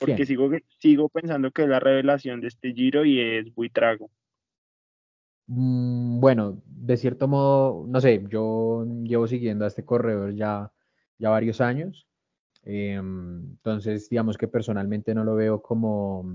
porque 0.01 0.25
sigo, 0.25 0.49
sigo 0.79 1.09
pensando 1.09 1.51
que 1.51 1.63
es 1.63 1.69
la 1.69 1.79
revelación 1.79 2.41
de 2.41 2.47
este 2.47 2.73
giro 2.73 3.05
y 3.05 3.19
es 3.19 3.53
Buitrago. 3.53 4.09
Mm, 5.45 6.19
bueno, 6.19 6.61
de 6.65 6.97
cierto 6.97 7.27
modo, 7.27 7.85
no 7.87 8.01
sé, 8.01 8.25
yo 8.29 8.85
llevo 9.03 9.27
siguiendo 9.27 9.65
a 9.65 9.67
este 9.67 9.85
corredor 9.85 10.33
ya, 10.33 10.71
ya 11.19 11.29
varios 11.29 11.61
años. 11.61 12.07
Em, 12.63 13.41
entonces, 13.51 14.09
digamos 14.09 14.37
que 14.37 14.47
personalmente 14.47 15.13
no 15.13 15.23
lo 15.23 15.35
veo 15.35 15.61
como, 15.61 16.25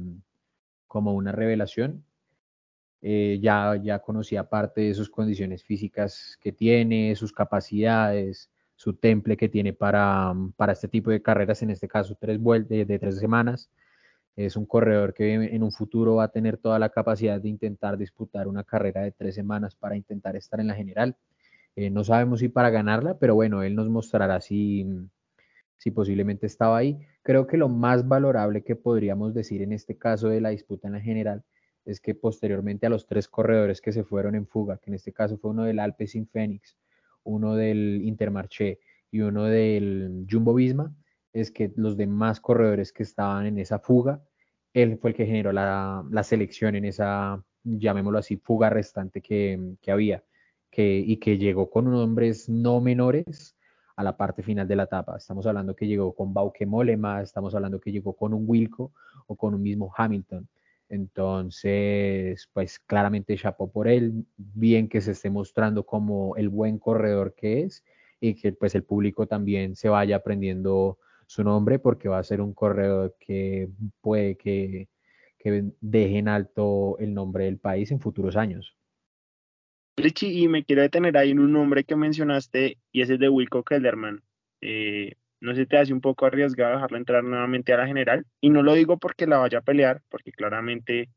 como 0.96 1.12
una 1.12 1.30
revelación. 1.30 2.06
Eh, 3.02 3.38
ya, 3.42 3.76
ya 3.76 3.98
conocía 3.98 4.48
parte 4.48 4.80
de 4.80 4.94
sus 4.94 5.10
condiciones 5.10 5.62
físicas 5.62 6.38
que 6.40 6.52
tiene, 6.52 7.14
sus 7.16 7.34
capacidades, 7.34 8.50
su 8.76 8.94
temple 8.94 9.36
que 9.36 9.50
tiene 9.50 9.74
para, 9.74 10.32
para 10.56 10.72
este 10.72 10.88
tipo 10.88 11.10
de 11.10 11.20
carreras, 11.20 11.60
en 11.60 11.68
este 11.68 11.86
caso 11.86 12.16
tres 12.18 12.40
vueltas 12.40 12.88
de, 12.88 12.98
tres 12.98 13.18
semanas. 13.18 13.68
Es 14.36 14.56
un 14.56 14.64
corredor 14.64 15.12
que 15.12 15.34
en 15.34 15.62
un 15.62 15.70
futuro 15.70 16.14
va 16.16 16.24
a 16.24 16.32
tener 16.32 16.56
toda 16.56 16.78
la 16.78 16.88
capacidad 16.88 17.38
de 17.38 17.50
intentar 17.50 17.98
disputar 17.98 18.48
una 18.48 18.64
carrera 18.64 19.02
de 19.02 19.12
tres 19.12 19.34
semanas 19.34 19.74
para 19.74 19.96
intentar 19.96 20.34
estar 20.34 20.60
en 20.60 20.68
la 20.68 20.74
general. 20.74 21.14
Eh, 21.76 21.90
no 21.90 22.04
sabemos 22.04 22.40
si 22.40 22.48
para 22.48 22.70
ganarla, 22.70 23.18
pero 23.18 23.34
bueno, 23.34 23.62
él 23.62 23.74
nos 23.74 23.90
mostrará 23.90 24.40
si, 24.40 24.86
si 25.76 25.90
posiblemente 25.90 26.46
estaba 26.46 26.78
ahí. 26.78 26.98
Creo 27.22 27.46
que 27.46 27.56
lo 27.56 27.68
más 27.68 28.06
valorable 28.06 28.62
que 28.62 28.76
podríamos 28.76 29.34
decir 29.34 29.62
en 29.62 29.72
este 29.72 29.96
caso 29.96 30.28
de 30.28 30.40
la 30.40 30.50
disputa 30.50 30.88
en 30.88 30.94
la 30.94 31.00
general 31.00 31.44
es 31.84 32.00
que 32.00 32.14
posteriormente 32.14 32.86
a 32.86 32.90
los 32.90 33.06
tres 33.06 33.28
corredores 33.28 33.80
que 33.80 33.92
se 33.92 34.04
fueron 34.04 34.34
en 34.34 34.46
fuga, 34.46 34.78
que 34.78 34.90
en 34.90 34.94
este 34.94 35.12
caso 35.12 35.38
fue 35.38 35.52
uno 35.52 35.64
del 35.64 35.78
Alpes 35.78 36.12
sin 36.12 36.26
Fénix, 36.26 36.76
uno 37.22 37.54
del 37.54 38.02
Intermarché 38.02 38.80
y 39.10 39.20
uno 39.20 39.44
del 39.44 40.26
Jumbo 40.28 40.54
Visma, 40.54 40.94
es 41.32 41.50
que 41.50 41.72
los 41.76 41.96
demás 41.96 42.40
corredores 42.40 42.92
que 42.92 43.02
estaban 43.02 43.46
en 43.46 43.58
esa 43.58 43.78
fuga, 43.78 44.22
él 44.72 44.98
fue 44.98 45.10
el 45.10 45.16
que 45.16 45.26
generó 45.26 45.52
la, 45.52 46.04
selección 46.24 46.74
en 46.74 46.86
esa, 46.86 47.42
llamémoslo 47.62 48.18
así, 48.18 48.36
fuga 48.36 48.68
restante 48.68 49.20
que, 49.20 49.76
había, 49.86 50.24
que, 50.70 50.98
y 50.98 51.18
que 51.18 51.38
llegó 51.38 51.70
con 51.70 51.92
hombres 51.94 52.48
no 52.48 52.80
menores 52.80 53.55
a 53.96 54.02
la 54.04 54.16
parte 54.16 54.42
final 54.42 54.68
de 54.68 54.76
la 54.76 54.84
etapa. 54.84 55.16
Estamos 55.16 55.46
hablando 55.46 55.74
que 55.74 55.86
llegó 55.86 56.14
con 56.14 56.32
Bauke 56.34 56.66
Molema, 56.66 57.22
estamos 57.22 57.54
hablando 57.54 57.80
que 57.80 57.90
llegó 57.90 58.14
con 58.14 58.34
un 58.34 58.44
Wilco 58.46 58.92
o 59.26 59.36
con 59.36 59.54
un 59.54 59.62
mismo 59.62 59.92
Hamilton. 59.96 60.46
Entonces, 60.88 62.48
pues 62.52 62.78
claramente 62.78 63.36
chapó 63.36 63.70
por 63.70 63.88
él, 63.88 64.24
bien 64.36 64.88
que 64.88 65.00
se 65.00 65.12
esté 65.12 65.30
mostrando 65.30 65.84
como 65.84 66.36
el 66.36 66.48
buen 66.48 66.78
corredor 66.78 67.34
que 67.34 67.62
es 67.62 67.82
y 68.20 68.34
que 68.34 68.52
pues 68.52 68.74
el 68.74 68.84
público 68.84 69.26
también 69.26 69.76
se 69.76 69.88
vaya 69.88 70.16
aprendiendo 70.16 70.98
su 71.26 71.42
nombre 71.42 71.78
porque 71.78 72.08
va 72.08 72.18
a 72.18 72.24
ser 72.24 72.40
un 72.40 72.52
corredor 72.54 73.16
que 73.18 73.68
puede 74.00 74.36
que, 74.36 74.88
deje 75.80 76.18
en 76.18 76.26
alto 76.26 76.98
el 76.98 77.14
nombre 77.14 77.44
del 77.44 77.58
país 77.58 77.92
en 77.92 78.00
futuros 78.00 78.36
años. 78.36 78.75
Richie, 79.96 80.32
y 80.32 80.48
me 80.48 80.64
quiero 80.64 80.82
detener 80.82 81.16
ahí 81.16 81.30
en 81.30 81.38
un 81.38 81.52
nombre 81.52 81.84
que 81.84 81.96
mencionaste 81.96 82.78
y 82.92 83.00
ese 83.00 83.14
es 83.14 83.20
de 83.20 83.28
Wilco 83.28 83.64
Kelderman. 83.64 84.22
Eh, 84.60 85.14
no 85.40 85.54
se 85.54 85.66
te 85.66 85.78
hace 85.78 85.92
un 85.92 86.00
poco 86.00 86.26
arriesgado 86.26 86.74
dejarlo 86.74 86.98
entrar 86.98 87.24
nuevamente 87.24 87.72
a 87.72 87.78
la 87.78 87.86
general. 87.86 88.26
Y 88.40 88.50
no 88.50 88.62
lo 88.62 88.74
digo 88.74 88.98
porque 88.98 89.26
la 89.26 89.38
vaya 89.38 89.58
a 89.58 89.62
pelear, 89.62 90.02
porque 90.08 90.32
claramente 90.32 91.08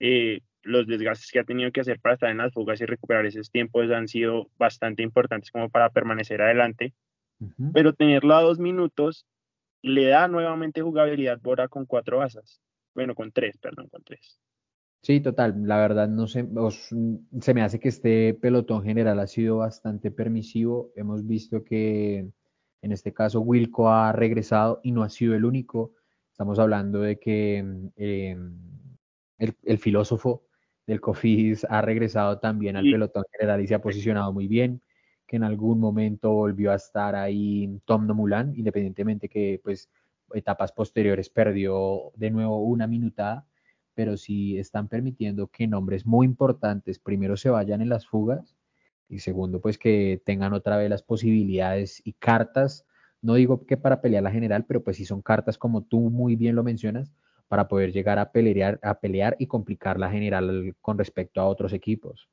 eh, 0.00 0.40
los 0.62 0.86
desgastes 0.86 1.30
que 1.30 1.38
ha 1.38 1.44
tenido 1.44 1.70
que 1.72 1.80
hacer 1.80 2.00
para 2.00 2.14
estar 2.14 2.30
en 2.30 2.38
las 2.38 2.52
fugas 2.52 2.80
y 2.80 2.86
recuperar 2.86 3.26
esos 3.26 3.50
tiempos 3.50 3.90
han 3.90 4.08
sido 4.08 4.50
bastante 4.58 5.02
importantes 5.02 5.50
como 5.50 5.70
para 5.70 5.90
permanecer 5.90 6.42
adelante. 6.42 6.94
Pero 7.72 7.92
tenerlo 7.92 8.34
a 8.34 8.42
dos 8.42 8.58
minutos 8.58 9.24
le 9.80 10.06
da 10.06 10.26
nuevamente 10.26 10.82
jugabilidad 10.82 11.38
Bora 11.40 11.68
con 11.68 11.86
cuatro 11.86 12.20
asas. 12.20 12.60
Bueno, 12.94 13.14
con 13.14 13.30
tres, 13.30 13.56
perdón, 13.58 13.88
con 13.88 14.02
tres. 14.02 14.40
Sí, 15.02 15.20
total. 15.20 15.54
La 15.66 15.78
verdad, 15.78 16.08
no 16.08 16.26
sé, 16.26 16.46
se 17.40 17.54
me 17.54 17.62
hace 17.62 17.78
que 17.78 17.88
este 17.88 18.34
pelotón 18.34 18.82
general 18.82 19.20
ha 19.20 19.26
sido 19.26 19.58
bastante 19.58 20.10
permisivo. 20.10 20.90
Hemos 20.96 21.26
visto 21.26 21.64
que 21.64 22.28
en 22.82 22.92
este 22.92 23.12
caso 23.12 23.40
Wilco 23.40 23.90
ha 23.90 24.12
regresado 24.12 24.80
y 24.82 24.92
no 24.92 25.02
ha 25.02 25.08
sido 25.08 25.34
el 25.34 25.44
único. 25.44 25.94
Estamos 26.32 26.58
hablando 26.58 27.00
de 27.00 27.18
que 27.18 27.58
em, 27.96 28.58
el, 29.38 29.78
filósofo 29.78 30.44
del 30.86 31.00
COFIS 31.00 31.66
ha 31.68 31.80
regresado 31.82 32.38
también 32.38 32.76
al 32.76 32.84
pelotón 32.84 33.24
general 33.32 33.60
y 33.60 33.66
se 33.66 33.74
ha 33.74 33.82
posicionado 33.82 34.32
muy 34.32 34.48
bien, 34.48 34.80
que 35.26 35.36
en 35.36 35.44
algún 35.44 35.80
momento 35.80 36.30
volvió 36.32 36.72
a 36.72 36.76
estar 36.76 37.14
ahí 37.14 37.80
Tom 37.84 38.06
Nomulan, 38.06 38.54
independientemente 38.56 39.28
que 39.28 39.60
pues 39.62 39.88
etapas 40.32 40.72
posteriores 40.72 41.30
perdió 41.30 42.12
de 42.16 42.30
nuevo 42.30 42.62
una 42.62 42.86
minutada, 42.86 43.46
pero 43.98 44.16
si 44.16 44.56
están 44.58 44.86
permitiendo 44.86 45.48
que 45.48 45.66
nombres 45.66 46.06
muy 46.06 46.24
importantes 46.24 47.00
primero 47.00 47.36
se 47.36 47.50
vayan 47.50 47.82
en 47.82 47.88
las 47.88 48.06
fugas 48.06 48.54
y 49.08 49.18
segundo 49.18 49.60
pues 49.60 49.76
que 49.76 50.22
tengan 50.24 50.52
otra 50.52 50.76
vez 50.76 50.88
las 50.88 51.02
posibilidades 51.02 52.00
y 52.06 52.12
cartas, 52.12 52.86
no 53.22 53.34
digo 53.34 53.66
que 53.66 53.76
para 53.76 54.00
pelear 54.00 54.22
la 54.22 54.30
general, 54.30 54.64
pero 54.68 54.84
pues 54.84 54.98
si 54.98 55.04
son 55.04 55.20
cartas 55.20 55.58
como 55.58 55.82
tú 55.82 56.10
muy 56.10 56.36
bien 56.36 56.54
lo 56.54 56.62
mencionas, 56.62 57.12
para 57.48 57.66
poder 57.66 57.90
llegar 57.90 58.20
a 58.20 58.30
pelear, 58.30 58.78
a 58.84 59.00
pelear 59.00 59.34
y 59.40 59.48
complicar 59.48 59.98
la 59.98 60.12
general 60.12 60.76
con 60.80 60.96
respecto 60.96 61.40
a 61.40 61.48
otros 61.48 61.72
equipos. 61.72 62.28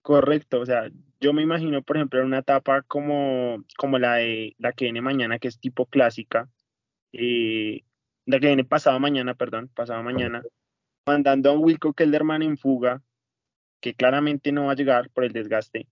Correcto, 0.00 0.60
o 0.60 0.64
sea, 0.64 0.90
yo 1.20 1.34
me 1.34 1.42
imagino, 1.42 1.82
por 1.82 1.98
ejemplo, 1.98 2.20
en 2.20 2.28
una 2.28 2.38
etapa 2.38 2.80
como, 2.80 3.62
como 3.76 3.98
la 3.98 4.14
de 4.14 4.54
la 4.56 4.72
que 4.72 4.86
viene 4.86 5.02
mañana, 5.02 5.38
que 5.38 5.48
es 5.48 5.60
tipo 5.60 5.84
clásica, 5.84 6.48
eh, 7.12 7.82
la 8.26 8.40
que 8.40 8.48
viene 8.48 8.64
pasado 8.64 9.00
mañana, 9.00 9.34
perdón, 9.34 9.70
pasado 9.74 10.02
mañana, 10.02 10.42
mandando 11.06 11.50
a 11.50 11.52
un 11.52 11.64
Wilco 11.64 11.94
Kelderman 11.94 12.42
en 12.42 12.58
fuga, 12.58 13.02
que 13.80 13.94
claramente 13.94 14.52
no 14.52 14.66
va 14.66 14.72
a 14.72 14.76
llegar 14.76 15.10
por 15.10 15.24
el 15.24 15.32
desgaste, 15.32 15.86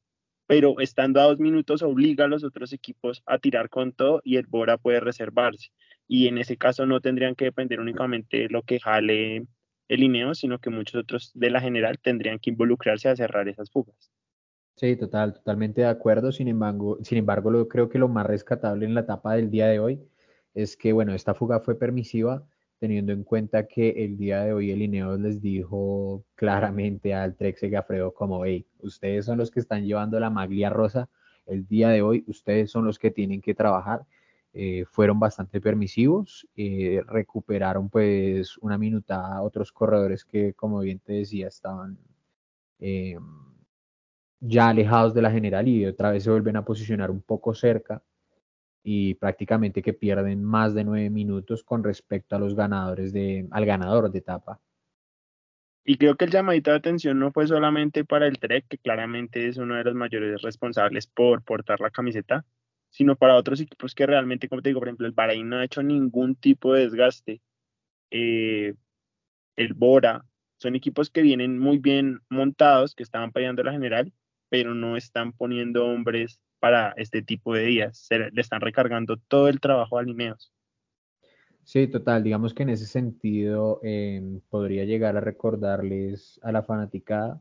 pero 0.47 0.80
estando 0.80 1.20
a 1.20 1.24
dos 1.24 1.39
minutos 1.39 1.82
obliga 1.82 2.24
a 2.24 2.28
los 2.28 2.45
otros 2.45 2.72
equipos 2.72 3.22
a 3.24 3.39
tirar 3.39 3.70
con 3.70 3.93
todo 3.93 4.20
y 4.24 4.37
el 4.37 4.47
Bora 4.47 4.76
puede 4.76 5.01
reservarse 5.01 5.70
y 6.07 6.26
en 6.28 6.39
ese 6.39 6.57
caso 6.57 6.87
no 6.87 7.01
tendrían 7.01 7.35
que 7.35 7.47
depender 7.47 7.80
únicamente 7.80 8.39
de 8.39 8.49
lo 8.49 8.62
que 8.62 8.80
jale 8.80 9.47
el 9.89 10.03
INEO, 10.03 10.35
sino 10.35 10.59
que 10.59 10.70
muchos 10.70 11.03
otros 11.03 11.30
de 11.35 11.51
la 11.51 11.61
general 11.61 11.99
tendrían 11.99 12.39
que 12.39 12.51
involucrarse 12.51 13.09
a 13.09 13.16
cerrar 13.16 13.49
esas 13.49 13.70
fugas. 13.70 14.11
Sí, 14.76 14.97
total, 14.97 15.35
totalmente 15.35 15.82
de 15.82 15.87
acuerdo. 15.87 16.32
Sin 16.32 16.49
embargo, 16.49 16.99
sin 17.03 17.18
embargo, 17.18 17.51
lo, 17.51 17.68
creo 17.68 17.89
que 17.89 17.99
lo 17.99 18.09
más 18.09 18.26
rescatable 18.26 18.87
en 18.87 18.95
la 18.95 19.03
etapa 19.03 19.35
del 19.35 19.51
día 19.51 19.68
de 19.68 19.78
hoy 19.78 20.01
es 20.55 20.76
que, 20.76 20.92
bueno, 20.92 21.14
esta 21.14 21.34
fuga 21.34 21.61
fue 21.61 21.78
permisiva, 21.78 22.46
teniendo 22.78 23.12
en 23.12 23.24
cuenta 23.24 23.66
que 23.66 23.90
el 24.05 24.16
día 24.16 24.42
de 24.44 24.52
hoy 24.52 24.70
el 24.70 24.82
INEO 24.82 25.16
les 25.16 25.40
dijo 25.40 26.24
claramente 26.34 27.14
al 27.14 27.36
Trex 27.36 27.62
y 27.64 27.70
Gafredo 27.70 28.12
como, 28.14 28.44
hey, 28.44 28.66
ustedes 28.80 29.24
son 29.26 29.38
los 29.38 29.50
que 29.50 29.61
están 29.61 29.84
llevando 29.84 30.18
la 30.20 30.30
maglia 30.30 30.70
rosa, 30.70 31.09
el 31.46 31.66
día 31.66 31.88
de 31.90 32.02
hoy 32.02 32.24
ustedes 32.26 32.70
son 32.70 32.84
los 32.84 32.98
que 32.98 33.11
tienen 33.11 33.40
que 33.40 33.55
trabajar 33.55 34.07
eh, 34.57 34.84
fueron 34.88 35.18
bastante 35.18 35.61
permisivos, 35.61 36.46
eh, 36.55 37.02
recuperaron 37.09 37.90
pues 37.90 38.57
una 38.59 38.78
minuta 38.78 39.26
a 39.26 39.42
otros 39.42 39.72
corredores 39.72 40.24
que 40.24 40.55
como 40.55 40.78
bien 40.78 41.00
te 41.00 41.14
decía 41.14 41.48
estaban 41.48 41.98
eh, 42.78 43.18
ya 44.38 44.68
alejados 44.68 45.12
de 45.12 45.22
la 45.22 45.32
general 45.32 45.66
y 45.66 45.84
otra 45.86 46.12
vez 46.12 46.22
se 46.22 46.30
vuelven 46.30 46.55
a 46.55 46.64
posicionar 46.64 47.11
un 47.11 47.20
poco 47.20 47.52
cerca 47.52 48.00
y 48.87 49.14
prácticamente 49.14 49.82
que 49.82 49.95
pierden 49.95 50.45
más 50.45 50.74
de 50.74 50.85
nueve 50.85 51.09
minutos 51.09 51.64
con 51.64 51.82
respecto 51.82 52.37
a 52.37 52.39
los 52.39 52.55
ganadores 52.55 53.14
de, 53.14 53.49
al 53.51 53.64
ganador 53.64 54.12
de 54.12 54.18
etapa. 54.18 54.61
Y 55.87 55.97
creo 55.97 56.16
que 56.16 56.26
el 56.26 56.30
llamadito 56.30 56.70
de 56.70 56.76
atención 56.76 57.18
no 57.18 57.32
fue 57.32 57.47
solamente 57.47 58.05
para 58.05 58.26
el 58.26 58.39
Trek, 58.39 58.66
que 58.68 58.78
claramente 58.78 59.49
es 59.49 59.57
uno 59.57 59.74
de 59.74 59.85
los 59.85 59.95
mayores 59.95 60.43
responsables 60.43 61.07
por 61.07 61.43
portar 61.43 61.80
la 61.80 61.91
camiseta, 61.91 62.45
sino 62.91 63.16
para 63.16 63.37
otros 63.37 63.61
equipos 63.61 63.95
que 63.95 64.07
realmente, 64.07 64.49
como 64.49 64.62
te 64.62 64.68
digo, 64.68 64.80
por 64.80 64.89
ejemplo, 64.89 65.07
el 65.07 65.12
Bahrein 65.12 65.49
no 65.49 65.57
ha 65.57 65.64
hecho 65.64 65.82
ningún 65.82 66.37
tipo 66.37 66.74
de 66.74 66.82
desgaste. 66.82 67.41
Eh, 68.11 68.74
el 69.57 69.74
Bora, 69.74 70.24
son 70.59 70.74
equipos 70.74 71.11
que 71.11 71.22
vienen 71.22 71.59
muy 71.59 71.78
bien 71.78 72.20
montados, 72.28 72.95
que 72.95 73.03
estaban 73.03 73.32
peleando 73.32 73.62
la 73.62 73.72
general, 73.72 74.12
pero 74.49 74.74
no 74.74 74.97
están 74.97 75.32
poniendo 75.32 75.87
hombres 75.87 76.41
para 76.65 76.95
este 76.97 77.21
tipo 77.21 77.53
de 77.53 77.67
días. 77.67 78.09
le 78.11 78.41
están 78.41 78.62
recargando 78.62 79.19
todo 79.19 79.49
el 79.49 79.61
trabajo 79.61 79.99
a 79.99 80.01
alineos. 80.01 80.51
Sí, 81.62 81.89
total. 81.89 82.25
Digamos 82.25 82.55
que 82.55 82.62
en 82.62 82.71
ese 82.71 82.87
sentido 82.87 83.81
em, 83.83 84.41
podría 84.49 84.87
llegar 84.87 85.15
a 85.15 85.21
recordarles 85.21 86.41
a 86.43 86.53
la 86.53 86.62
fanaticada 86.62 87.39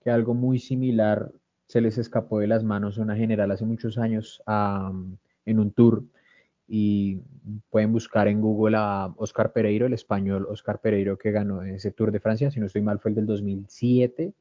que 0.00 0.12
algo 0.12 0.34
muy 0.34 0.60
similar 0.60 1.32
se 1.66 1.80
les 1.80 1.98
escapó 1.98 2.38
de 2.38 2.46
las 2.46 2.62
manos 2.62 2.96
una 2.98 3.16
general 3.16 3.50
hace 3.50 3.64
muchos 3.64 3.98
años 3.98 4.40
en 4.46 5.58
un 5.58 5.72
tour 5.72 6.04
y 6.68 7.22
pueden 7.70 7.90
buscar 7.90 8.28
en 8.28 8.40
Google 8.40 8.76
a 8.78 9.12
Oscar 9.16 9.52
Pereiro, 9.52 9.86
el 9.86 9.94
español 9.94 10.46
Oscar 10.48 10.80
Pereiro 10.80 11.18
que 11.18 11.32
ganó 11.32 11.62
ese 11.62 11.90
Tour 11.90 12.12
de 12.12 12.20
Francia, 12.20 12.52
si 12.52 12.60
no 12.60 12.66
estoy 12.66 12.82
mal 12.82 13.00
fue 13.00 13.08
el 13.08 13.16
del 13.16 13.26
2007, 13.26 14.32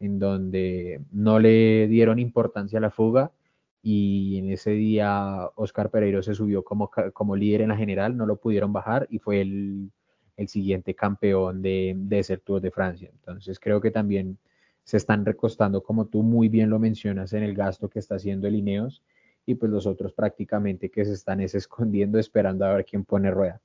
en 0.00 0.18
donde 0.18 1.02
no 1.12 1.38
le 1.38 1.86
dieron 1.88 2.18
importancia 2.18 2.78
a 2.78 2.82
la 2.82 2.90
fuga 2.90 3.30
y 3.82 4.38
en 4.38 4.50
ese 4.52 4.70
día 4.70 5.50
Oscar 5.56 5.90
Pereiro 5.90 6.22
se 6.22 6.34
subió 6.34 6.62
como, 6.62 6.90
como 7.12 7.36
líder 7.36 7.62
en 7.62 7.70
la 7.70 7.76
general, 7.76 8.16
no 8.16 8.26
lo 8.26 8.36
pudieron 8.36 8.72
bajar 8.72 9.08
y 9.10 9.18
fue 9.18 9.40
el, 9.40 9.90
siguiente 10.46 10.94
campeón 10.94 11.62
de, 11.62 11.94
de 11.96 12.18
ese 12.18 12.36
Tour 12.36 12.60
de 12.60 12.72
Francia. 12.72 13.08
Entonces 13.12 13.60
creo 13.60 13.80
que 13.80 13.92
también 13.92 14.38
se 14.82 14.96
están 14.96 15.24
recostando, 15.24 15.84
como 15.84 16.06
tú 16.06 16.24
muy 16.24 16.48
bien 16.48 16.68
lo 16.68 16.80
mencionas, 16.80 17.32
en 17.32 17.44
el 17.44 17.54
gasto 17.54 17.88
que 17.88 18.00
está 18.00 18.16
haciendo 18.16 18.48
el 18.48 18.56
Ineos 18.56 19.02
y 19.46 19.54
pues 19.54 19.70
los 19.70 19.86
otros 19.86 20.12
prácticamente 20.12 20.90
que 20.90 21.04
se 21.04 21.12
están 21.12 21.40
es 21.40 21.54
escondiendo 21.54 22.18
esperando 22.18 22.64
a 22.64 22.74
ver 22.74 22.84
quién 22.84 23.04
pone 23.04 23.30
rueda. 23.30 23.60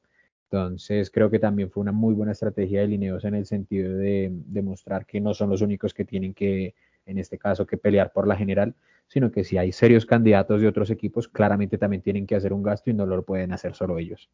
Entonces 0.49 1.09
creo 1.11 1.29
que 1.29 1.39
también 1.39 1.69
fue 1.69 1.81
una 1.81 1.91
muy 1.91 2.13
buena 2.13 2.31
estrategia 2.31 2.81
de 2.81 2.93
Ineos 2.93 3.25
en 3.25 3.35
el 3.35 3.45
sentido 3.45 3.93
de 3.97 4.31
demostrar 4.45 5.05
que 5.05 5.19
no 5.19 5.33
son 5.33 5.49
los 5.49 5.61
únicos 5.61 5.93
que 5.93 6.05
tienen 6.05 6.33
que, 6.33 6.73
en 7.07 7.17
este 7.17 7.37
caso, 7.37 7.65
que 7.65 7.77
pelear 7.77 8.11
por 8.11 8.27
la 8.27 8.35
general, 8.35 8.75
sino 9.07 9.31
que 9.31 9.43
si 9.43 9.57
hay 9.57 9.71
serios 9.71 10.05
candidatos 10.05 10.61
de 10.61 10.67
otros 10.67 10.91
equipos, 10.91 11.27
claramente 11.27 11.77
también 11.77 12.01
tienen 12.01 12.27
que 12.27 12.35
hacer 12.35 12.53
un 12.53 12.61
gasto 12.61 12.89
y 12.89 12.93
no 12.93 13.05
lo 13.05 13.23
pueden 13.23 13.53
hacer 13.53 13.73
solo 13.73 13.97
ellos. 13.97 14.29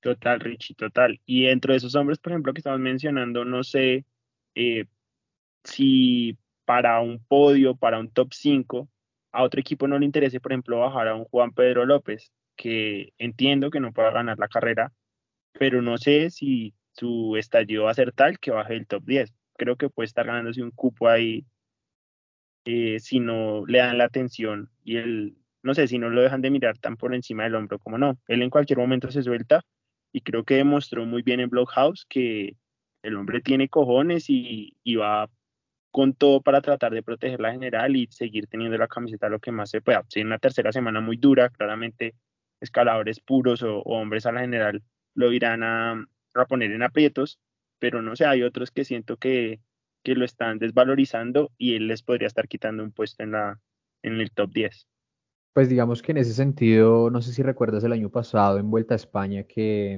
Total, 0.00 0.38
Richie, 0.38 0.74
total. 0.74 1.20
Y 1.26 1.46
dentro 1.46 1.72
de 1.72 1.78
esos 1.78 1.94
hombres, 1.96 2.18
por 2.18 2.32
ejemplo, 2.32 2.52
que 2.52 2.60
estamos 2.60 2.78
mencionando, 2.78 3.44
no 3.44 3.64
sé, 3.64 4.04
eh, 4.54 4.84
si 5.64 6.38
para 6.64 7.00
un 7.00 7.18
podio, 7.18 7.74
para 7.76 7.98
un 7.98 8.10
top 8.10 8.32
5, 8.32 8.88
a 9.32 9.42
otro 9.42 9.60
equipo 9.60 9.88
no 9.88 9.98
le 9.98 10.06
interese, 10.06 10.40
por 10.40 10.52
ejemplo, 10.52 10.80
bajar 10.80 11.08
a 11.08 11.14
un 11.14 11.24
Juan 11.24 11.52
Pedro 11.52 11.86
López, 11.86 12.32
que 12.56 13.12
entiendo 13.18 13.70
que 13.70 13.80
no 13.80 13.92
pueda 13.92 14.10
ganar 14.10 14.38
la 14.38 14.48
carrera, 14.48 14.92
pero 15.52 15.82
no 15.82 15.98
sé 15.98 16.30
si 16.30 16.74
su 16.92 17.36
estallido 17.36 17.84
va 17.84 17.90
a 17.90 17.94
ser 17.94 18.12
tal 18.12 18.38
que 18.38 18.50
baje 18.50 18.74
el 18.74 18.86
top 18.86 19.04
10. 19.04 19.34
Creo 19.56 19.76
que 19.76 19.88
puede 19.90 20.06
estar 20.06 20.26
ganándose 20.26 20.62
un 20.62 20.70
cupo 20.70 21.08
ahí 21.08 21.44
eh, 22.64 22.98
si 23.00 23.20
no 23.20 23.64
le 23.66 23.78
dan 23.78 23.98
la 23.98 24.04
atención 24.04 24.70
y 24.84 24.96
él, 24.96 25.36
no 25.62 25.74
sé, 25.74 25.86
si 25.86 25.98
no 25.98 26.10
lo 26.10 26.22
dejan 26.22 26.42
de 26.42 26.50
mirar 26.50 26.78
tan 26.78 26.96
por 26.96 27.14
encima 27.14 27.44
del 27.44 27.54
hombro 27.54 27.78
como 27.78 27.98
no. 27.98 28.18
Él 28.28 28.42
en 28.42 28.50
cualquier 28.50 28.78
momento 28.78 29.10
se 29.10 29.22
suelta 29.22 29.62
y 30.12 30.20
creo 30.22 30.44
que 30.44 30.56
demostró 30.56 31.06
muy 31.06 31.22
bien 31.22 31.40
en 31.40 31.50
Blockhouse 31.50 32.06
que 32.08 32.56
el 33.02 33.16
hombre 33.16 33.40
tiene 33.40 33.68
cojones 33.68 34.28
y, 34.28 34.76
y 34.82 34.96
va 34.96 35.30
con 35.96 36.12
todo 36.12 36.42
para 36.42 36.60
tratar 36.60 36.92
de 36.92 37.02
proteger 37.02 37.40
la 37.40 37.52
general 37.52 37.96
y 37.96 38.06
seguir 38.10 38.48
teniendo 38.48 38.76
la 38.76 38.86
camiseta 38.86 39.30
lo 39.30 39.38
que 39.38 39.50
más 39.50 39.70
se 39.70 39.80
pueda. 39.80 40.04
En 40.14 40.26
una 40.26 40.38
tercera 40.38 40.70
semana 40.70 41.00
muy 41.00 41.16
dura, 41.16 41.48
claramente 41.48 42.14
escaladores 42.60 43.20
puros 43.20 43.62
o, 43.62 43.78
hombres 43.80 44.26
a 44.26 44.32
la 44.32 44.40
general 44.40 44.82
lo 45.14 45.32
irán 45.32 45.62
a, 45.62 46.04
poner 46.48 46.72
en 46.72 46.82
aprietos, 46.82 47.38
pero 47.78 48.02
no 48.02 48.16
sé, 48.16 48.24
hay 48.26 48.42
otros 48.42 48.70
que 48.70 48.84
siento 48.84 49.16
que, 49.16 49.60
que, 50.02 50.14
lo 50.14 50.24
están 50.24 50.58
desvalorizando 50.58 51.52
y 51.58 51.74
él 51.74 51.88
les 51.88 52.02
podría 52.02 52.26
estar 52.26 52.48
quitando 52.48 52.82
un 52.82 52.92
puesto 52.92 53.22
en, 53.22 53.32
la, 53.32 53.60
en 54.02 54.20
el 54.20 54.30
top 54.30 54.52
10. 54.52 54.86
Pues 55.52 55.68
digamos 55.68 56.02
que 56.02 56.12
en 56.12 56.18
ese 56.18 56.34
sentido, 56.34 57.10
no 57.10 57.22
sé 57.22 57.32
si 57.32 57.42
recuerdas 57.42 57.82
el 57.84 57.92
año 57.92 58.10
pasado 58.10 58.58
en 58.58 58.70
Vuelta 58.70 58.94
a 58.94 58.96
España 58.96 59.44
que 59.44 59.94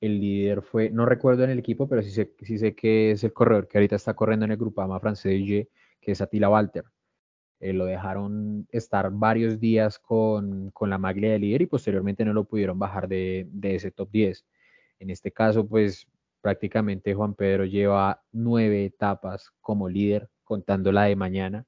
el 0.00 0.20
líder 0.20 0.62
fue, 0.62 0.90
no 0.90 1.06
recuerdo 1.06 1.44
en 1.44 1.50
el 1.50 1.58
equipo, 1.58 1.88
pero 1.88 2.02
sí 2.02 2.10
sé, 2.10 2.34
sí 2.42 2.58
sé 2.58 2.74
que 2.74 3.12
es 3.12 3.24
el 3.24 3.32
corredor 3.32 3.68
que 3.68 3.78
ahorita 3.78 3.96
está 3.96 4.14
corriendo 4.14 4.44
en 4.44 4.52
el 4.52 4.58
Grupama 4.58 5.00
francés 5.00 5.42
que 6.00 6.12
es 6.12 6.20
Attila 6.20 6.48
Walter. 6.48 6.84
Eh, 7.62 7.72
lo 7.72 7.84
dejaron 7.84 8.66
estar 8.72 9.08
varios 9.12 9.60
días 9.60 10.00
con, 10.00 10.72
la 10.80 10.98
maglia 10.98 11.30
de 11.30 11.38
líder 11.38 11.62
y 11.62 11.66
posteriormente 11.66 12.24
no 12.24 12.32
lo 12.32 12.42
pudieron 12.42 12.76
bajar 12.76 13.06
de, 13.06 13.48
ese 13.62 13.92
top 13.92 14.10
10. 14.10 14.44
En 14.98 15.10
este 15.10 15.30
caso, 15.30 15.64
pues 15.64 16.08
prácticamente 16.42 17.14
Juan 17.14 17.34
Pedro 17.34 17.64
lleva 17.64 18.22
nueve 18.32 18.84
etapas 18.84 19.50
como 19.62 19.88
líder, 19.88 20.28
contando 20.44 20.92
la 20.92 21.04
de 21.04 21.16
mañana. 21.16 21.64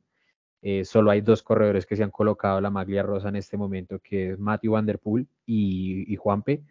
Eh, 0.60 0.84
solo 0.84 1.10
hay 1.10 1.22
dos 1.22 1.42
corredores 1.42 1.86
que 1.86 1.96
se 1.96 2.02
han 2.02 2.10
colocado 2.10 2.60
la 2.60 2.70
maglia 2.70 3.02
rosa 3.02 3.30
en 3.30 3.36
este 3.36 3.56
momento, 3.56 4.00
que 4.00 4.32
es 4.32 4.38
Matthew 4.38 4.72
Van 4.72 4.86
Der 4.86 4.98
Poel 4.98 5.26
y, 5.46 6.12
y 6.12 6.16
Juanpe. 6.16 6.62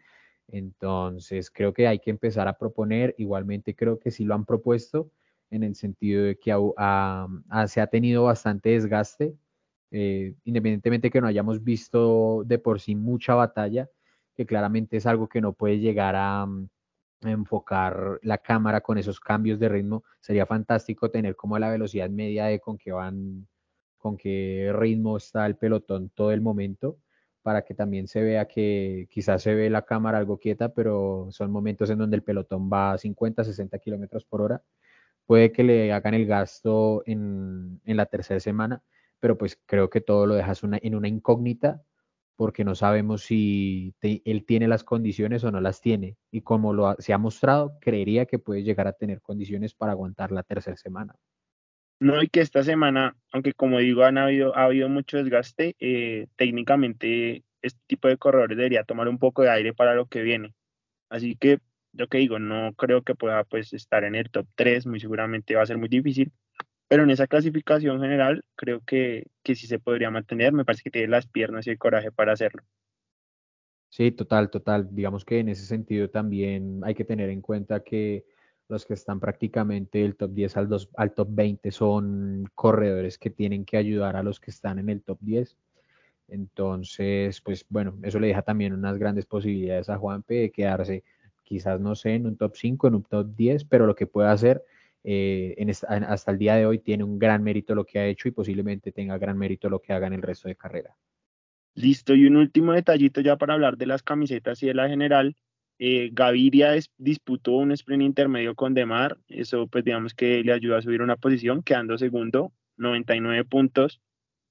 Entonces, 0.49 1.49
creo 1.49 1.73
que 1.73 1.87
hay 1.87 1.99
que 1.99 2.11
empezar 2.11 2.47
a 2.47 2.57
proponer. 2.57 3.15
Igualmente, 3.17 3.75
creo 3.75 3.99
que 3.99 4.11
sí 4.11 4.25
lo 4.25 4.35
han 4.35 4.45
propuesto 4.45 5.09
en 5.53 5.63
el 5.63 5.75
sentido 5.75 6.23
de 6.23 6.37
que 6.37 6.51
se 7.67 7.81
ha 7.81 7.87
tenido 7.87 8.23
bastante 8.23 8.69
desgaste, 8.69 9.35
eh, 9.91 10.33
independientemente 10.45 11.11
que 11.11 11.21
no 11.21 11.27
hayamos 11.27 11.63
visto 11.63 12.43
de 12.45 12.57
por 12.57 12.81
sí 12.81 12.95
mucha 12.95 13.35
batalla, 13.35 13.87
que 14.35 14.47
claramente 14.47 14.97
es 14.97 15.05
algo 15.05 15.29
que 15.29 15.41
no 15.41 15.53
puede 15.53 15.77
llegar 15.77 16.15
a, 16.15 16.47
enfocar 17.31 18.19
la 18.23 18.37
cámara 18.37 18.81
con 18.81 18.97
esos 18.97 19.19
cambios 19.19 19.59
de 19.59 19.69
ritmo. 19.69 20.03
Sería 20.19 20.45
fantástico 20.45 21.09
tener 21.11 21.35
como 21.35 21.57
la 21.59 21.69
velocidad 21.69 22.09
media 22.09 22.45
de 22.45 22.59
con 22.59 22.77
que 22.77 22.91
van, 22.91 23.47
con 23.97 24.17
qué 24.17 24.71
ritmo 24.73 25.17
está 25.17 25.45
el 25.45 25.55
pelotón 25.57 26.09
todo 26.09 26.31
el 26.31 26.41
momento 26.41 26.97
para 27.43 27.63
que 27.63 27.75
también 27.75 28.07
se 28.07 28.23
vea 28.23 28.47
que 28.47 29.07
quizás 29.11 29.43
se 29.43 29.53
ve 29.53 29.69
la 29.69 29.83
cámara 29.83 30.17
algo 30.17 30.39
quieta, 30.39 30.73
pero 30.73 31.27
son 31.31 31.51
momentos 31.51 31.89
en 31.89 31.99
donde 31.99 32.15
el 32.15 32.23
pelotón 32.23 32.69
va 32.71 32.93
a 32.93 32.97
50, 32.97 33.43
60 33.43 33.79
kilómetros 33.79 34.25
por 34.25 34.41
hora. 34.41 34.63
Puede 35.25 35.51
que 35.51 35.63
le 35.63 35.93
hagan 35.93 36.13
el 36.13 36.25
gasto 36.25 37.03
en, 37.05 37.81
la 37.85 38.05
tercera 38.07 38.39
semana, 38.39 38.81
pero 39.19 39.37
pues 39.37 39.59
creo 39.65 39.89
que 39.89 40.01
todo 40.01 40.25
lo 40.25 40.35
dejas 40.35 40.61
en 40.63 40.95
una 40.95 41.07
incógnita 41.07 41.83
porque 42.35 42.63
no 42.63 42.75
sabemos 42.75 43.23
si 43.23 43.93
él 44.01 44.45
tiene 44.45 44.67
las 44.67 44.83
condiciones 44.83 45.43
o 45.43 45.51
no 45.51 45.61
las 45.61 45.81
tiene. 45.81 46.17
Y 46.31 46.41
como 46.41 46.73
lo 46.73 46.95
se 46.99 47.13
ha 47.13 47.17
mostrado, 47.17 47.77
creería 47.79 48.25
que 48.25 48.39
puede 48.39 48.63
llegar 48.63 48.87
a 48.87 48.93
tener 48.93 49.21
condiciones 49.21 49.73
para 49.73 49.91
aguantar 49.91 50.31
la 50.31 50.43
tercera 50.43 50.77
semana. 50.77 51.15
No, 51.99 52.21
y 52.21 52.27
que 52.27 52.41
esta 52.41 52.63
semana, 52.63 53.15
aunque 53.31 53.53
como 53.53 53.79
digo, 53.79 54.03
han 54.03 54.17
habido, 54.17 54.55
ha 54.57 54.65
habido 54.65 54.89
mucho 54.89 55.17
desgaste, 55.17 55.75
eh, 55.79 56.27
técnicamente 56.35 57.43
este 57.61 57.79
tipo 57.87 58.07
de 58.09 58.17
corredores 58.17 58.57
debería 58.57 58.83
tomar 58.83 59.07
un 59.07 59.19
poco 59.19 59.41
de 59.41 59.49
aire 59.49 59.73
para 59.73 59.95
lo 59.95 60.07
que 60.07 60.21
viene. 60.21 60.53
Así 61.09 61.35
que, 61.35 61.59
lo 61.93 62.07
que 62.07 62.17
digo, 62.17 62.39
no 62.39 62.73
creo 62.73 63.03
que 63.03 63.15
pueda 63.15 63.43
pues 63.45 63.71
estar 63.73 64.03
en 64.03 64.15
el 64.15 64.29
top 64.29 64.47
3, 64.55 64.85
muy 64.85 64.99
seguramente 64.99 65.55
va 65.55 65.61
a 65.61 65.65
ser 65.65 65.77
muy 65.77 65.87
difícil, 65.87 66.31
pero 66.93 67.05
en 67.05 67.09
esa 67.09 67.25
clasificación 67.25 67.99
general 67.99 68.45
creo 68.55 68.81
que, 68.85 69.25
que 69.41 69.55
sí 69.55 69.65
se 69.65 69.79
podría 69.79 70.11
mantener, 70.11 70.53
me 70.53 70.63
parece 70.63 70.83
que 70.83 70.91
tiene 70.91 71.07
las 71.07 71.25
piernas 71.25 71.65
y 71.65 71.71
el 71.71 71.79
coraje 71.79 72.11
para 72.11 72.33
hacerlo. 72.33 72.61
Sí, 73.89 74.11
total, 74.11 74.51
total. 74.51 74.89
Digamos 74.91 75.25
que 75.25 75.39
en 75.39 75.49
ese 75.49 75.65
sentido 75.65 76.11
también 76.11 76.81
hay 76.83 76.93
que 76.93 77.03
tener 77.03 77.31
en 77.31 77.41
cuenta 77.41 77.79
que 77.79 78.25
los 78.67 78.85
que 78.85 78.93
están 78.93 79.19
prácticamente 79.19 79.97
del 80.03 80.15
top 80.15 80.33
10 80.33 80.55
al, 80.55 80.69
al 80.95 81.13
top 81.15 81.29
20 81.31 81.71
son 81.71 82.47
corredores 82.53 83.17
que 83.17 83.31
tienen 83.31 83.65
que 83.65 83.77
ayudar 83.77 84.15
a 84.15 84.21
los 84.21 84.39
que 84.39 84.51
están 84.51 84.77
en 84.77 84.89
el 84.89 85.01
top 85.01 85.17
10. 85.21 85.57
Entonces, 86.27 87.41
pues 87.41 87.65
bueno, 87.69 87.97
eso 88.03 88.19
le 88.19 88.27
deja 88.27 88.43
también 88.43 88.71
unas 88.71 88.99
grandes 88.99 89.25
posibilidades 89.25 89.89
a 89.89 89.97
Juanpe 89.97 90.35
de 90.35 90.51
quedarse, 90.51 91.03
quizás 91.41 91.79
no 91.81 91.95
sé, 91.95 92.13
en 92.13 92.27
un 92.27 92.37
top 92.37 92.55
5, 92.55 92.87
en 92.87 92.93
un 92.93 93.03
top 93.03 93.35
10, 93.35 93.65
pero 93.65 93.87
lo 93.87 93.95
que 93.95 94.05
pueda 94.05 94.31
hacer 94.31 94.63
eh, 95.03 95.55
en 95.57 95.69
hasta 95.69 96.31
el 96.31 96.37
día 96.37 96.55
de 96.55 96.65
hoy 96.65 96.79
tiene 96.79 97.03
un 97.03 97.19
gran 97.19 97.43
mérito 97.43 97.75
lo 97.75 97.85
que 97.85 97.99
ha 97.99 98.07
hecho 98.07 98.27
y 98.27 98.31
posiblemente 98.31 98.91
tenga 98.91 99.17
gran 99.17 99.37
mérito 99.37 99.69
lo 99.69 99.79
que 99.79 99.93
haga 99.93 100.07
en 100.07 100.13
el 100.13 100.21
resto 100.21 100.47
de 100.47 100.55
carrera. 100.55 100.95
Listo, 101.75 102.15
y 102.15 102.25
un 102.25 102.37
último 102.37 102.73
detallito 102.73 103.21
ya 103.21 103.37
para 103.37 103.55
hablar 103.55 103.77
de 103.77 103.87
las 103.87 104.03
camisetas 104.03 104.61
y 104.63 104.67
de 104.67 104.73
la 104.73 104.87
general. 104.87 105.35
Eh, 105.79 106.11
Gaviria 106.13 106.71
disputó 106.97 107.53
un 107.53 107.71
sprint 107.71 108.03
intermedio 108.03 108.55
con 108.55 108.73
Demar, 108.73 109.17
eso 109.27 109.67
pues 109.67 109.83
digamos 109.83 110.13
que 110.13 110.43
le 110.43 110.53
ayudó 110.53 110.77
a 110.77 110.81
subir 110.81 111.01
una 111.01 111.17
posición, 111.17 111.63
quedando 111.63 111.97
segundo, 111.97 112.53
99 112.77 113.43
puntos, 113.45 113.99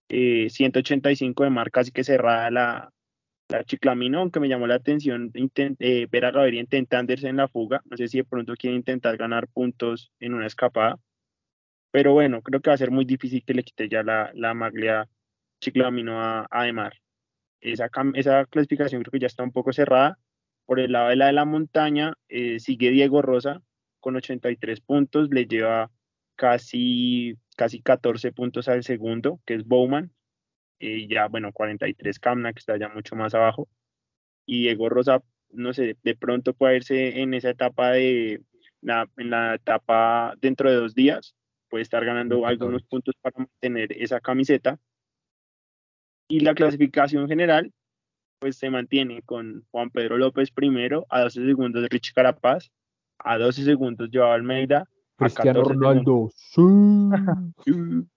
185 0.08 1.42
eh, 1.42 1.46
de 1.46 1.50
mar, 1.50 1.70
casi 1.70 1.92
que 1.92 2.04
cerrada 2.04 2.50
la, 2.50 2.92
la 3.52 3.64
Chiclamino, 3.64 4.20
aunque 4.20 4.40
me 4.40 4.48
llamó 4.48 4.66
la 4.66 4.76
atención 4.76 5.30
eh, 5.34 6.06
ver 6.10 6.24
a 6.24 6.30
Gaviria 6.30 6.60
intentando 6.60 7.12
irse 7.12 7.28
en 7.28 7.36
la 7.36 7.48
fuga, 7.48 7.82
no 7.84 7.96
sé 7.96 8.08
si 8.08 8.18
de 8.18 8.24
pronto 8.24 8.54
quiere 8.54 8.76
intentar 8.76 9.16
ganar 9.16 9.48
puntos 9.48 10.12
en 10.20 10.34
una 10.34 10.46
escapada, 10.46 10.98
pero 11.90 12.12
bueno, 12.12 12.42
creo 12.42 12.60
que 12.60 12.70
va 12.70 12.74
a 12.74 12.78
ser 12.78 12.90
muy 12.90 13.04
difícil 13.04 13.44
que 13.44 13.54
le 13.54 13.64
quite 13.64 13.88
ya 13.88 14.02
la, 14.02 14.30
la 14.34 14.54
maglia 14.54 15.08
Chiclamino 15.60 16.20
a, 16.20 16.46
a 16.50 16.64
Demar. 16.64 16.94
Esa, 17.60 17.90
esa 18.14 18.46
clasificación 18.46 19.02
creo 19.02 19.12
que 19.12 19.20
ya 19.20 19.26
está 19.28 19.44
un 19.44 19.52
poco 19.52 19.72
cerrada, 19.72 20.18
por 20.66 20.80
el 20.80 20.92
lado 20.92 21.10
de 21.10 21.16
la 21.16 21.26
de 21.26 21.32
la 21.32 21.44
montaña 21.44 22.14
eh, 22.28 22.58
sigue 22.58 22.90
Diego 22.90 23.22
Rosa 23.22 23.62
con 24.00 24.16
83 24.16 24.80
puntos, 24.80 25.28
le 25.30 25.46
lleva 25.46 25.90
casi, 26.34 27.36
casi 27.56 27.80
14 27.82 28.32
puntos 28.32 28.68
al 28.68 28.82
segundo, 28.82 29.40
que 29.46 29.54
es 29.54 29.64
Bowman. 29.64 30.12
Y 30.78 31.08
ya, 31.08 31.28
bueno, 31.28 31.52
43 31.52 32.18
Camna, 32.18 32.52
que 32.52 32.58
está 32.58 32.76
ya 32.76 32.88
mucho 32.88 33.14
más 33.16 33.34
abajo. 33.34 33.68
Y 34.46 34.62
Diego 34.62 34.88
Rosa, 34.88 35.22
no 35.50 35.72
sé, 35.72 35.96
de 36.02 36.16
pronto 36.16 36.54
puede 36.54 36.76
irse 36.76 37.20
en 37.20 37.34
esa 37.34 37.50
etapa 37.50 37.92
de, 37.92 38.42
en 38.82 39.30
la 39.30 39.54
etapa 39.54 40.34
dentro 40.40 40.70
de 40.70 40.76
dos 40.76 40.94
días, 40.94 41.34
puede 41.68 41.82
estar 41.82 42.04
ganando 42.04 42.46
algunos 42.46 42.82
puntos 42.82 43.14
para 43.20 43.38
mantener 43.38 43.92
esa 43.92 44.20
camiseta. 44.20 44.78
Y 46.28 46.40
la 46.40 46.54
clasificación 46.54 47.28
general, 47.28 47.72
pues 48.38 48.56
se 48.56 48.70
mantiene 48.70 49.22
con 49.22 49.64
Juan 49.70 49.90
Pedro 49.90 50.18
López 50.18 50.50
primero, 50.50 51.06
a 51.08 51.20
12 51.20 51.44
segundos 51.46 51.82
de 51.82 51.88
Rich 51.88 52.12
Carapaz, 52.14 52.70
a 53.18 53.38
12 53.38 53.64
segundos 53.64 54.10
Joao 54.12 54.32
Almeida, 54.32 54.88
Cristiano 55.16 55.62
Ronaldo, 55.62 56.30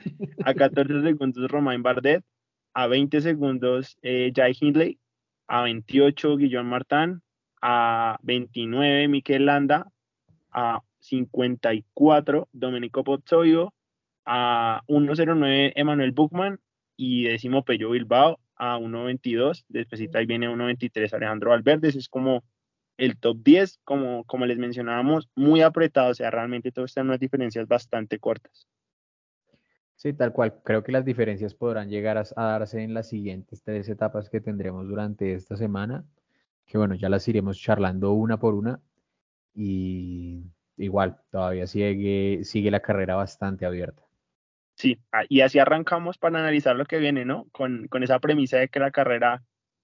a 0.44 0.54
14 0.54 1.02
segundos 1.02 1.50
Romain 1.50 1.82
Bardet, 1.82 2.24
a 2.74 2.86
20 2.86 3.20
segundos 3.20 3.96
eh, 4.02 4.32
Jai 4.34 4.56
Hindley, 4.58 4.98
a 5.46 5.62
28 5.62 6.36
Guillaume 6.36 6.70
Martin, 6.70 7.22
a 7.60 8.18
29 8.22 9.08
Miquel 9.08 9.46
Landa, 9.46 9.90
a 10.52 10.80
54 11.00 12.48
Domenico 12.52 13.04
Pozzoio, 13.04 13.74
a 14.24 14.82
109 14.86 15.72
Emanuel 15.76 16.12
Buchmann 16.12 16.60
y 16.96 17.24
décimo 17.24 17.64
Pello 17.64 17.90
Bilbao 17.90 18.38
a 18.56 18.78
1.22, 18.78 19.64
después 19.68 20.02
ahí 20.14 20.26
viene 20.26 20.48
1.23 20.48 21.14
Alejandro 21.14 21.50
Valverde, 21.50 21.88
es 21.88 22.08
como 22.08 22.44
el 22.98 23.16
top 23.18 23.38
10, 23.42 23.80
como, 23.84 24.24
como 24.24 24.44
les 24.44 24.58
mencionábamos, 24.58 25.30
muy 25.34 25.62
apretado, 25.62 26.10
o 26.10 26.14
sea, 26.14 26.30
realmente 26.30 26.70
todo 26.70 26.84
está 26.84 27.00
en 27.00 27.06
unas 27.06 27.20
diferencias 27.20 27.66
bastante 27.66 28.18
cortas. 28.18 28.68
Sí, 30.00 30.14
tal 30.14 30.32
cual. 30.32 30.54
Creo 30.64 30.82
que 30.82 30.92
las 30.92 31.04
diferencias 31.04 31.54
podrán 31.54 31.90
llegar 31.90 32.16
a, 32.16 32.24
darse 32.34 32.82
en 32.82 32.94
las 32.94 33.10
siguientes 33.10 33.62
tres 33.62 33.86
etapas 33.86 34.30
que 34.30 34.40
tendremos 34.40 34.88
durante 34.88 35.34
esta 35.34 35.56
semana, 35.56 36.06
que 36.64 36.78
bueno, 36.78 36.94
ya 36.94 37.10
las 37.10 37.28
iremos 37.28 37.58
charlando 37.60 38.12
una 38.12 38.38
por 38.38 38.54
una 38.54 38.80
y 39.54 40.42
igual, 40.78 41.18
todavía 41.30 41.66
sigue, 41.66 42.44
sigue 42.44 42.70
la 42.70 42.80
carrera 42.80 43.14
bastante 43.16 43.66
abierta. 43.66 44.02
Sí, 44.74 44.98
ah, 45.12 45.24
y 45.28 45.42
así 45.42 45.58
arrancamos 45.58 46.16
para 46.16 46.38
analizar 46.38 46.76
lo 46.76 46.86
que 46.86 46.96
viene, 46.96 47.26
¿no? 47.26 47.48
Con, 47.52 47.86
con 47.88 48.02
esa 48.02 48.20
premisa 48.20 48.56
de 48.56 48.68
que 48.68 48.80
la 48.80 48.92
carrera 48.92 49.42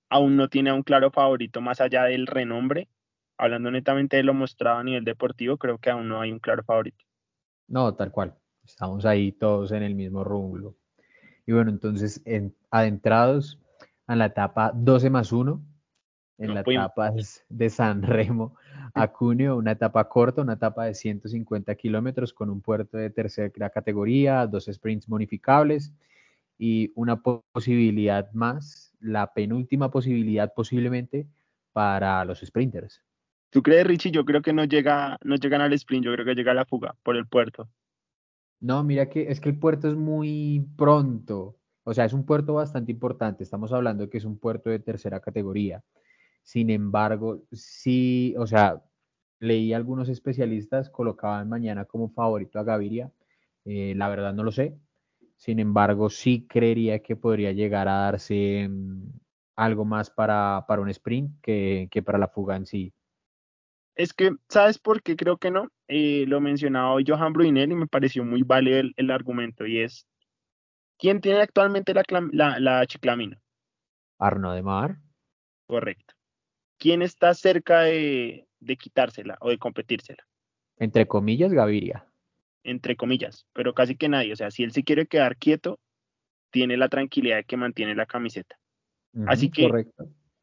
aún 0.09 0.39
no 0.39 0.49
tiene 0.49 0.73
un 0.73 0.83
claro 0.83 1.11
favorito 1.11 1.61
más 1.61 1.83
allá 1.83 2.05
del 2.05 2.27
renombre. 2.27 2.89
Hablando 3.37 3.71
netamente 3.71 4.17
de 4.17 4.23
lo 4.23 4.33
mostrado 4.33 4.79
a 4.79 4.85
nivel 4.85 5.05
deportivo, 5.05 5.59
creo 5.59 5.77
que 5.77 5.91
aún 5.91 6.09
no 6.09 6.23
hay 6.23 6.33
un 6.33 6.39
claro 6.39 6.65
favorito. 6.65 7.05
No, 7.69 7.95
tal 7.95 8.11
cual. 8.11 8.35
Estamos 8.67 9.07
ahí 9.07 9.33
todos 9.33 9.73
en 9.73 9.83
el 9.83 9.95
mismo 9.95 10.25
rumbo. 10.25 10.77
Y 11.47 11.53
bueno, 11.53 11.71
entonces, 11.71 12.21
en, 12.25 12.55
adentrados 12.71 13.61
a 14.07 14.17
la 14.17 14.27
etapa 14.27 14.73
12 14.75 15.11
más 15.11 15.33
1, 15.33 15.63
en 16.39 16.55
la 16.55 16.61
etapa 16.61 17.13
de 17.49 17.71
San 17.71 18.03
Remo 18.03 18.57
a 18.95 19.09
Cuneo, 19.09 19.57
una 19.57 19.73
etapa 19.73 20.09
corta, 20.09 20.43
una 20.43 20.55
etapa 20.55 20.85
de 20.85 20.95
150 20.95 21.75
kilómetros 21.77 22.33
con 22.33 22.51
un 22.51 22.61
puerto 22.61 22.99
de 22.99 23.11
tercera 23.11 23.71
categoría, 23.71 24.47
dos 24.47 24.69
sprints 24.71 25.07
bonificables 25.07 25.93
y 26.59 26.93
una 26.95 27.23
posibilidad 27.23 28.31
más, 28.33 28.95
la 29.01 29.33
penúltima 29.33 29.91
posibilidad 29.91 30.53
posiblemente 30.55 31.27
para 31.73 32.25
los 32.25 32.41
sprinters. 32.41 33.03
¿Tú 33.51 33.63
crees, 33.63 33.87
Richie? 33.87 34.11
Yo 34.11 34.25
creo 34.25 34.43
que 34.43 34.53
no, 34.53 34.65
llega, 34.65 35.19
no 35.23 35.37
llegan 35.37 35.61
al 35.61 35.73
sprint, 35.75 36.05
yo 36.05 36.13
creo 36.13 36.27
que 36.27 36.35
llega 36.35 36.53
a 36.53 36.55
la 36.55 36.65
fuga 36.65 36.95
por 37.03 37.17
el 37.17 37.27
puerto. 37.27 37.69
No, 38.61 38.83
mira 38.85 39.09
que 39.09 39.31
es 39.31 39.41
que 39.41 39.51
el 39.51 39.59
puerto 39.59 39.89
es 39.89 39.95
muy 39.95 40.67
pronto, 40.77 41.57
o 41.85 41.95
sea, 41.95 42.05
es 42.07 42.13
un 42.13 42.25
puerto 42.25 42.55
bastante 42.55 42.91
importante, 42.91 43.43
estamos 43.45 43.73
hablando 43.73 44.05
de 44.05 44.11
que 44.11 44.19
es 44.19 44.25
un 44.25 44.39
puerto 44.39 44.71
de 44.71 44.79
tercera 44.79 45.21
categoría. 45.21 45.83
Sin 46.43 46.71
embargo, 46.71 47.43
sí, 47.53 48.35
o 48.39 48.47
sea, 48.47 48.83
leí 49.41 49.73
algunos 49.73 50.09
especialistas 50.09 50.91
colocaban 50.91 51.49
mañana 51.49 51.85
como 51.85 52.09
favorito 52.11 52.59
a 52.59 52.65
Gaviria. 52.65 53.13
Eh, 53.65 53.95
la 53.97 54.09
verdad 54.09 54.33
no 54.35 54.45
lo 54.45 54.53
sé. 54.53 54.79
Sin 55.37 55.59
embargo, 55.61 56.11
sí 56.11 56.47
creería 56.49 57.01
que 57.01 57.17
podría 57.17 57.53
llegar 57.53 57.89
a 57.89 57.99
darse 57.99 58.69
mm, 58.69 59.03
algo 59.57 59.85
más 59.85 60.11
para, 60.11 60.65
para 60.69 60.83
un 60.83 60.89
sprint 60.91 61.41
que, 61.43 62.03
para 62.05 62.19
la 62.19 62.29
fuga 62.29 62.57
en 62.57 62.67
sí. 62.67 62.93
Es 63.97 64.13
que, 64.13 64.33
¿sabes 64.49 64.79
por 64.79 65.03
qué 65.03 65.17
creo 65.17 65.39
que 65.39 65.51
no? 65.51 65.71
Eh, 65.89 66.27
lo 66.29 66.41
mencionaba 66.41 66.93
hoy 66.93 67.05
Johan 67.07 67.33
Bruinel 67.33 67.73
y 67.73 67.75
me 67.75 67.87
pareció 67.87 68.25
muy 68.25 68.43
válido 68.43 68.91
el, 68.95 69.11
argumento 69.11 69.67
y 69.67 69.81
es, 69.81 70.07
¿Quién 70.99 71.21
tiene 71.21 71.41
actualmente 71.41 71.93
la, 71.95 72.05
la, 72.33 72.59
la 72.59 72.87
chiclamina? 72.87 73.41
Arno 74.19 74.53
de 74.53 74.63
Mar. 74.63 74.99
Correcto. 75.67 76.15
¿Quién 76.79 77.03
está 77.03 77.35
cerca 77.35 77.83
de, 77.83 78.47
de 78.61 78.77
quitársela 78.77 79.37
o 79.41 79.51
de 79.51 79.59
competírsela? 79.59 80.27
Entre 80.79 81.07
comillas, 81.07 81.53
Gaviria. 81.53 82.07
Entre 82.63 82.97
comillas, 82.97 83.47
pero 83.53 83.75
casi 83.75 83.97
que 83.97 84.09
nadie. 84.09 84.33
O 84.33 84.37
sea, 84.37 84.51
si 84.51 84.63
él 84.63 84.73
se 84.73 84.85
quiere 84.85 85.07
quedar 85.07 85.37
quieto, 85.37 85.79
tiene 86.51 86.77
la 86.77 86.89
tranquilidad 86.89 87.37
de 87.37 87.45
que 87.45 87.57
mantiene 87.57 87.95
la 87.95 88.07
camiseta. 88.07 88.59
Así 89.27 89.51
que 89.51 89.87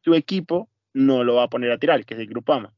su 0.00 0.14
equipo 0.14 0.68
no 0.92 1.22
lo 1.22 1.36
va 1.36 1.44
a 1.44 1.48
poner 1.48 1.70
a 1.70 1.78
tirar, 1.78 2.04
que 2.04 2.14
es 2.14 2.20
el 2.20 2.26
Grupama. 2.26 2.74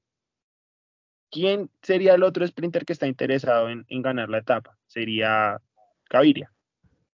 ¿Quién 1.31 1.71
sería 1.83 2.15
el 2.15 2.23
otro 2.23 2.47
sprinter 2.47 2.85
que 2.85 2.93
está 2.93 3.07
interesado 3.07 3.69
en, 3.69 3.85
ganar 4.03 4.29
la 4.29 4.39
etapa? 4.39 4.79
Sería 4.87 5.61
Gaviria. 6.09 6.53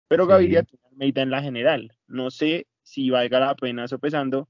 Pero 0.08 0.28
Gaviria 0.28 0.64
tiene 0.64 0.86
Almeida 0.90 1.22
en 1.22 1.32
la 1.32 1.42
general. 1.42 1.94
No 2.08 2.30
sé 2.30 2.68
si 2.84 3.10
valga 3.10 3.40
la 3.40 3.56
pena 3.56 3.88
sopesando, 3.88 4.50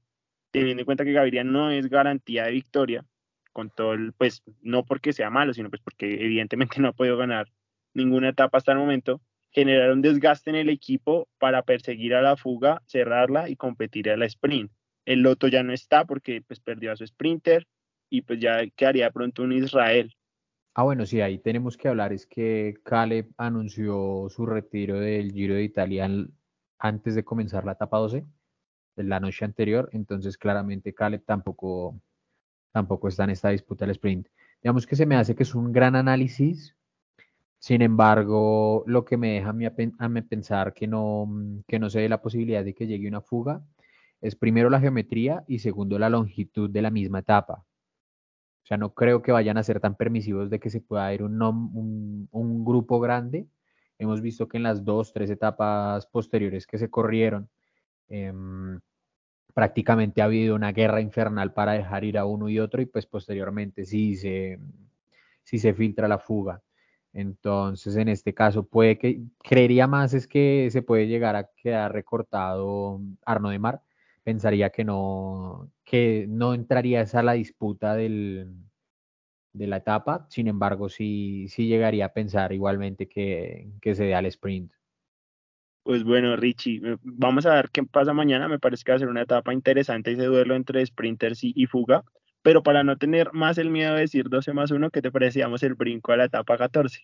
teniendo 0.50 0.80
en 0.80 0.84
cuenta 0.86 1.04
que 1.04 1.12
Gaviria 1.12 1.44
no 1.44 1.70
es 1.70 1.88
garantía 1.88 2.44
de 2.46 2.52
victoria, 2.52 3.04
con 3.52 3.70
todo 3.70 3.92
el, 3.92 4.12
pues 4.12 4.42
no 4.60 4.84
porque 4.84 5.12
sea 5.12 5.30
malo, 5.30 5.54
sino 5.54 5.70
pues 5.70 5.82
porque 5.82 6.12
evidentemente 6.24 6.76
no 6.80 6.88
ha 6.88 6.92
podido 6.92 7.16
ganar 7.16 7.46
ninguna 7.94 8.30
etapa 8.30 8.58
hasta 8.58 8.72
el 8.72 8.78
momento, 8.78 9.20
generar 9.50 9.92
un 9.92 10.02
desgaste 10.02 10.50
en 10.50 10.56
el 10.56 10.70
equipo 10.70 11.28
para 11.38 11.62
perseguir 11.62 12.14
a 12.14 12.22
la 12.22 12.36
fuga, 12.36 12.82
cerrarla 12.86 13.48
y 13.48 13.56
competir 13.56 14.10
a 14.10 14.16
la 14.16 14.26
sprint. 14.26 14.72
El 15.04 15.20
Loto 15.20 15.48
ya 15.48 15.62
no 15.62 15.72
está 15.72 16.04
porque 16.04 16.42
pues 16.42 16.60
perdió 16.60 16.92
a 16.92 16.96
su 16.96 17.06
sprinter 17.06 17.66
y 18.12 18.20
pues 18.20 18.38
ya 18.38 18.66
quedaría 18.76 19.10
pronto 19.10 19.42
un 19.42 19.52
Israel. 19.54 20.14
Ah, 20.74 20.82
bueno, 20.82 21.06
sí, 21.06 21.22
ahí 21.22 21.38
tenemos 21.38 21.78
que 21.78 21.88
hablar, 21.88 22.12
es 22.12 22.26
que 22.26 22.74
Caleb 22.84 23.30
anunció 23.38 24.26
su 24.28 24.44
retiro 24.44 25.00
del 25.00 25.32
Giro 25.32 25.54
de 25.54 25.64
Italia 25.64 26.08
antes 26.78 27.14
de 27.14 27.24
comenzar 27.24 27.64
la 27.64 27.72
etapa 27.72 27.96
12, 27.96 28.26
de 28.96 29.04
la 29.04 29.18
noche 29.18 29.46
anterior, 29.46 29.88
entonces 29.92 30.36
claramente 30.36 30.92
Caleb 30.92 31.24
tampoco 31.24 31.98
tampoco 32.70 33.08
está 33.08 33.24
en 33.24 33.30
esta 33.30 33.48
disputa 33.48 33.86
del 33.86 33.92
sprint. 33.92 34.28
Digamos 34.62 34.86
que 34.86 34.96
se 34.96 35.06
me 35.06 35.16
hace 35.16 35.34
que 35.34 35.42
es 35.44 35.54
un 35.54 35.72
gran 35.72 35.96
análisis, 35.96 36.76
sin 37.58 37.80
embargo, 37.80 38.84
lo 38.86 39.06
que 39.06 39.16
me 39.16 39.34
deja 39.34 39.50
a 39.50 40.08
mí, 40.08 40.20
pensar 40.22 40.74
que 40.74 40.86
no, 40.86 41.26
que 41.66 41.78
no 41.78 41.88
se 41.88 42.00
dé 42.00 42.08
la 42.10 42.20
posibilidad 42.20 42.62
de 42.62 42.74
que 42.74 42.86
llegue 42.86 43.08
una 43.08 43.22
fuga 43.22 43.62
es 44.20 44.36
primero 44.36 44.68
la 44.68 44.80
geometría 44.80 45.44
y 45.48 45.60
segundo 45.60 45.98
la 45.98 46.10
longitud 46.10 46.68
de 46.68 46.82
la 46.82 46.90
misma 46.90 47.20
etapa. 47.20 47.64
No 48.76 48.94
creo 48.94 49.22
que 49.22 49.32
vayan 49.32 49.58
a 49.58 49.62
ser 49.62 49.80
tan 49.80 49.96
permisivos 49.96 50.50
de 50.50 50.60
que 50.60 50.70
se 50.70 50.80
pueda 50.80 51.12
ir 51.14 51.22
un, 51.22 52.64
grupo 52.64 53.00
grande. 53.00 53.46
Hemos 53.98 54.20
visto 54.20 54.48
que 54.48 54.56
en 54.56 54.64
las 54.64 54.84
dos, 54.84 55.12
tres 55.12 55.30
etapas 55.30 56.06
posteriores 56.06 56.66
que 56.66 56.78
se 56.78 56.90
corrieron, 56.90 57.48
em, 58.08 58.80
prácticamente 59.54 60.22
ha 60.22 60.26
habido 60.26 60.54
una 60.54 60.72
guerra 60.72 61.00
infernal 61.00 61.52
para 61.52 61.72
dejar 61.72 62.04
ir 62.04 62.18
a 62.18 62.26
uno 62.26 62.48
y 62.48 62.58
otro 62.58 62.82
y 62.82 62.86
pues 62.86 63.06
posteriormente 63.06 63.84
sí 63.84 64.16
se, 64.16 64.58
se 65.44 65.74
filtra 65.74 66.08
la 66.08 66.18
fuga. 66.18 66.62
Entonces, 67.12 67.96
en 67.96 68.08
este 68.08 68.34
caso, 68.34 68.64
puede 68.64 68.98
que, 68.98 69.22
creería 69.42 69.86
más 69.86 70.14
es 70.14 70.26
que 70.26 70.68
se 70.70 70.82
puede 70.82 71.06
llegar 71.06 71.36
a 71.36 71.50
quedar 71.56 71.92
recortado 71.92 73.00
Arno 73.24 73.50
de 73.50 73.58
Mar. 73.58 73.82
Pensaría 74.24 74.70
que 74.70 74.84
no, 74.84 75.70
que 75.84 76.26
no 76.28 76.54
entraría 76.54 77.00
esa 77.00 77.22
la 77.22 77.32
disputa 77.32 77.94
del, 77.94 78.54
de 79.52 79.66
la 79.66 79.78
etapa. 79.78 80.26
Sin 80.30 80.48
embargo, 80.48 80.88
sí, 80.88 81.48
sí 81.48 81.66
llegaría 81.66 82.06
a 82.06 82.12
pensar 82.12 82.52
igualmente 82.52 83.08
que, 83.08 83.70
que 83.80 83.94
se 83.94 84.04
dé 84.04 84.14
al 84.14 84.26
sprint. 84.26 84.72
Pues 85.84 86.04
bueno, 86.04 86.36
Richie, 86.36 86.80
eh, 86.84 86.96
vamos 87.02 87.44
a 87.44 87.54
ver 87.54 87.70
qué 87.70 87.82
pasa 87.82 88.12
mañana. 88.12 88.48
Me 88.48 88.58
parece 88.58 88.84
que 88.84 88.92
va 88.92 88.96
a 88.96 89.00
ser 89.00 89.08
una 89.08 89.22
etapa 89.22 89.52
interesante 89.52 90.12
ese 90.12 90.24
duelo 90.24 90.54
entre 90.54 90.84
sprinters 90.86 91.40
y, 91.42 91.66
fuga. 91.66 92.04
Pero 92.42 92.62
para 92.62 92.82
no 92.84 92.96
tener 92.96 93.32
más 93.32 93.58
el 93.58 93.70
miedo 93.70 93.94
de 93.94 94.02
decir 94.02 94.28
12 94.28 94.52
más 94.52 94.70
1, 94.70 94.90
¿qué 94.90 95.02
te 95.02 95.12
parecíamos 95.12 95.62
el 95.62 95.74
brinco 95.74 96.12
a 96.12 96.16
la 96.16 96.24
etapa 96.24 96.56
14? 96.56 97.00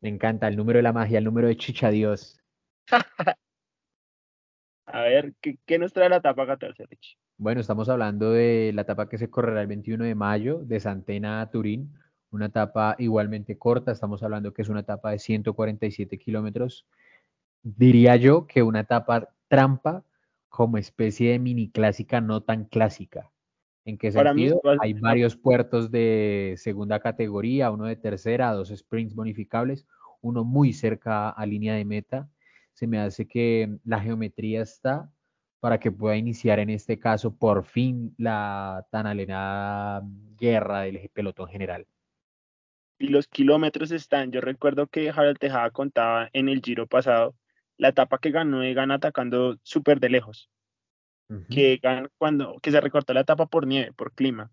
Me 0.00 0.08
encanta 0.08 0.48
el 0.48 0.56
número 0.56 0.78
de 0.78 0.82
la 0.82 0.92
magia, 0.92 1.18
el 1.18 1.24
número 1.24 1.48
de 1.48 1.56
Chicha 1.56 1.90
Dios. 1.90 2.40
a 4.92 5.02
ver, 5.02 5.34
¿qué, 5.40 5.78
nos 5.78 5.92
trae 5.92 6.08
la 6.08 6.16
etapa 6.16 6.46
14, 6.46 6.86
Richie? 6.86 7.16
Bueno, 7.38 7.60
estamos 7.60 7.88
hablando 7.88 8.30
de 8.30 8.72
la 8.74 8.82
etapa 8.82 9.08
que 9.08 9.18
se 9.18 9.30
correrá 9.30 9.62
el 9.62 9.66
21 9.66 10.04
de 10.04 10.14
mayo 10.14 10.58
de 10.64 10.80
Santena 10.80 11.40
a 11.40 11.50
Turín. 11.50 11.92
Una 12.30 12.46
etapa 12.46 12.96
igualmente 12.98 13.58
corta, 13.58 13.92
estamos 13.92 14.22
hablando 14.22 14.54
que 14.54 14.62
es 14.62 14.68
una 14.68 14.80
etapa 14.80 15.10
de 15.10 15.18
147 15.18 16.18
kilómetros 16.18 16.86
diría 17.62 18.16
yo 18.16 18.46
que 18.46 18.62
una 18.62 18.80
etapa 18.80 19.28
trampa 19.48 20.04
como 20.48 20.78
especie 20.78 21.32
de 21.32 21.38
mini 21.38 21.70
clásica 21.70 22.20
no 22.20 22.42
tan 22.42 22.64
clásica. 22.64 23.30
¿En 23.84 23.98
qué 23.98 24.12
sentido? 24.12 24.60
Hay 24.80 24.92
varios 24.92 25.36
puertos 25.36 25.90
de 25.90 26.54
segunda 26.56 27.00
categoría, 27.00 27.70
uno 27.70 27.86
de 27.86 27.96
tercera, 27.96 28.52
dos 28.52 28.68
sprints 28.68 29.14
bonificables, 29.14 29.86
uno 30.20 30.44
muy 30.44 30.72
cerca 30.72 31.30
a 31.30 31.46
línea 31.46 31.74
de 31.74 31.84
meta. 31.84 32.28
Se 32.74 32.86
me 32.86 32.98
hace 32.98 33.26
que 33.26 33.78
la 33.84 34.00
geometría 34.00 34.62
está 34.62 35.10
para 35.60 35.78
que 35.78 35.92
pueda 35.92 36.16
iniciar 36.16 36.58
en 36.58 36.70
este 36.70 36.98
caso 36.98 37.36
por 37.36 37.64
fin 37.64 38.14
la 38.18 38.84
tan 38.90 39.06
alenada 39.06 40.02
guerra 40.36 40.80
del 40.80 41.08
pelotón 41.12 41.48
general. 41.48 41.86
Y 42.98 43.08
los 43.08 43.28
kilómetros 43.28 43.92
están, 43.92 44.32
yo 44.32 44.40
recuerdo 44.40 44.88
que 44.88 45.10
Harald 45.10 45.38
Tejada 45.38 45.70
contaba 45.70 46.30
en 46.32 46.48
el 46.48 46.60
giro 46.62 46.86
pasado 46.86 47.36
la 47.76 47.88
etapa 47.88 48.18
que 48.18 48.30
ganó 48.30 48.62
Egan 48.62 48.90
atacando 48.90 49.56
súper 49.62 50.00
de 50.00 50.08
lejos. 50.08 50.50
Que 51.48 51.74
Egan, 51.74 52.10
cuando, 52.18 52.58
que 52.60 52.70
se 52.70 52.80
recortó 52.80 53.14
la 53.14 53.20
etapa 53.20 53.46
por 53.46 53.66
nieve, 53.66 53.92
por 53.92 54.12
clima. 54.12 54.50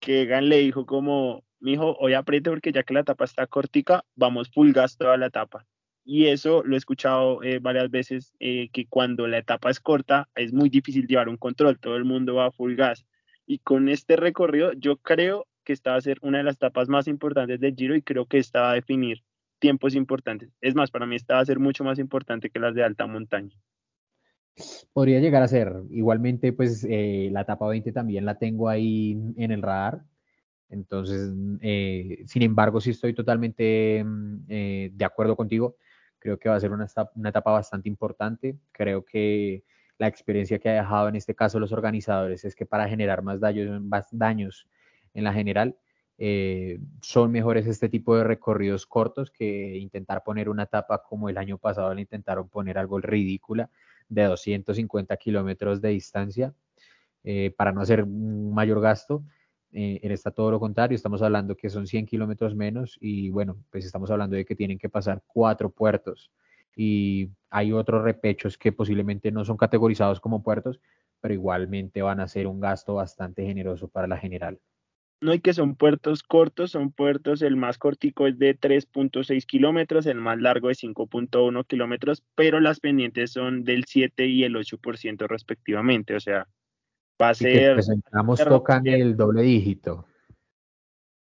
Que 0.00 0.22
Egan 0.22 0.48
le 0.48 0.58
dijo 0.58 0.84
como, 0.84 1.44
mijo, 1.60 1.94
hoy 1.98 2.14
apriete 2.14 2.50
porque 2.50 2.72
ya 2.72 2.82
que 2.82 2.94
la 2.94 3.00
etapa 3.00 3.24
está 3.24 3.46
cortica, 3.46 4.04
vamos 4.14 4.50
full 4.50 4.72
gas 4.72 4.96
toda 4.96 5.16
la 5.16 5.26
etapa. 5.26 5.66
Y 6.08 6.28
eso 6.28 6.62
lo 6.62 6.76
he 6.76 6.78
escuchado 6.78 7.42
eh, 7.42 7.58
varias 7.58 7.90
veces, 7.90 8.32
eh, 8.38 8.68
que 8.72 8.86
cuando 8.86 9.26
la 9.26 9.38
etapa 9.38 9.70
es 9.70 9.80
corta 9.80 10.28
es 10.36 10.52
muy 10.52 10.68
difícil 10.68 11.08
llevar 11.08 11.28
un 11.28 11.36
control, 11.36 11.80
todo 11.80 11.96
el 11.96 12.04
mundo 12.04 12.36
va 12.36 12.46
a 12.46 12.52
full 12.52 12.76
gas. 12.76 13.04
Y 13.44 13.58
con 13.58 13.88
este 13.88 14.14
recorrido 14.14 14.72
yo 14.74 14.98
creo 14.98 15.48
que 15.64 15.72
esta 15.72 15.90
va 15.90 15.96
a 15.96 16.00
ser 16.00 16.18
una 16.22 16.38
de 16.38 16.44
las 16.44 16.54
etapas 16.54 16.88
más 16.88 17.08
importantes 17.08 17.58
del 17.58 17.74
Giro 17.74 17.96
y 17.96 18.02
creo 18.02 18.26
que 18.26 18.38
esta 18.38 18.60
va 18.60 18.70
a 18.70 18.74
definir 18.74 19.24
tiempos 19.58 19.96
importantes. 19.96 20.52
Es 20.60 20.76
más, 20.76 20.92
para 20.92 21.06
mí 21.06 21.16
esta 21.16 21.34
va 21.34 21.40
a 21.40 21.44
ser 21.44 21.58
mucho 21.58 21.82
más 21.82 21.98
importante 21.98 22.50
que 22.50 22.60
las 22.60 22.76
de 22.76 22.84
alta 22.84 23.08
montaña. 23.08 23.56
Podría 24.92 25.18
llegar 25.18 25.42
a 25.42 25.48
ser. 25.48 25.72
Igualmente, 25.90 26.52
pues 26.52 26.86
eh, 26.88 27.30
la 27.32 27.40
etapa 27.40 27.66
20 27.66 27.90
también 27.90 28.24
la 28.24 28.38
tengo 28.38 28.68
ahí 28.68 29.18
en 29.36 29.50
el 29.50 29.60
radar. 29.60 30.02
Entonces, 30.68 31.32
sin 32.26 32.42
embargo, 32.42 32.80
sí 32.80 32.90
estoy 32.90 33.12
totalmente 33.12 34.04
mm, 34.04 34.46
de 34.46 35.04
acuerdo 35.04 35.34
contigo. 35.34 35.74
Creo 36.26 36.40
que 36.40 36.48
va 36.48 36.56
a 36.56 36.60
ser 36.60 36.72
una, 36.72 36.88
una 37.14 37.28
etapa 37.28 37.52
bastante 37.52 37.88
importante. 37.88 38.56
Creo 38.72 39.04
que 39.04 39.62
la 39.96 40.08
experiencia 40.08 40.58
que 40.58 40.68
ha 40.68 40.72
dejado 40.72 41.08
en 41.08 41.14
este 41.14 41.36
caso 41.36 41.60
los 41.60 41.70
organizadores 41.70 42.44
es 42.44 42.56
que 42.56 42.66
para 42.66 42.88
generar 42.88 43.22
más 43.22 43.38
daños, 43.38 43.80
más 43.80 44.08
daños 44.10 44.66
en 45.14 45.22
la 45.22 45.32
general, 45.32 45.76
eh, 46.18 46.80
son 47.00 47.30
mejores 47.30 47.68
este 47.68 47.88
tipo 47.88 48.16
de 48.16 48.24
recorridos 48.24 48.86
cortos 48.86 49.30
que 49.30 49.76
intentar 49.76 50.24
poner 50.24 50.48
una 50.48 50.64
etapa 50.64 51.00
como 51.00 51.28
el 51.28 51.38
año 51.38 51.58
pasado 51.58 51.94
le 51.94 52.00
intentaron 52.00 52.48
poner 52.48 52.76
algo 52.76 52.98
ridícula 52.98 53.70
de 54.08 54.24
250 54.24 55.16
kilómetros 55.18 55.80
de 55.80 55.90
distancia 55.90 56.52
eh, 57.22 57.54
para 57.56 57.70
no 57.70 57.82
hacer 57.82 58.02
un 58.02 58.52
mayor 58.52 58.80
gasto. 58.80 59.22
Eh, 59.72 60.00
en 60.02 60.12
esta 60.12 60.30
todo 60.30 60.50
lo 60.50 60.60
contrario, 60.60 60.96
estamos 60.96 61.22
hablando 61.22 61.56
que 61.56 61.68
son 61.68 61.86
100 61.86 62.06
kilómetros 62.06 62.54
menos 62.54 62.96
y 63.00 63.30
bueno, 63.30 63.56
pues 63.70 63.84
estamos 63.84 64.10
hablando 64.10 64.36
de 64.36 64.44
que 64.44 64.56
tienen 64.56 64.78
que 64.78 64.88
pasar 64.88 65.22
cuatro 65.26 65.70
puertos. 65.70 66.30
Y 66.74 67.30
hay 67.50 67.72
otros 67.72 68.02
repechos 68.02 68.58
que 68.58 68.72
posiblemente 68.72 69.30
no 69.32 69.44
son 69.44 69.56
categorizados 69.56 70.20
como 70.20 70.42
puertos, 70.42 70.80
pero 71.20 71.34
igualmente 71.34 72.02
van 72.02 72.20
a 72.20 72.28
ser 72.28 72.46
un 72.46 72.60
gasto 72.60 72.94
bastante 72.94 73.44
generoso 73.44 73.88
para 73.88 74.06
la 74.06 74.18
general. 74.18 74.60
No 75.20 75.32
hay 75.32 75.40
que 75.40 75.54
son 75.54 75.76
puertos 75.76 76.22
cortos, 76.22 76.72
son 76.72 76.92
puertos, 76.92 77.40
el 77.40 77.56
más 77.56 77.78
cortico 77.78 78.26
es 78.26 78.38
de 78.38 78.54
3.6 78.54 79.46
kilómetros, 79.46 80.04
el 80.04 80.20
más 80.20 80.38
largo 80.38 80.68
de 80.68 80.74
5.1 80.74 81.66
kilómetros, 81.66 82.22
pero 82.34 82.60
las 82.60 82.80
pendientes 82.80 83.32
son 83.32 83.64
del 83.64 83.84
7 83.86 84.26
y 84.26 84.44
el 84.44 84.54
8% 84.56 85.26
respectivamente, 85.26 86.14
o 86.14 86.20
sea, 86.20 86.46
va 87.20 87.30
a 87.30 87.34
ser... 87.34 87.74
Presentamos 87.74 88.44
tocan 88.44 88.86
el 88.86 89.16
doble 89.16 89.42
dígito. 89.42 90.06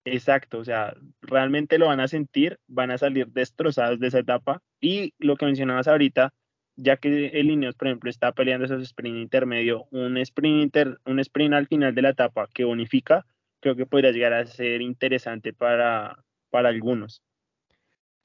Exacto, 0.05 0.59
o 0.59 0.65
sea, 0.65 0.95
realmente 1.21 1.79
lo 1.79 1.87
van 1.87 2.01
a 2.01 2.09
sentir, 2.09 2.59
van 2.67 2.91
a 2.91 2.99
salir 2.99 3.29
destrozados 3.29 4.01
de 4.01 4.09
esa 4.09 4.21
etapa 4.21 4.63
y 4.81 5.13
lo 5.19 5.37
que 5.37 5.47
mencionabas 5.47 5.89
ahorita, 5.89 6.33
ya 6.77 6.97
que 6.97 7.27
el 7.27 7.51
Ineos, 7.51 7.75
por 7.75 7.89
ejemplo, 7.89 8.09
está 8.09 8.33
peleando 8.33 8.65
esos 8.65 8.83
sprint 8.83 9.19
intermedio, 9.19 9.87
un 9.91 10.17
sprint, 10.19 10.77
un 11.05 11.21
sprint 11.21 11.55
al 11.55 11.67
final 11.67 11.95
de 11.95 12.03
la 12.03 12.11
etapa 12.11 12.49
que 12.55 12.65
bonifica, 12.65 13.27
creo 13.61 13.77
que 13.77 13.87
podría 13.87 14.13
llegar 14.13 14.33
a 14.33 14.47
ser 14.47 14.81
interesante 14.81 15.53
para, 15.53 16.25
para 16.51 16.69
algunos. 16.69 17.23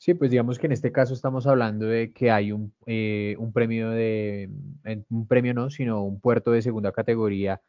Sí, 0.03 0.13
pues 0.15 0.31
digamos 0.31 0.59
que 0.59 0.65
en 0.65 0.73
este 0.73 0.91
caso 0.91 1.13
estamos 1.13 1.47
hablando 1.47 1.85
de 1.85 2.11
que 2.11 2.29
hay 2.29 2.51
un, 2.51 2.73
eh, 2.85 3.37
un 3.39 3.53
premio 3.53 3.89
de, 3.89 4.49
un 5.09 5.27
premio 5.29 5.53
no, 5.53 5.69
sino 5.69 6.03
un 6.03 6.19
puerto 6.19 6.51
de 6.51 6.61
segunda 6.61 6.91
categoría 6.91 7.61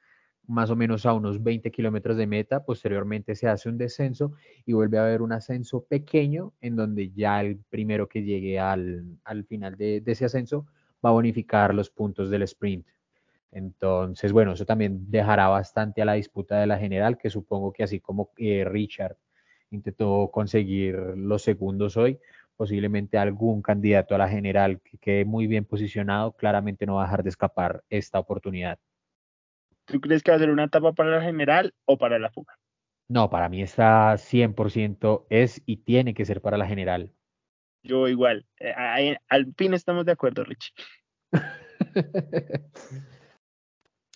más 0.49 0.69
o 0.71 0.75
menos 0.75 1.07
a 1.07 1.13
unos 1.13 1.45
20 1.45 1.71
kilómetros 1.71 2.17
de 2.17 2.27
meta. 2.27 2.65
Posteriormente 2.65 3.37
se 3.37 3.47
hace 3.47 3.69
un 3.69 3.79
descenso 3.79 4.33
y 4.67 4.73
vuelve 4.73 4.99
a 4.99 5.05
haber 5.05 5.23
un 5.23 5.31
ascenso 5.31 5.85
pequeño 5.85 6.55
en 6.61 6.75
donde 6.75 7.13
ya 7.13 7.41
el 7.41 7.59
primero 7.71 8.09
que 8.09 8.25
llegue 8.25 8.59
al, 8.59 9.05
al 9.23 9.45
final 9.45 9.77
de, 9.77 10.03
ese 10.05 10.25
ascenso 10.25 10.67
va 11.05 11.11
a 11.11 11.13
bonificar 11.13 11.73
los 11.73 11.89
puntos 11.89 12.31
del 12.31 12.43
sprint. 12.43 12.85
Entonces, 13.53 14.33
bueno, 14.33 14.55
eso 14.55 14.67
también 14.67 15.09
dejará 15.09 15.47
bastante 15.47 16.03
a 16.03 16.05
la 16.05 16.15
disputa 16.15 16.59
de 16.59 16.67
la 16.67 16.79
general, 16.79 17.17
que 17.17 17.31
supongo 17.31 17.73
que 17.73 17.85
así 17.85 18.01
como 18.01 18.33
eh, 18.39 18.65
Richard 18.65 19.17
intentó 19.75 20.31
conseguir 20.33 20.95
los 21.17 21.43
segundos 21.43 21.97
hoy. 21.97 22.19
Posiblemente 22.57 23.19
algún 23.19 23.63
candidato 23.63 24.15
a 24.15 24.19
la 24.19 24.29
general 24.29 24.81
que 24.81 24.99
quede 24.99 25.25
muy 25.25 25.47
bien 25.47 25.65
posicionado, 25.65 26.33
claramente 26.33 26.87
no 26.87 26.97
va 26.97 27.03
a 27.03 27.07
dejar 27.07 27.23
de 27.25 27.31
escapar 27.31 27.83
esta 27.91 28.21
oportunidad. 28.21 28.79
¿Tú 29.87 30.01
crees 30.01 30.23
que 30.23 30.31
va 30.31 30.37
a 30.37 30.41
ser 30.41 30.51
una 30.51 30.65
etapa 30.65 30.93
para 30.93 31.11
la 31.11 31.23
general 31.23 31.75
o 31.85 31.99
para 31.99 32.19
la 32.19 32.31
fuga? 32.31 32.57
No, 33.09 33.29
para 33.29 33.49
mí 33.49 33.61
está 33.61 34.17
100% 34.17 35.27
es 35.29 35.63
y 35.67 35.79
tiene 35.79 36.15
que 36.15 36.25
ser 36.25 36.41
para 36.41 36.57
la 36.57 36.67
general. 36.67 37.13
Yo 37.83 38.09
igual. 38.09 38.47
Eh, 38.59 39.17
al 39.29 39.55
fin 39.57 39.75
estamos 39.75 40.07
de 40.07 40.13
acuerdo, 40.13 40.43
Richie. 40.45 40.73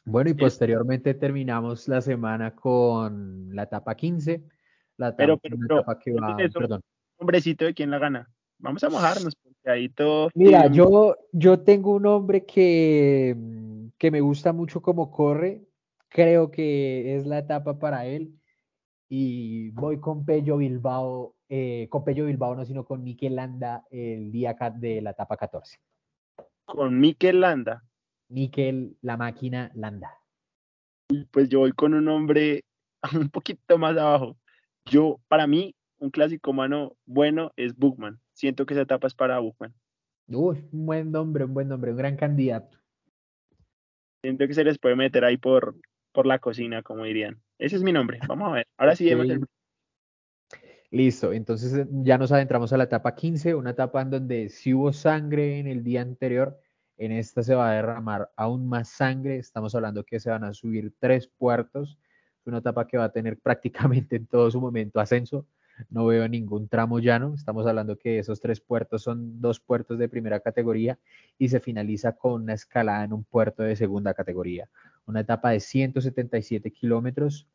bueno, 0.06 0.30
y 0.30 0.34
posteriormente 0.34 1.12
terminamos 1.14 1.86
la 1.86 2.00
semana 2.00 2.54
con 2.54 3.54
la 3.54 3.64
etapa 3.64 3.94
15 3.94 4.42
la 4.98 5.16
pero, 5.16 5.38
pero, 5.38 5.56
que 6.04 6.12
va, 6.12 6.36
perdón. 6.36 6.82
Hombrecito 7.16 7.64
de 7.64 7.72
quién 7.72 7.90
la 7.90 7.98
gana. 7.98 8.28
Vamos 8.58 8.82
a 8.82 8.90
mojarnos, 8.90 9.34
porque 9.36 9.70
ahí 9.70 9.88
todo. 9.88 10.30
Mira, 10.34 10.66
yo, 10.70 11.16
yo 11.32 11.60
tengo 11.60 11.92
un 11.92 12.06
hombre 12.06 12.44
que, 12.44 13.36
que 13.96 14.10
me 14.10 14.20
gusta 14.20 14.52
mucho 14.52 14.82
como 14.82 15.10
corre. 15.10 15.64
Creo 16.08 16.50
que 16.50 17.16
es 17.16 17.26
la 17.26 17.38
etapa 17.38 17.78
para 17.78 18.06
él. 18.06 18.34
Y 19.08 19.70
voy 19.70 20.00
con 20.00 20.24
Pello 20.24 20.56
Bilbao, 20.56 21.36
eh, 21.48 21.86
con 21.88 22.04
Pello 22.04 22.26
Bilbao, 22.26 22.56
no, 22.56 22.64
sino 22.64 22.84
con 22.84 23.04
Mikel 23.04 23.36
Landa 23.36 23.86
el 23.90 24.32
día 24.32 24.56
de 24.74 25.00
la 25.00 25.10
etapa 25.10 25.36
14. 25.36 25.78
¿Con 26.64 26.98
Mikel 26.98 27.40
Landa? 27.40 27.84
Mikel, 28.28 28.96
la 29.00 29.16
máquina 29.16 29.70
Landa. 29.74 30.10
Pues 31.30 31.48
yo 31.48 31.60
voy 31.60 31.72
con 31.72 31.94
un 31.94 32.08
hombre 32.08 32.64
un 33.14 33.30
poquito 33.30 33.78
más 33.78 33.96
abajo. 33.96 34.36
Yo, 34.90 35.20
para 35.28 35.46
mí, 35.46 35.74
un 35.98 36.10
clásico 36.10 36.52
mano 36.52 36.96
bueno 37.04 37.52
es 37.56 37.76
Bookman. 37.76 38.20
Siento 38.32 38.64
que 38.64 38.74
esa 38.74 38.82
etapa 38.82 39.06
es 39.06 39.14
para 39.14 39.38
Bookman. 39.38 39.74
Uy, 40.28 40.66
un 40.72 40.86
buen 40.86 41.10
nombre, 41.10 41.44
un 41.44 41.54
buen 41.54 41.68
nombre, 41.68 41.90
un 41.90 41.96
gran 41.96 42.16
candidato. 42.16 42.78
Siento 44.22 44.46
que 44.46 44.54
se 44.54 44.64
les 44.64 44.78
puede 44.78 44.96
meter 44.96 45.24
ahí 45.24 45.36
por, 45.36 45.76
por 46.12 46.26
la 46.26 46.38
cocina, 46.38 46.82
como 46.82 47.04
dirían. 47.04 47.40
Ese 47.58 47.76
es 47.76 47.82
mi 47.82 47.92
nombre. 47.92 48.18
Vamos 48.26 48.48
a 48.48 48.52
ver. 48.52 48.66
Ahora 48.76 48.96
sí, 48.96 49.08
el... 49.08 49.44
Listo, 50.90 51.32
entonces 51.34 51.74
eh, 51.74 51.86
ya 52.02 52.16
nos 52.16 52.32
adentramos 52.32 52.72
a 52.72 52.78
la 52.78 52.84
etapa 52.84 53.14
15, 53.14 53.54
una 53.54 53.70
etapa 53.70 54.00
en 54.00 54.10
donde 54.10 54.48
si 54.48 54.72
hubo 54.72 54.92
sangre 54.92 55.58
en 55.58 55.66
el 55.66 55.84
día 55.84 56.00
anterior, 56.00 56.58
en 56.96 57.12
esta 57.12 57.42
se 57.42 57.54
va 57.54 57.70
a 57.70 57.74
derramar 57.74 58.30
aún 58.36 58.66
más 58.66 58.88
sangre. 58.88 59.36
Estamos 59.36 59.74
hablando 59.74 60.04
que 60.04 60.18
se 60.18 60.30
van 60.30 60.44
a 60.44 60.54
subir 60.54 60.94
tres 60.98 61.28
puertos 61.28 61.98
una 62.48 62.58
etapa 62.58 62.86
que 62.86 62.98
va 62.98 63.04
a 63.04 63.12
tener 63.12 63.38
prácticamente 63.42 64.16
en 64.16 64.26
todo 64.26 64.50
su 64.50 64.60
momento 64.60 65.00
ascenso. 65.00 65.46
No 65.90 66.06
veo 66.06 66.28
ningún 66.28 66.68
tramo 66.68 66.98
llano. 66.98 67.34
Estamos 67.34 67.66
hablando 67.66 67.96
que 67.96 68.18
esos 68.18 68.40
tres 68.40 68.60
puertos 68.60 69.02
son 69.02 69.40
dos 69.40 69.60
puertos 69.60 69.98
de 69.98 70.08
primera 70.08 70.40
categoría 70.40 70.98
y 71.38 71.48
se 71.48 71.60
finaliza 71.60 72.12
con 72.12 72.42
una 72.42 72.54
escalada 72.54 73.04
en 73.04 73.12
un 73.12 73.24
puerto 73.24 73.62
de 73.62 73.76
segunda 73.76 74.14
categoría. 74.14 74.68
Una 75.06 75.20
etapa 75.20 75.50
de 75.50 75.60
177 75.60 76.72
kilómetros. 76.72 77.46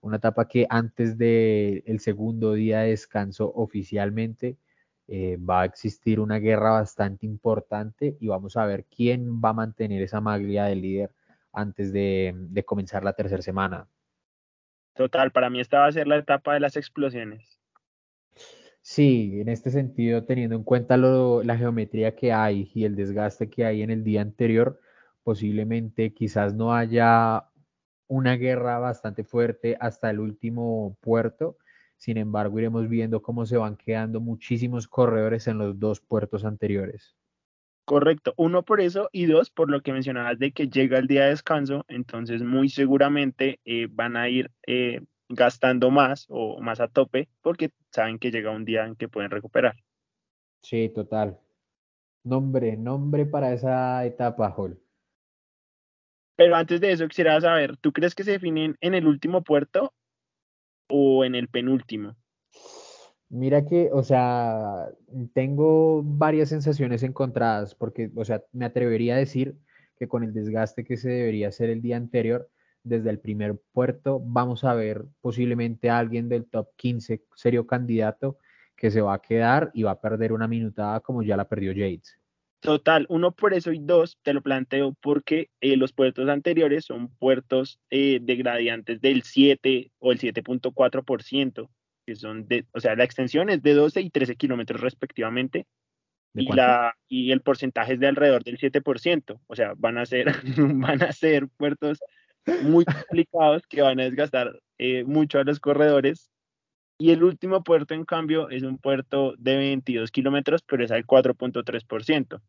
Una 0.00 0.18
etapa 0.18 0.46
que 0.46 0.66
antes 0.68 1.18
del 1.18 1.82
el 1.86 2.00
segundo 2.00 2.52
día 2.52 2.80
de 2.80 2.90
descanso 2.90 3.50
oficialmente 3.54 4.56
eh, 5.08 5.38
va 5.38 5.62
a 5.62 5.64
existir 5.64 6.20
una 6.20 6.38
guerra 6.38 6.70
bastante 6.72 7.26
importante 7.26 8.16
y 8.20 8.28
vamos 8.28 8.56
a 8.56 8.66
ver 8.66 8.84
quién 8.84 9.40
va 9.40 9.50
a 9.50 9.54
mantener 9.54 10.02
esa 10.02 10.20
maglia 10.20 10.66
de 10.66 10.76
líder 10.76 11.10
antes 11.52 11.92
de, 11.92 12.34
de 12.36 12.64
comenzar 12.64 13.02
la 13.02 13.14
tercera 13.14 13.42
semana. 13.42 13.88
Total, 14.98 15.30
para 15.30 15.48
mí 15.48 15.60
esta 15.60 15.78
va 15.78 15.86
a 15.86 15.92
ser 15.92 16.08
la 16.08 16.16
etapa 16.16 16.54
de 16.54 16.58
las 16.58 16.76
explosiones. 16.76 17.60
Sí, 18.82 19.38
en 19.40 19.48
este 19.48 19.70
sentido, 19.70 20.24
teniendo 20.24 20.56
en 20.56 20.64
cuenta 20.64 20.96
la 20.96 21.56
geometría 21.56 22.16
que 22.16 22.32
hay 22.32 22.68
y 22.74 22.84
el 22.84 22.96
desgaste 22.96 23.48
que 23.48 23.64
hay 23.64 23.82
en 23.82 23.90
el 23.90 24.02
día 24.02 24.22
anterior, 24.22 24.80
posiblemente 25.22 26.12
quizás 26.12 26.52
no 26.52 26.74
haya 26.74 27.44
una 28.08 28.34
guerra 28.34 28.80
bastante 28.80 29.22
fuerte 29.22 29.76
hasta 29.78 30.10
el 30.10 30.18
último 30.18 30.98
puerto. 31.00 31.58
Sin 31.96 32.16
embargo, 32.16 32.58
iremos 32.58 32.88
viendo 32.88 33.22
cómo 33.22 33.46
se 33.46 33.56
van 33.56 33.76
quedando 33.76 34.20
muchísimos 34.20 34.88
corredores 34.88 35.46
en 35.46 35.58
los 35.58 35.78
dos 35.78 36.00
puertos 36.00 36.44
anteriores. 36.44 37.14
Correcto, 37.88 38.34
uno 38.36 38.64
por 38.64 38.82
eso 38.82 39.08
y 39.12 39.24
dos 39.24 39.48
por 39.48 39.70
lo 39.70 39.80
que 39.80 39.94
mencionabas 39.94 40.38
de 40.38 40.52
que 40.52 40.68
llega 40.68 40.98
el 40.98 41.06
día 41.06 41.24
de 41.24 41.30
descanso, 41.30 41.86
entonces 41.88 42.42
muy 42.42 42.68
seguramente 42.68 43.60
eh, 43.64 43.86
van 43.90 44.14
a 44.14 44.28
ir 44.28 44.50
eh, 44.66 45.00
gastando 45.30 45.90
más 45.90 46.26
o 46.28 46.60
más 46.60 46.80
a 46.80 46.88
tope 46.88 47.30
porque 47.40 47.70
saben 47.90 48.18
que 48.18 48.30
llega 48.30 48.50
un 48.50 48.66
día 48.66 48.84
en 48.84 48.94
que 48.94 49.08
pueden 49.08 49.30
recuperar. 49.30 49.74
Sí, 50.62 50.90
total. 50.90 51.40
Nombre, 52.24 52.76
nombre 52.76 53.24
para 53.24 53.54
esa 53.54 54.04
etapa, 54.04 54.54
Hall. 54.54 54.78
Pero 56.36 56.56
antes 56.56 56.82
de 56.82 56.92
eso 56.92 57.08
quisiera 57.08 57.40
saber, 57.40 57.78
¿tú 57.78 57.94
crees 57.94 58.14
que 58.14 58.24
se 58.24 58.32
definen 58.32 58.76
en 58.82 58.92
el 58.92 59.06
último 59.06 59.42
puerto 59.42 59.94
o 60.90 61.24
en 61.24 61.34
el 61.34 61.48
penúltimo? 61.48 62.17
Mira 63.30 63.64
que, 63.66 63.90
o 63.92 64.02
sea, 64.02 64.88
tengo 65.34 66.02
varias 66.02 66.48
sensaciones 66.48 67.02
encontradas, 67.02 67.74
porque, 67.74 68.10
o 68.14 68.24
sea, 68.24 68.42
me 68.52 68.64
atrevería 68.64 69.14
a 69.14 69.18
decir 69.18 69.56
que 69.98 70.08
con 70.08 70.24
el 70.24 70.32
desgaste 70.32 70.84
que 70.84 70.96
se 70.96 71.10
debería 71.10 71.48
hacer 71.48 71.68
el 71.70 71.82
día 71.82 71.96
anterior, 71.96 72.48
desde 72.84 73.10
el 73.10 73.18
primer 73.18 73.60
puerto, 73.72 74.20
vamos 74.24 74.64
a 74.64 74.74
ver 74.74 75.04
posiblemente 75.20 75.90
a 75.90 75.98
alguien 75.98 76.28
del 76.28 76.46
top 76.46 76.68
15 76.76 77.22
serio 77.34 77.66
candidato 77.66 78.38
que 78.76 78.90
se 78.90 79.00
va 79.00 79.14
a 79.14 79.20
quedar 79.20 79.70
y 79.74 79.82
va 79.82 79.92
a 79.92 80.00
perder 80.00 80.32
una 80.32 80.48
minutada 80.48 81.00
como 81.00 81.22
ya 81.22 81.36
la 81.36 81.48
perdió 81.48 81.72
Yates. 81.72 82.18
Total, 82.60 83.06
uno 83.08 83.32
por 83.32 83.54
eso 83.54 83.72
y 83.72 83.78
dos 83.78 84.18
te 84.22 84.32
lo 84.32 84.42
planteo 84.42 84.94
porque 85.00 85.50
eh, 85.60 85.76
los 85.76 85.92
puertos 85.92 86.28
anteriores 86.28 86.86
son 86.86 87.08
puertos 87.08 87.78
eh, 87.90 88.18
de 88.20 88.36
gradientes 88.36 89.00
del 89.00 89.22
7 89.22 89.92
o 89.98 90.12
el 90.12 90.18
7.4% 90.18 91.68
que 92.08 92.16
son 92.16 92.48
de, 92.48 92.64
o 92.72 92.80
sea, 92.80 92.96
la 92.96 93.04
extensión 93.04 93.50
es 93.50 93.62
de 93.62 93.74
12 93.74 94.00
y 94.00 94.08
13 94.08 94.36
kilómetros 94.36 94.80
respectivamente, 94.80 95.66
y, 96.32 96.50
la, 96.50 96.96
y 97.06 97.32
el 97.32 97.42
porcentaje 97.42 97.92
es 97.92 98.00
de 98.00 98.06
alrededor 98.06 98.42
del 98.44 98.56
7%, 98.56 99.38
o 99.46 99.54
sea, 99.54 99.74
van 99.76 99.98
a 99.98 100.06
ser, 100.06 100.32
van 100.56 101.02
a 101.02 101.12
ser 101.12 101.48
puertos 101.48 102.00
muy 102.62 102.86
complicados 102.86 103.66
que 103.66 103.82
van 103.82 104.00
a 104.00 104.04
desgastar 104.04 104.58
eh, 104.78 105.04
mucho 105.04 105.38
a 105.38 105.44
los 105.44 105.60
corredores. 105.60 106.30
Y 106.96 107.10
el 107.10 107.22
último 107.22 107.62
puerto, 107.62 107.92
en 107.92 108.06
cambio, 108.06 108.48
es 108.48 108.62
un 108.62 108.78
puerto 108.78 109.34
de 109.36 109.58
22 109.58 110.10
kilómetros, 110.10 110.62
pero 110.62 110.82
es 110.82 110.90
al 110.90 111.04
4.3%. 111.04 112.40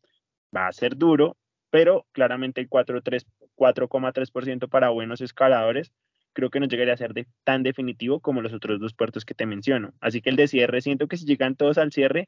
Va 0.56 0.68
a 0.68 0.72
ser 0.72 0.96
duro, 0.96 1.36
pero 1.70 2.08
claramente 2.14 2.62
el 2.62 2.70
4,3% 2.70 4.70
para 4.70 4.88
buenos 4.88 5.20
escaladores 5.20 5.92
creo 6.40 6.50
que 6.50 6.60
no 6.60 6.68
llegaría 6.68 6.94
a 6.94 6.98
ser 6.98 7.14
de, 7.14 7.28
tan 7.44 7.64
definitivo 7.64 8.20
como 8.20 8.42
los 8.42 8.54
otros 8.54 8.80
dos 8.80 8.94
puertos 8.94 9.26
que 9.26 9.34
te 9.34 9.46
menciono. 9.46 9.94
Así 10.00 10.22
que 10.22 10.30
el 10.30 10.36
de 10.36 10.48
cierre, 10.48 10.82
siento 10.82 11.08
que 11.08 11.18
si 11.18 11.26
llegan 11.26 11.56
todos 11.56 11.78
al 11.78 11.92
cierre, 11.92 12.28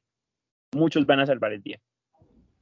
muchos 0.74 1.06
van 1.06 1.20
a 1.20 1.26
salvar 1.26 1.54
el 1.54 1.62
día. 1.62 1.80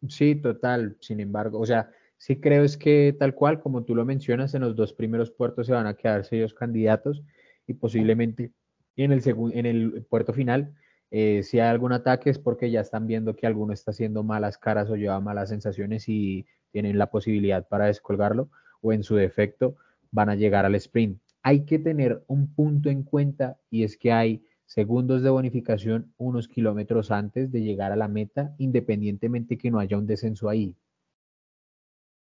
Sí, 0.07 0.35
total. 0.35 0.97
Sin 1.01 1.19
embargo, 1.19 1.59
o 1.59 1.65
sea, 1.65 1.91
sí 2.17 2.39
creo 2.39 2.63
es 2.63 2.77
que 2.77 3.15
tal 3.17 3.33
cual, 3.33 3.59
como 3.59 3.83
tú 3.83 3.95
lo 3.95 4.05
mencionas, 4.05 4.53
en 4.53 4.61
los 4.61 4.75
dos 4.75 4.93
primeros 4.93 5.31
puertos 5.31 5.67
se 5.67 5.73
van 5.73 5.87
a 5.87 5.95
quedar 5.95 6.25
ellos 6.31 6.53
candidatos 6.53 7.23
y 7.67 7.73
posiblemente 7.73 8.51
en 8.95 9.11
el, 9.11 9.21
en 9.53 9.65
el 9.65 10.05
puerto 10.09 10.33
final, 10.33 10.73
eh, 11.11 11.41
si 11.43 11.59
hay 11.59 11.69
algún 11.69 11.91
ataque 11.91 12.29
es 12.29 12.37
porque 12.37 12.69
ya 12.69 12.81
están 12.81 13.07
viendo 13.07 13.35
que 13.35 13.47
alguno 13.47 13.73
está 13.73 13.91
haciendo 13.91 14.23
malas 14.23 14.57
caras 14.57 14.89
o 14.89 14.95
lleva 14.95 15.19
malas 15.19 15.49
sensaciones 15.49 16.07
y 16.07 16.45
tienen 16.71 16.97
la 16.99 17.09
posibilidad 17.09 17.67
para 17.67 17.85
descolgarlo 17.85 18.49
o 18.81 18.93
en 18.93 19.03
su 19.03 19.15
defecto 19.15 19.75
van 20.11 20.29
a 20.29 20.35
llegar 20.35 20.65
al 20.65 20.75
sprint 20.75 21.19
hay 21.41 21.65
que 21.65 21.79
tener 21.79 22.23
un 22.27 22.53
punto 22.53 22.89
en 22.89 23.03
cuenta 23.03 23.57
y 23.69 23.83
es 23.83 23.97
que 23.97 24.11
hay 24.11 24.43
segundos 24.65 25.23
de 25.23 25.29
bonificación 25.29 26.13
unos 26.17 26.47
kilómetros 26.47 27.11
antes 27.11 27.51
de 27.51 27.61
llegar 27.61 27.91
a 27.91 27.95
la 27.95 28.07
meta, 28.07 28.53
independientemente 28.59 29.57
que 29.57 29.71
no 29.71 29.79
haya 29.79 29.97
un 29.97 30.05
descenso 30.05 30.47
ahí. 30.47 30.75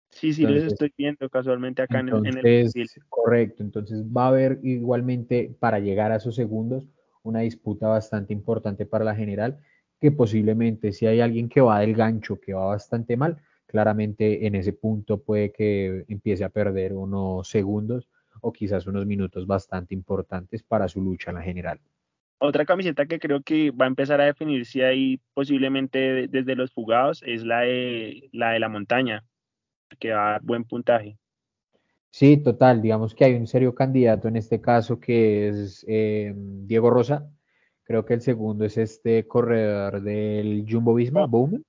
Sí, 0.10 0.34
sí, 0.34 0.46
les 0.46 0.66
estoy 0.66 0.92
viendo 0.98 1.30
casualmente 1.30 1.82
acá 1.82 2.00
en, 2.00 2.10
el, 2.10 2.70
Correcto, 3.08 3.64
entonces 3.64 4.04
va 4.06 4.26
a 4.26 4.28
haber 4.28 4.60
igualmente 4.64 5.56
para 5.60 5.80
llegar 5.80 6.12
a 6.12 6.18
esos 6.18 6.36
segundos 6.36 6.90
una 7.24 7.42
disputa 7.42 7.88
bastante 7.88 8.34
importante 8.34 8.86
para 8.86 9.06
la 9.06 9.16
general 9.16 9.60
que 10.00 10.12
posiblemente 10.12 10.92
si 10.92 11.06
hay 11.06 11.22
alguien 11.22 11.48
que 11.48 11.62
va 11.62 11.80
del 11.80 11.96
gancho, 11.96 12.42
que 12.42 12.54
va 12.54 12.66
bastante 12.66 13.16
mal, 13.16 13.38
claramente 13.68 14.48
en 14.48 14.56
ese 14.56 14.74
punto 14.74 15.22
puede 15.22 15.52
que 15.52 16.06
empiece 16.08 16.44
a 16.44 16.50
perder 16.50 16.94
unos 16.94 17.48
segundos 17.48 18.10
o 18.42 18.52
quizás 18.52 18.86
unos 18.88 19.06
minutos 19.06 19.48
bastante 19.48 19.94
importantes 19.94 20.64
para 20.64 20.88
su 20.88 21.02
lucha 21.02 21.32
en 21.32 21.38
la 21.38 21.44
general. 21.44 21.80
Otra 22.40 22.66
camiseta 22.66 23.06
que 23.06 23.20
creo 23.20 23.42
que 23.44 23.70
va 23.70 23.86
a 23.86 23.88
empezar 23.88 24.20
a 24.20 24.26
definirse 24.26 24.84
ahí 24.84 25.20
posiblemente 25.34 26.28
desde 26.28 26.56
los 26.56 26.72
fugados 26.72 27.22
es 27.24 27.44
la 27.44 27.62
de 27.62 28.30
la, 28.34 28.52
de 28.52 28.60
la 28.60 28.68
montaña, 28.68 29.24
que 30.00 30.12
va 30.12 30.28
a 30.28 30.32
dar 30.32 30.42
buen 30.42 30.64
puntaje. 30.64 31.18
Sí, 32.10 32.38
total. 32.38 32.82
Digamos 32.82 33.16
que 33.16 33.26
hay 33.26 33.36
un 33.36 33.48
serio 33.48 33.74
candidato 33.74 34.28
en 34.28 34.36
este 34.36 34.60
caso 34.60 35.00
que 35.00 35.50
es 35.50 35.86
eh, 35.88 36.34
Diego 36.36 36.90
Rosa. 36.90 37.30
Creo 37.84 38.06
que 38.06 38.16
el 38.16 38.22
segundo 38.22 38.66
es 38.66 38.78
este 38.78 39.28
corredor 39.28 40.02
del 40.02 40.66
Jumbo 40.68 40.96
Visma, 40.96 41.26
Boom. 41.28 41.64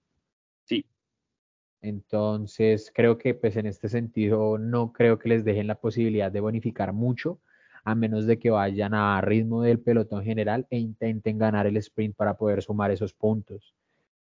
Entonces, 1.82 2.90
creo 2.94 3.18
que 3.18 3.34
pues 3.34 3.56
en 3.56 3.66
este 3.66 3.88
sentido 3.88 4.56
no 4.58 4.92
creo 4.92 5.18
que 5.18 5.28
les 5.28 5.44
dejen 5.44 5.66
la 5.66 5.74
posibilidad 5.74 6.32
de 6.32 6.40
bonificar 6.40 6.92
mucho, 6.92 7.40
a 7.84 7.94
menos 7.94 8.26
de 8.26 8.38
que 8.38 8.50
vayan 8.50 8.94
a 8.94 9.20
ritmo 9.20 9.62
del 9.62 9.80
pelotón 9.80 10.24
general 10.24 10.66
e 10.70 10.78
intenten 10.78 11.38
ganar 11.38 11.66
el 11.66 11.76
sprint 11.76 12.16
para 12.16 12.34
poder 12.34 12.62
sumar 12.62 12.90
esos 12.90 13.12
puntos 13.12 13.74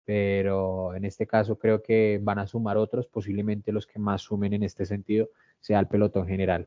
pero 0.08 0.94
en 0.94 1.04
este 1.04 1.26
caso 1.26 1.58
creo 1.58 1.82
que 1.82 2.18
van 2.22 2.38
a 2.38 2.46
sumar 2.46 2.78
otros, 2.78 3.06
posiblemente 3.06 3.72
los 3.72 3.86
que 3.86 3.98
más 3.98 4.22
sumen 4.22 4.54
en 4.54 4.62
este 4.62 4.86
sentido 4.86 5.28
sea 5.60 5.80
el 5.80 5.86
pelotón 5.86 6.26
general. 6.26 6.66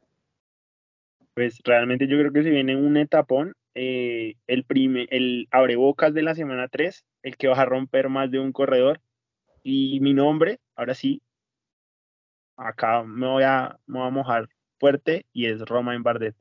Pues 1.34 1.60
realmente 1.64 2.06
yo 2.08 2.20
creo 2.20 2.32
que 2.32 2.44
se 2.44 2.52
viene 2.52 2.76
un 2.76 2.98
etapón, 2.98 3.54
eh, 3.74 4.36
el, 4.46 4.64
prime, 4.64 5.08
el 5.10 5.48
abrebocas 5.50 6.14
de 6.14 6.22
la 6.22 6.36
semana 6.36 6.68
3, 6.68 7.04
el 7.24 7.36
que 7.36 7.48
va 7.48 7.60
a 7.60 7.66
romper 7.66 8.10
más 8.10 8.30
de 8.30 8.38
un 8.38 8.52
corredor, 8.52 9.02
y 9.64 10.00
mi 10.00 10.14
nombre, 10.14 10.60
ahora 10.76 10.94
sí, 10.94 11.22
acá 12.56 13.04
me 13.04 13.28
voy 13.28 13.44
a, 13.44 13.78
me 13.88 14.00
voy 14.00 14.08
a 14.08 14.12
mojar 14.12 14.50
fuerte 14.80 15.26
y 15.34 15.46
es 15.46 15.62
Romain 15.62 16.04
Bardet. 16.04 16.36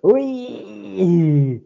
Uy, 0.00 1.64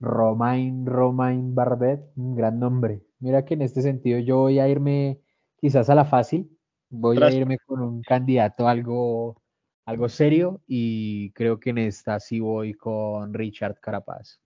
Romain, 0.00 0.86
Romain 0.86 1.54
Bardet, 1.54 2.00
un 2.16 2.34
gran 2.34 2.58
nombre. 2.58 3.02
Mira 3.18 3.44
que 3.44 3.54
en 3.54 3.62
este 3.62 3.82
sentido 3.82 4.18
yo 4.18 4.38
voy 4.38 4.58
a 4.58 4.68
irme 4.68 5.20
quizás 5.60 5.90
a 5.90 5.94
la 5.94 6.04
fácil, 6.04 6.50
voy 6.88 7.22
a 7.22 7.30
irme 7.30 7.58
con 7.58 7.80
un 7.80 8.02
candidato 8.02 8.66
algo, 8.66 9.40
algo 9.84 10.08
serio 10.08 10.62
y 10.66 11.32
creo 11.32 11.60
que 11.60 11.70
en 11.70 11.78
esta 11.78 12.18
sí 12.18 12.40
voy 12.40 12.74
con 12.74 13.34
Richard 13.34 13.78
Carapaz. 13.78 14.40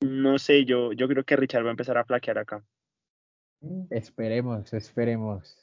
No 0.00 0.38
sé, 0.38 0.64
yo, 0.64 0.92
yo 0.92 1.08
creo 1.08 1.24
que 1.24 1.36
Richard 1.36 1.64
va 1.64 1.68
a 1.68 1.70
empezar 1.70 1.96
a 1.96 2.04
flaquear 2.04 2.38
acá. 2.38 2.64
Mm, 3.64 3.86
esperemos, 3.90 4.72
esperemos. 4.74 5.56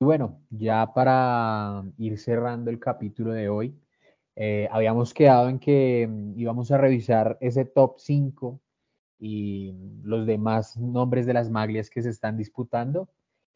Bueno, 0.00 0.42
ya 0.50 0.92
para 0.94 1.84
ir 1.98 2.18
cerrando 2.18 2.70
el 2.70 2.78
capítulo 2.78 3.32
de 3.32 3.48
hoy, 3.48 3.74
eh, 4.36 4.68
habíamos 4.70 5.14
quedado 5.14 5.48
en 5.48 5.58
que 5.58 6.06
mm, 6.08 6.38
íbamos 6.38 6.70
a 6.70 6.78
revisar 6.78 7.38
ese 7.40 7.64
top 7.64 7.98
5 7.98 8.60
y 9.18 9.74
los 10.02 10.26
demás 10.26 10.76
nombres 10.76 11.26
de 11.26 11.34
las 11.34 11.50
maglias 11.50 11.90
que 11.90 12.02
se 12.02 12.10
están 12.10 12.36
disputando. 12.36 13.08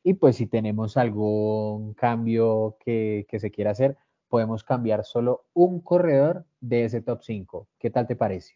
Y 0.02 0.14
pues 0.14 0.36
si 0.36 0.46
tenemos 0.46 0.96
algún 0.96 1.94
cambio 1.94 2.78
que, 2.80 3.26
se 3.38 3.50
quiera 3.50 3.72
hacer, 3.72 3.96
podemos 4.28 4.64
cambiar 4.64 5.04
solo 5.04 5.46
un 5.52 5.80
corredor 5.82 6.46
de 6.60 6.84
ese 6.84 7.02
top 7.02 7.22
5. 7.22 7.68
¿Qué 7.78 7.90
tal 7.90 8.06
te 8.06 8.16
parece? 8.16 8.54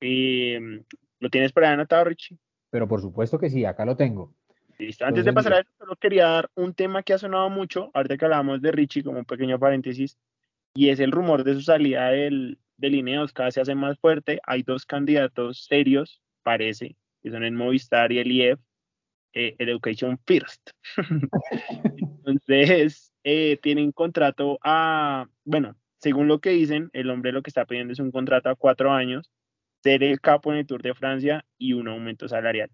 Mm, 0.00 0.80
¿Lo 1.20 1.30
tienes 1.30 1.52
por 1.52 1.64
ahí 1.64 1.72
anotado, 1.74 2.04
Richie? 2.04 2.38
Pero 2.70 2.88
por 2.88 3.00
supuesto 3.00 3.38
que 3.38 3.50
sí, 3.50 3.64
acá 3.64 3.84
lo 3.84 3.96
tengo. 3.96 4.34
Listo. 4.78 5.06
Antes 5.06 5.24
de 5.24 5.32
pasar 5.32 5.54
a 5.54 5.60
eso, 5.60 5.70
solo 5.78 5.96
quería 5.96 6.26
dar 6.26 6.50
un 6.54 6.74
tema 6.74 7.02
que 7.02 7.14
ha 7.14 7.18
sonado 7.18 7.48
mucho, 7.48 7.90
ahorita 7.94 8.18
que 8.18 8.24
hablábamos 8.26 8.60
de 8.60 8.72
Richie, 8.72 9.02
como 9.02 9.18
un 9.18 9.24
pequeño 9.24 9.58
paréntesis, 9.58 10.18
y 10.74 10.90
es 10.90 11.00
el 11.00 11.12
rumor 11.12 11.44
de 11.44 11.54
su 11.54 11.62
salida 11.62 12.10
del, 12.10 12.58
de 12.76 12.90
Lineos 12.90 13.32
cada 13.32 13.46
vez 13.46 13.54
se 13.54 13.60
hace 13.62 13.74
más 13.74 13.98
fuerte. 13.98 14.40
Hay 14.44 14.62
dos 14.62 14.84
candidatos 14.84 15.64
serios, 15.64 16.20
parece, 16.42 16.96
que 17.22 17.30
son 17.30 17.44
el 17.44 17.52
Movistar 17.52 18.12
y 18.12 18.18
el 18.18 18.30
IEF, 18.30 18.60
eh, 19.32 19.56
Education 19.58 20.18
First. 20.26 20.70
Entonces, 22.26 23.12
eh, 23.24 23.58
tienen 23.62 23.92
contrato 23.92 24.58
a, 24.62 25.26
bueno, 25.44 25.76
según 25.98 26.28
lo 26.28 26.40
que 26.40 26.50
dicen, 26.50 26.90
el 26.92 27.10
hombre 27.10 27.32
lo 27.32 27.42
que 27.42 27.50
está 27.50 27.64
pidiendo 27.64 27.92
es 27.92 27.98
un 27.98 28.12
contrato 28.12 28.48
a 28.48 28.54
cuatro 28.54 28.92
años, 28.92 29.30
ser 29.86 30.02
el 30.02 30.20
capo 30.20 30.50
en 30.50 30.58
el 30.58 30.66
Tour 30.66 30.82
de 30.82 30.94
Francia 30.94 31.44
y 31.58 31.72
un 31.72 31.86
aumento 31.86 32.26
salarial. 32.26 32.70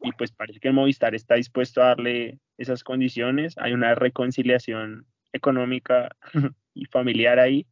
Y 0.00 0.10
pues 0.12 0.32
parece 0.32 0.58
que 0.58 0.66
el 0.66 0.74
Movistar 0.74 1.14
está 1.14 1.36
dispuesto 1.36 1.80
a 1.80 1.86
darle 1.86 2.40
esas 2.58 2.82
condiciones. 2.82 3.54
Hay 3.56 3.72
una 3.72 3.94
reconciliación 3.94 5.06
económica 5.32 6.16
y 6.74 6.86
familiar 6.86 7.38
ahí. 7.38 7.68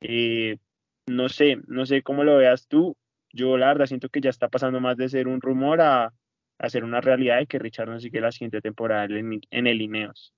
Eh, 0.00 0.58
no 1.06 1.28
sé, 1.28 1.58
no 1.68 1.86
sé 1.86 2.02
cómo 2.02 2.24
lo 2.24 2.36
veas 2.38 2.66
tú. 2.66 2.96
Yo 3.32 3.56
la 3.56 3.68
verdad 3.68 3.86
siento 3.86 4.08
que 4.08 4.20
ya 4.20 4.30
está 4.30 4.48
pasando 4.48 4.80
más 4.80 4.96
de 4.96 5.08
ser 5.08 5.28
un 5.28 5.40
rumor 5.40 5.80
a, 5.80 6.12
a 6.58 6.68
ser 6.68 6.82
una 6.82 7.00
realidad 7.00 7.38
de 7.38 7.46
que 7.46 7.60
Richard 7.60 7.88
no 7.88 8.00
sigue 8.00 8.20
la 8.20 8.32
siguiente 8.32 8.60
temporada 8.60 9.04
en, 9.04 9.40
en 9.48 9.66
el 9.68 9.80
Ineos. 9.80 10.34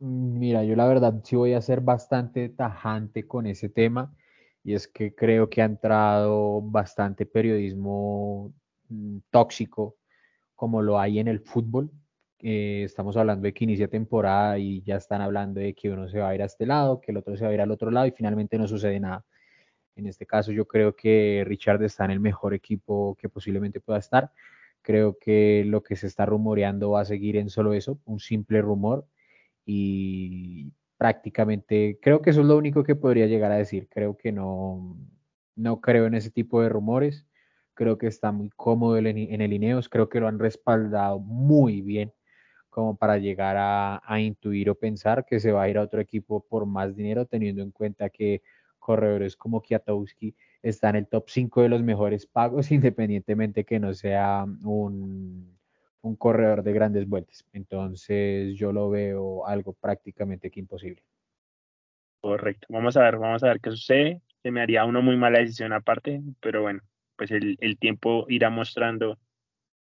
Mira, 0.00 0.64
yo 0.64 0.76
la 0.76 0.86
verdad 0.86 1.14
sí 1.24 1.34
voy 1.34 1.54
a 1.54 1.62
ser 1.62 1.80
bastante 1.80 2.50
tajante 2.50 3.26
con 3.26 3.46
ese 3.46 3.70
tema 3.70 4.14
y 4.62 4.74
es 4.74 4.88
que 4.88 5.14
creo 5.14 5.48
que 5.48 5.62
ha 5.62 5.64
entrado 5.64 6.60
bastante 6.62 7.26
periodismo 7.26 8.52
mm, 8.88 9.18
tóxico 9.30 9.96
como 10.54 10.82
lo 10.82 10.98
hay 11.00 11.18
en 11.18 11.28
el 11.28 11.40
fútbol. 11.40 11.90
Eh, 12.38 12.82
estamos 12.84 13.16
hablando 13.16 13.44
de 13.44 13.54
que 13.54 13.64
inicia 13.64 13.88
temporada 13.88 14.58
y 14.58 14.82
ya 14.82 14.96
están 14.96 15.20
hablando 15.22 15.60
de 15.60 15.74
que 15.74 15.90
uno 15.90 16.08
se 16.08 16.18
va 16.18 16.30
a 16.30 16.34
ir 16.34 16.42
a 16.42 16.46
este 16.46 16.66
lado, 16.66 17.00
que 17.00 17.12
el 17.12 17.18
otro 17.18 17.36
se 17.36 17.44
va 17.44 17.50
a 17.50 17.54
ir 17.54 17.60
al 17.60 17.70
otro 17.70 17.90
lado 17.90 18.06
y 18.06 18.12
finalmente 18.12 18.58
no 18.58 18.66
sucede 18.68 19.00
nada. 19.00 19.24
En 19.96 20.06
este 20.06 20.26
caso 20.26 20.52
yo 20.52 20.66
creo 20.66 20.94
que 20.96 21.44
Richard 21.46 21.82
está 21.82 22.04
en 22.04 22.12
el 22.12 22.20
mejor 22.20 22.54
equipo 22.54 23.16
que 23.16 23.28
posiblemente 23.28 23.80
pueda 23.80 23.98
estar. 23.98 24.32
Creo 24.82 25.18
que 25.18 25.64
lo 25.66 25.82
que 25.82 25.96
se 25.96 26.06
está 26.06 26.26
rumoreando 26.26 26.90
va 26.90 27.02
a 27.02 27.04
seguir 27.04 27.36
en 27.36 27.50
solo 27.50 27.74
eso, 27.74 28.00
un 28.04 28.20
simple 28.20 28.62
rumor. 28.62 29.06
Y 29.66 30.72
prácticamente 31.00 31.98
creo 32.02 32.20
que 32.20 32.28
eso 32.28 32.42
es 32.42 32.46
lo 32.46 32.58
único 32.58 32.84
que 32.84 32.94
podría 32.94 33.26
llegar 33.26 33.50
a 33.52 33.56
decir. 33.56 33.88
Creo 33.88 34.18
que 34.18 34.32
no, 34.32 34.98
no 35.56 35.80
creo 35.80 36.04
en 36.04 36.12
ese 36.14 36.30
tipo 36.30 36.60
de 36.60 36.68
rumores. 36.68 37.26
Creo 37.72 37.96
que 37.96 38.06
está 38.06 38.32
muy 38.32 38.50
cómodo 38.50 38.98
en 38.98 39.06
el 39.06 39.52
Ineos. 39.54 39.88
Creo 39.88 40.10
que 40.10 40.20
lo 40.20 40.28
han 40.28 40.38
respaldado 40.38 41.18
muy 41.18 41.80
bien 41.80 42.12
como 42.68 42.98
para 42.98 43.16
llegar 43.16 43.56
a, 43.56 44.02
a, 44.04 44.20
intuir 44.20 44.68
o 44.68 44.74
pensar 44.74 45.24
que 45.24 45.40
se 45.40 45.52
va 45.52 45.62
a 45.62 45.70
ir 45.70 45.78
a 45.78 45.82
otro 45.82 46.02
equipo 46.02 46.44
por 46.46 46.66
más 46.66 46.94
dinero, 46.94 47.24
teniendo 47.24 47.62
en 47.62 47.70
cuenta 47.70 48.10
que 48.10 48.42
corredores 48.78 49.36
como 49.36 49.62
Kiatowski 49.62 50.36
está 50.62 50.90
en 50.90 50.96
el 50.96 51.06
top 51.08 51.30
5 51.30 51.62
de 51.62 51.70
los 51.70 51.82
mejores 51.82 52.26
pagos, 52.26 52.70
independientemente 52.72 53.64
que 53.64 53.80
no 53.80 53.94
sea 53.94 54.44
un, 54.64 55.58
un 56.02 56.16
corredor 56.16 56.62
de 56.62 56.72
grandes 56.72 57.08
vueltas. 57.08 57.44
Entonces 57.52 58.56
yo 58.56 58.72
lo 58.72 58.90
veo 58.90 59.46
algo 59.46 59.72
prácticamente 59.74 60.50
que 60.50 60.60
imposible. 60.60 61.02
Correcto. 62.20 62.66
Vamos 62.70 62.96
a 62.96 63.02
ver, 63.02 63.18
vamos 63.18 63.42
a 63.42 63.48
ver 63.48 63.60
qué 63.60 63.70
sucede. 63.70 64.20
Se 64.42 64.50
me 64.50 64.62
haría 64.62 64.84
una 64.84 65.00
muy 65.00 65.16
mala 65.16 65.38
decisión 65.38 65.72
aparte, 65.72 66.22
pero 66.40 66.62
bueno, 66.62 66.80
pues 67.16 67.30
el, 67.30 67.56
el 67.60 67.78
tiempo 67.78 68.26
irá 68.28 68.50
mostrando 68.50 69.18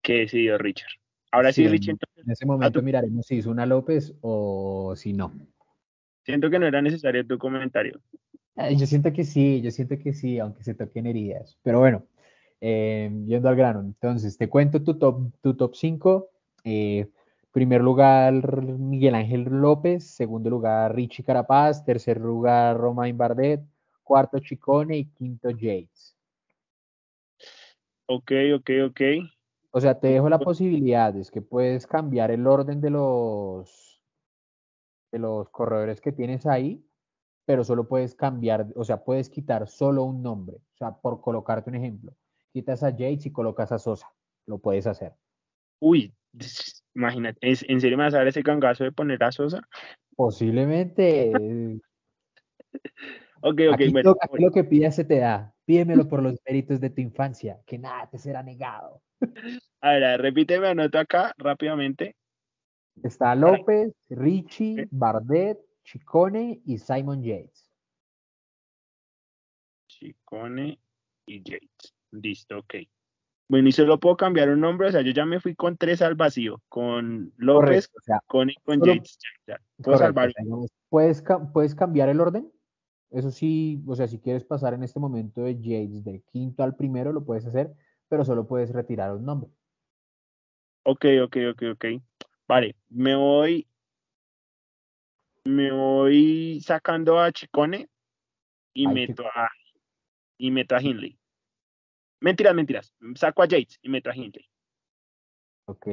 qué 0.02 0.20
decidió 0.20 0.58
Richard. 0.58 0.92
Ahora 1.32 1.52
sí, 1.52 1.68
Richard. 1.68 1.98
En 2.16 2.30
ese 2.30 2.46
momento 2.46 2.80
miraremos 2.80 3.26
si 3.26 3.36
hizo 3.36 3.50
una 3.50 3.66
López 3.66 4.14
o 4.22 4.94
si 4.96 5.12
no. 5.12 5.32
Siento 6.24 6.48
que 6.48 6.58
no 6.58 6.66
era 6.66 6.80
necesario 6.80 7.26
tu 7.26 7.36
comentario. 7.38 8.00
Yo 8.56 8.86
siento 8.86 9.12
que 9.12 9.24
sí, 9.24 9.60
yo 9.60 9.70
siento 9.70 9.98
que 9.98 10.14
sí, 10.14 10.38
aunque 10.38 10.62
se 10.62 10.74
toquen 10.74 11.06
heridas. 11.06 11.58
Pero 11.62 11.78
bueno, 11.80 12.06
eh, 12.60 13.10
yendo 13.26 13.48
al 13.48 13.56
grano. 13.56 13.80
Entonces, 13.80 14.36
te 14.36 14.48
cuento 14.48 14.82
tu 14.82 14.98
top, 14.98 15.32
tu 15.40 15.54
top 15.54 15.74
5. 15.74 16.28
Eh, 16.64 17.08
primer 17.52 17.80
lugar, 17.80 18.34
Miguel 18.78 19.14
Ángel 19.14 19.44
López. 19.44 20.06
Segundo 20.06 20.50
lugar, 20.50 20.94
Richie 20.94 21.24
Carapaz. 21.24 21.84
Tercer 21.84 22.20
lugar, 22.20 22.76
Romain 22.76 23.16
Bardet. 23.16 23.60
Cuarto, 24.02 24.38
Chicone. 24.38 24.98
Y 24.98 25.04
quinto, 25.06 25.50
Yates. 25.50 26.16
Ok, 28.06 28.32
ok, 28.54 28.70
ok. 28.88 29.00
O 29.72 29.80
sea, 29.80 29.98
te 29.98 30.08
dejo 30.08 30.28
la 30.28 30.38
posibilidad, 30.38 31.14
es 31.16 31.30
que 31.30 31.42
puedes 31.42 31.86
cambiar 31.86 32.30
el 32.30 32.46
orden 32.46 32.80
de 32.80 32.88
los, 32.88 34.00
de 35.12 35.18
los 35.18 35.50
corredores 35.50 36.00
que 36.00 36.12
tienes 36.12 36.46
ahí 36.46 36.82
pero 37.46 37.62
solo 37.64 37.86
puedes 37.88 38.14
cambiar, 38.14 38.66
o 38.74 38.84
sea, 38.84 39.04
puedes 39.04 39.30
quitar 39.30 39.68
solo 39.68 40.02
un 40.02 40.22
nombre. 40.22 40.56
O 40.56 40.76
sea, 40.76 40.92
por 40.96 41.20
colocarte 41.20 41.70
un 41.70 41.76
ejemplo, 41.76 42.12
quitas 42.56 42.82
a 42.82 42.88
Yates 42.88 43.26
y 43.26 43.32
colocas 43.32 43.70
a 43.70 43.78
Sosa. 43.78 44.10
Lo 44.46 44.56
puedes 44.56 44.86
hacer. 44.86 45.12
Uy, 45.78 46.14
imagínate, 46.94 47.38
¿en 47.42 47.80
serio 47.82 47.98
me 47.98 48.04
vas 48.04 48.14
a 48.14 48.18
dar 48.18 48.28
ese 48.28 48.42
cangazo 48.42 48.82
de 48.82 48.92
poner 48.92 49.22
a 49.22 49.30
Sosa? 49.30 49.60
Posiblemente. 50.16 51.32
ok, 53.42 53.60
ok, 53.72 53.80
bueno. 53.92 54.12
Lo, 54.12 54.16
aquí 54.18 54.42
lo 54.42 54.50
que 54.52 54.64
pidas 54.64 54.96
se 54.96 55.04
te 55.04 55.18
da. 55.18 55.54
Pídemelo 55.66 56.08
por 56.08 56.22
los 56.22 56.40
méritos 56.48 56.80
de 56.80 56.88
tu 56.88 57.02
infancia, 57.02 57.60
que 57.66 57.76
nada 57.76 58.08
te 58.08 58.16
será 58.16 58.42
negado. 58.42 59.02
A 59.82 59.90
ver, 59.90 60.22
repíteme, 60.22 60.68
anoto 60.68 60.98
acá 60.98 61.34
rápidamente. 61.36 62.16
Está 63.02 63.34
López, 63.34 63.92
Richie, 64.08 64.88
Bardet, 64.90 65.58
Chicone 65.84 66.62
y 66.64 66.78
Simon 66.78 67.22
Yates. 67.22 67.70
Chicone 69.88 70.78
y 71.26 71.42
Yates. 71.42 71.95
Listo, 72.22 72.58
ok. 72.58 72.74
Bueno, 73.48 73.68
y 73.68 73.72
solo 73.72 74.00
puedo 74.00 74.16
cambiar 74.16 74.48
un 74.50 74.60
nombre, 74.60 74.88
o 74.88 74.90
sea, 74.90 75.02
yo 75.02 75.12
ya 75.12 75.24
me 75.24 75.38
fui 75.38 75.54
con 75.54 75.76
tres 75.76 76.02
al 76.02 76.16
vacío, 76.16 76.62
con 76.68 77.32
López, 77.36 77.88
con, 78.26 78.50
con 78.64 78.82
Yates. 78.82 79.18
puedo 79.82 79.98
salvar. 79.98 80.32
¿puedes, 80.88 81.22
¿Puedes 81.52 81.74
cambiar 81.76 82.08
el 82.08 82.20
orden? 82.20 82.50
Eso 83.10 83.30
sí, 83.30 83.82
o 83.86 83.94
sea, 83.94 84.08
si 84.08 84.18
quieres 84.18 84.44
pasar 84.44 84.74
en 84.74 84.82
este 84.82 84.98
momento 84.98 85.42
de 85.42 85.60
Yates 85.60 86.04
de 86.04 86.22
quinto 86.32 86.64
al 86.64 86.74
primero, 86.74 87.12
lo 87.12 87.24
puedes 87.24 87.46
hacer, 87.46 87.72
pero 88.08 88.24
solo 88.24 88.48
puedes 88.48 88.72
retirar 88.72 89.14
un 89.14 89.24
nombre. 89.24 89.48
Ok, 90.82 91.04
ok, 91.22 91.36
ok, 91.52 91.62
ok. 91.74 91.84
Vale, 92.48 92.74
me 92.88 93.14
voy. 93.14 93.68
Me 95.44 95.70
voy 95.70 96.60
sacando 96.60 97.20
a 97.20 97.30
Chicone 97.30 97.88
y 98.72 98.88
meto 98.88 99.24
a 99.26 99.48
y 100.38 100.50
meto 100.50 100.74
a 100.74 100.82
Hindley. 100.82 101.18
Mentiras, 102.20 102.54
mentiras. 102.54 102.94
Saco 103.14 103.42
a 103.42 103.46
Yates 103.46 103.78
y 103.82 103.88
meto 103.88 104.10
a 104.10 104.16
Hindley. 104.16 104.46
Ok. 105.66 105.86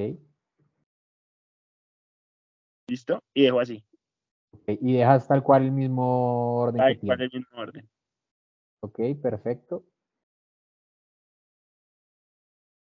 ¿Listo? 2.88 3.24
Y 3.34 3.43
dejo 3.43 3.59
así. 3.59 3.84
Y 4.67 4.93
dejas 4.93 5.28
tal 5.28 5.43
cual 5.43 5.63
el 5.63 5.71
mismo 5.71 6.55
orden. 6.55 6.78
Tal 6.78 6.99
cual 6.99 7.21
el 7.21 7.32
mismo 7.32 7.57
orden. 7.57 7.89
Ok, 8.82 8.99
perfecto. 9.21 9.86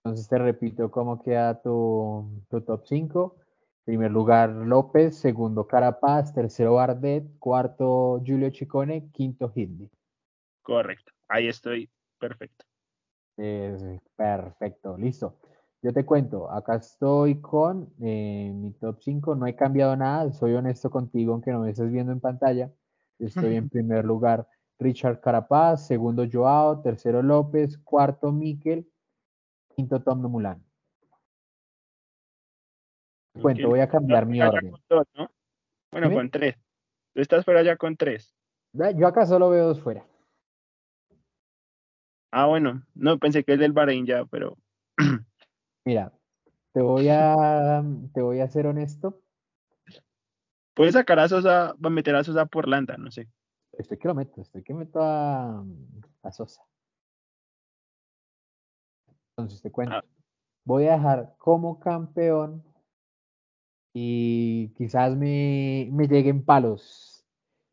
Entonces 0.04 0.28
te 0.28 0.38
repito 0.38 0.90
cómo 0.92 1.22
queda 1.22 1.62
tu, 1.62 2.44
tu 2.50 2.62
top 2.62 2.86
5. 2.86 3.36
Primer 3.84 4.12
lugar 4.12 4.50
López, 4.50 5.18
segundo 5.18 5.66
Carapaz, 5.66 6.34
tercero 6.34 6.74
Bardet, 6.74 7.26
cuarto 7.40 8.22
Julio 8.26 8.50
Chicone, 8.50 9.10
quinto 9.12 9.52
Hindley. 9.56 9.90
Correcto, 10.62 11.14
ahí 11.30 11.48
estoy, 11.48 11.90
perfecto. 12.20 12.67
Perfecto, 14.16 14.98
listo. 14.98 15.38
Yo 15.82 15.94
te 15.94 16.06
cuento, 16.06 16.52
acá 16.52 16.76
estoy 16.76 17.40
con 17.40 17.94
eh, 18.02 18.52
mi 18.54 18.74
top 18.74 19.00
5, 19.00 19.36
no 19.36 19.46
he 19.46 19.56
cambiado 19.56 19.96
nada, 19.96 20.32
soy 20.34 20.54
honesto 20.56 20.90
contigo, 20.90 21.34
aunque 21.34 21.52
no 21.52 21.60
me 21.60 21.70
estés 21.70 21.92
viendo 21.92 22.12
en 22.12 22.20
pantalla. 22.20 22.72
Estoy 23.20 23.56
en 23.56 23.70
primer 23.70 24.04
lugar 24.04 24.48
Richard 24.80 25.22
Carapaz, 25.22 25.86
segundo 25.86 26.26
Joao, 26.32 26.82
tercero 26.82 27.22
López, 27.22 27.78
cuarto 27.78 28.32
Miquel, 28.32 28.92
quinto 29.76 30.02
Tom 30.02 30.22
de 30.22 30.28
Mulan. 30.28 30.64
Cuento, 33.40 33.70
voy 33.70 33.80
a 33.80 33.88
cambiar 33.88 34.26
mi 34.26 34.42
orden. 34.42 34.74
Bueno, 35.92 36.12
con 36.12 36.30
tres. 36.32 36.56
Tú 37.14 37.22
estás 37.22 37.46
fuera 37.46 37.62
ya 37.62 37.78
con 37.78 37.96
tres. 37.96 38.36
Yo 38.74 39.08
acá 39.08 39.26
solo 39.26 39.50
veo 39.50 39.68
dos 39.68 39.80
fuera. 39.80 40.06
Ah, 42.40 42.46
bueno, 42.46 42.84
no 42.94 43.18
pensé 43.18 43.44
que 43.44 43.54
es 43.54 43.60
del 43.60 43.74
Bahrein 43.74 44.06
ya, 44.06 44.24
pero 44.26 44.60
Mira, 45.86 46.14
te 46.72 46.84
voy 46.84 47.10
a, 47.10 47.84
te 48.14 48.22
voy 48.22 48.42
a 48.42 48.48
ser 48.48 48.68
honesto. 48.68 49.20
Puedes 50.76 50.94
sacar 50.94 51.18
a 51.18 51.28
Sosa, 51.28 51.74
va 51.84 51.88
a 51.88 51.90
meter 51.90 52.16
a 52.16 52.24
Sosa 52.24 52.46
por 52.46 52.68
Landa, 52.68 52.96
no 52.96 53.10
sé. 53.10 53.28
Estoy 53.72 53.98
que 53.98 54.08
lo 54.08 54.14
meto, 54.14 54.40
estoy 54.40 54.62
que 54.62 54.76
meto 54.76 55.02
a, 55.02 55.66
a 56.22 56.32
Sosa. 56.32 56.62
Entonces 59.32 59.60
te 59.64 59.72
cuento. 59.72 59.96
Ah. 59.96 60.06
Voy 60.64 60.86
a 60.86 60.92
dejar 60.92 61.34
como 61.40 61.80
campeón 61.80 62.64
y 63.96 64.70
quizás 64.76 65.18
me, 65.18 65.90
me 65.92 66.08
lleguen 66.08 66.46
palos, 66.46 67.26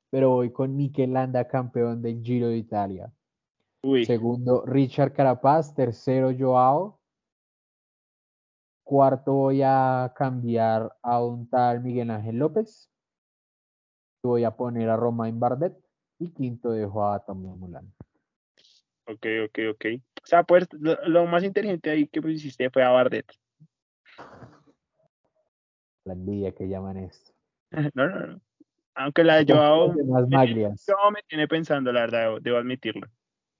pero 0.09 0.31
voy 0.31 0.53
con 0.53 0.75
Mikel 0.75 1.13
Landa, 1.13 1.49
campeón 1.49 2.01
del 2.01 2.23
Giro 2.23 2.49
de 2.49 2.57
Italia. 2.57 3.13
Segundo, 4.07 4.65
Richard 4.65 5.13
Carapaz. 5.13 5.75
Tercero, 5.75 6.33
Joao. 6.37 7.01
Cuarto 8.83 9.33
voy 9.33 9.63
a 9.63 10.13
cambiar 10.17 10.95
a 11.03 11.23
un 11.23 11.49
tal 11.49 11.83
Miguel 11.83 12.11
Ángel 12.11 12.39
López. 12.39 12.91
Voy 14.23 14.45
a 14.45 14.57
poner 14.57 14.89
a 14.89 14.97
Romain 14.97 15.39
Bardet. 15.39 15.75
Y 16.19 16.31
quinto 16.33 16.71
dejo 16.71 17.07
a 17.07 17.25
Tommy 17.25 17.49
Mulan. 17.49 17.93
Ok, 19.07 19.27
ok, 19.47 19.59
ok. 19.73 19.85
O 20.23 20.27
sea, 20.27 20.45
pues 20.45 20.67
lo, 20.73 21.27
más 21.27 21.45
inteligente 21.45 21.91
ahí 21.91 22.07
que 22.07 22.23
pusiste 22.23 22.71
fue 22.71 22.83
a 22.83 22.91
Bardet. 22.91 23.27
La 26.05 26.13
envidia 26.15 26.53
que 26.53 26.69
llaman 26.69 26.99
esto. 26.99 27.33
no, 27.95 28.09
no, 28.09 28.27
no. 28.27 28.41
Aunque 28.97 29.25
la 29.25 29.43
de 29.43 29.53
Joao, 29.53 29.93
Joao 29.93 31.11
me 31.11 31.23
tiene 31.27 31.49
pensando, 31.49 31.93
la 31.93 32.03
verdad, 32.03 32.41
debo 32.41 32.59
admitirlo. 32.59 33.09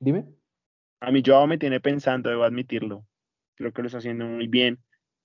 Dime. 0.05 0.27
A 1.01 1.11
mí 1.11 1.23
Joao 1.25 1.47
me 1.47 1.59
tiene 1.59 1.81
pensando, 1.81 2.31
debo 2.31 2.45
admitirlo. 2.45 3.07
Creo 3.57 3.73
que 3.73 3.83
lo 3.83 3.87
está 3.87 3.99
haciendo 3.99 4.27
muy 4.27 4.49
bien 4.49 4.79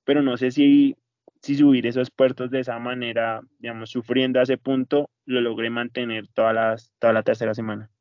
pero 0.09 0.23
no 0.23 0.37
sé 0.37 0.49
si, 0.49 0.97
si 1.39 1.53
subir 1.53 1.85
esos 1.85 2.09
puertos 2.09 2.49
de 2.49 2.61
esa 2.61 2.79
manera, 2.79 3.41
digamos, 3.59 3.91
sufriendo 3.91 4.39
a 4.39 4.43
ese 4.43 4.57
punto, 4.57 5.07
lo 5.25 5.39
logré 5.39 5.69
mantener 5.69 6.27
todas 6.33 6.55
las, 6.55 6.91
toda 6.97 7.13
la 7.13 7.21
tercera 7.21 7.53
semana. 7.53 7.91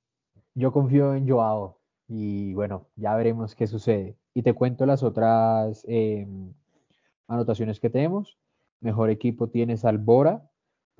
Yo 0.54 0.72
confío 0.72 1.12
en 1.12 1.28
Joao 1.28 1.82
y 2.08 2.54
bueno, 2.54 2.88
ya 2.96 3.14
veremos 3.14 3.54
qué 3.54 3.66
sucede. 3.66 4.16
Y 4.32 4.42
te 4.42 4.54
cuento 4.54 4.86
las 4.86 5.02
otras 5.02 5.84
em, 5.86 6.54
anotaciones 7.26 7.78
que 7.78 7.90
tenemos. 7.90 8.38
Mejor 8.80 9.10
equipo 9.10 9.50
tienes 9.50 9.84
al 9.84 9.98
Bora, 9.98 10.48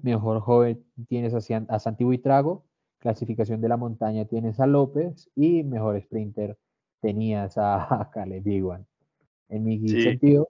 mejor 0.02 0.40
joven 0.40 0.84
tienes 1.08 1.32
a, 1.32 1.56
a 1.70 1.78
Santi 1.78 2.04
Buitrago, 2.04 2.66
clasificación 2.98 3.60
de 3.60 3.68
la 3.68 3.76
montaña 3.76 4.24
tienes 4.24 4.60
a 4.60 4.66
López 4.66 5.30
y 5.34 5.62
mejor 5.64 6.00
sprinter 6.00 6.58
tenías 7.00 7.56
a, 7.56 8.10
Caleb. 8.12 8.44
En 9.48 9.64
mi 9.64 9.88
sentido, 9.88 10.48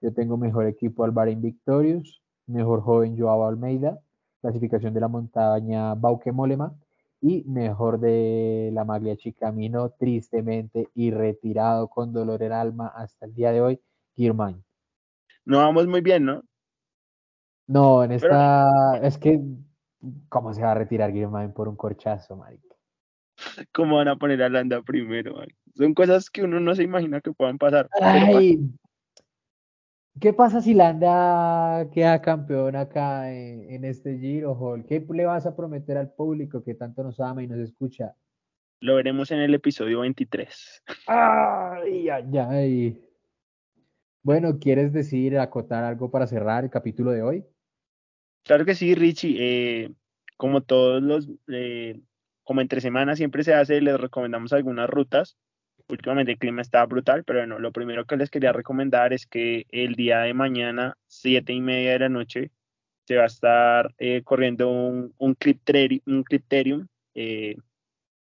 yo 0.00 0.12
tengo 0.12 0.36
mejor 0.36 0.66
equipo 0.66 1.04
Alvarín 1.04 1.40
Victorious, 1.40 2.22
mejor 2.46 2.82
joven 2.82 3.18
Joao 3.18 3.46
Almeida, 3.46 4.00
clasificación 4.40 4.94
de 4.94 5.00
la 5.00 5.08
montaña 5.08 5.94
Bauke 5.94 6.32
Molema 6.32 6.74
y 7.20 7.44
mejor 7.44 8.00
de 8.00 8.70
la 8.72 8.84
Maglia 8.84 9.16
Chicamino, 9.16 9.90
tristemente 9.90 10.88
y 10.94 11.10
retirado 11.10 11.88
con 11.88 12.12
dolor 12.12 12.42
en 12.42 12.52
alma 12.52 12.88
hasta 12.88 13.26
el 13.26 13.34
día 13.34 13.52
de 13.52 13.60
hoy, 13.60 13.80
Girman. 14.16 14.64
No 15.44 15.58
vamos 15.58 15.86
muy 15.86 16.00
bien, 16.00 16.24
¿no? 16.24 16.42
No, 17.66 18.02
en 18.02 18.12
esta. 18.12 18.98
Es 19.02 19.18
que. 19.18 19.40
¿Cómo 20.28 20.54
se 20.54 20.62
va 20.62 20.72
a 20.72 20.74
retirar 20.74 21.12
Girman 21.12 21.52
por 21.52 21.68
un 21.68 21.76
corchazo, 21.76 22.36
marica? 22.36 22.74
¿Cómo 23.72 23.96
van 23.96 24.08
a 24.08 24.16
poner 24.16 24.42
a 24.42 24.48
Landa 24.48 24.82
primero, 24.82 25.42
Son 25.74 25.94
cosas 25.94 26.30
que 26.30 26.42
uno 26.42 26.60
no 26.60 26.74
se 26.74 26.82
imagina 26.82 27.20
que 27.20 27.32
puedan 27.32 27.58
pasar. 27.58 27.88
Ay, 28.00 28.60
¿Qué 30.20 30.34
pasa 30.34 30.60
si 30.60 30.74
Landa 30.74 31.88
queda 31.92 32.20
campeón 32.20 32.76
acá 32.76 33.32
en, 33.32 33.84
este 33.84 34.18
Giro, 34.18 34.54
Hall? 34.54 34.84
¿Qué 34.84 35.04
le 35.08 35.24
vas 35.24 35.46
a 35.46 35.56
prometer 35.56 35.96
al 35.96 36.12
público 36.12 36.62
que 36.62 36.74
tanto 36.74 37.02
nos 37.02 37.20
ama 37.20 37.42
y 37.42 37.46
nos 37.46 37.58
escucha? 37.58 38.14
Lo 38.80 38.96
veremos 38.96 39.30
en 39.30 39.40
el 39.40 39.54
episodio 39.54 40.00
23. 40.00 40.82
Ay, 41.06 42.08
ay, 42.10 42.38
ay. 42.38 43.04
Bueno, 44.22 44.58
¿quieres 44.58 44.92
decir, 44.92 45.38
acotar 45.38 45.84
algo 45.84 46.10
para 46.10 46.26
cerrar 46.26 46.64
el 46.64 46.70
capítulo 46.70 47.12
de 47.12 47.22
hoy? 47.22 47.46
Claro 48.44 48.64
que 48.64 48.74
sí, 48.74 48.94
Richie. 48.94 49.36
Eh, 49.38 49.90
como 50.36 50.62
todos 50.62 51.02
los, 51.02 51.28
eh, 51.48 52.00
como 52.42 52.60
entre 52.60 52.80
semanas 52.80 53.18
siempre 53.18 53.44
se 53.44 53.54
hace, 53.54 53.80
les 53.80 54.00
recomendamos 54.00 54.52
algunas 54.52 54.88
rutas 54.88 55.36
últimamente 55.90 56.32
el 56.32 56.38
clima 56.38 56.62
está 56.62 56.84
brutal, 56.86 57.24
pero 57.24 57.40
bueno, 57.40 57.58
lo 57.58 57.72
primero 57.72 58.04
que 58.04 58.16
les 58.16 58.30
quería 58.30 58.52
recomendar 58.52 59.12
es 59.12 59.26
que 59.26 59.66
el 59.70 59.94
día 59.94 60.20
de 60.20 60.34
mañana, 60.34 60.96
siete 61.06 61.52
y 61.52 61.60
media 61.60 61.92
de 61.92 61.98
la 62.00 62.08
noche, 62.08 62.50
se 63.06 63.16
va 63.16 63.24
a 63.24 63.26
estar 63.26 63.94
eh, 63.98 64.22
corriendo 64.22 64.70
un, 64.70 65.14
un, 65.18 65.36
un 66.06 66.22
Clipterium, 66.24 66.86
eh, 67.14 67.56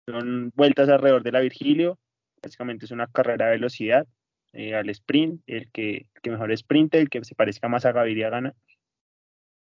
son 0.06 0.52
vueltas 0.54 0.88
alrededor 0.88 1.22
de 1.22 1.32
la 1.32 1.40
Virgilio, 1.40 1.98
básicamente 2.42 2.84
es 2.84 2.90
una 2.90 3.06
carrera 3.06 3.46
de 3.46 3.52
velocidad 3.52 4.06
eh, 4.52 4.74
al 4.74 4.90
sprint, 4.90 5.40
el 5.46 5.70
que, 5.70 6.06
el 6.14 6.20
que 6.22 6.30
mejor 6.30 6.56
sprinte, 6.56 7.00
el 7.00 7.08
que 7.08 7.24
se 7.24 7.34
parezca 7.34 7.68
más 7.68 7.86
a 7.86 7.92
Gaviria 7.92 8.28
gana. 8.28 8.54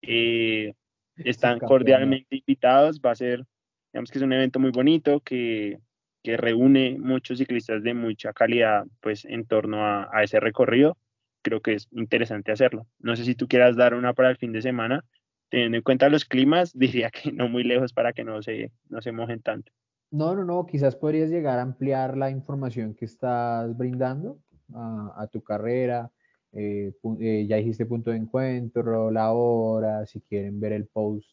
Están 0.01 1.59
cordialmente 1.59 2.37
invitados, 2.37 2.99
va 2.99 3.11
a 3.11 3.15
ser, 3.15 3.45
digamos 3.91 4.11
que 4.11 4.19
es 4.19 4.23
un 4.23 4.33
evento 4.33 4.59
muy 4.59 4.71
bonito, 4.71 5.19
que 5.21 5.79
que 6.23 6.37
reúne 6.37 6.97
muchos 6.99 7.37
ciclistas 7.37 7.83
de 7.83 7.93
mucha 7.93 8.33
calidad 8.33 8.85
pues 9.01 9.25
en 9.25 9.45
torno 9.45 9.85
a, 9.85 10.23
ese 10.23 10.39
recorrido, 10.39 10.97
creo 11.41 11.61
que 11.61 11.73
es 11.73 11.87
interesante 11.91 12.51
hacerlo. 12.51 12.87
No 12.99 13.15
sé 13.15 13.23
si 13.23 13.35
tú 13.35 13.47
quieras 13.47 13.75
dar 13.75 13.93
una 13.93 14.13
para 14.13 14.29
el 14.29 14.37
fin 14.37 14.51
de 14.51 14.61
semana, 14.61 15.05
teniendo 15.49 15.77
en 15.77 15.83
cuenta 15.83 16.09
los 16.09 16.25
climas, 16.25 16.73
diría 16.77 17.09
que 17.09 17.31
no 17.31 17.47
muy 17.47 17.63
lejos 17.63 17.93
para 17.93 18.13
que 18.13 18.23
no 18.23 18.41
se, 18.41 18.71
no 18.89 19.01
se 19.01 19.11
mojen 19.11 19.41
tanto. 19.41 19.71
No, 20.11 20.35
no, 20.35 20.43
no, 20.43 20.65
quizás 20.65 20.95
podrías 20.95 21.29
llegar 21.29 21.59
a 21.59 21.61
ampliar 21.61 22.17
la 22.17 22.31
información 22.31 22.95
que 22.95 23.05
estás 23.05 23.77
brindando. 23.77 24.39
a, 24.73 25.27
tu 25.31 25.41
carrera. 25.41 26.11
Eh, 26.53 26.93
eh, 27.19 27.45
ya 27.47 27.57
dijiste 27.57 27.85
punto 27.85 28.11
de 28.11 28.17
encuentro, 28.17 29.11
la 29.11 29.31
hora, 29.31 30.05
si 30.05 30.21
quieren 30.21 30.59
ver 30.59 30.73
el 30.73 30.87
post, 30.87 31.29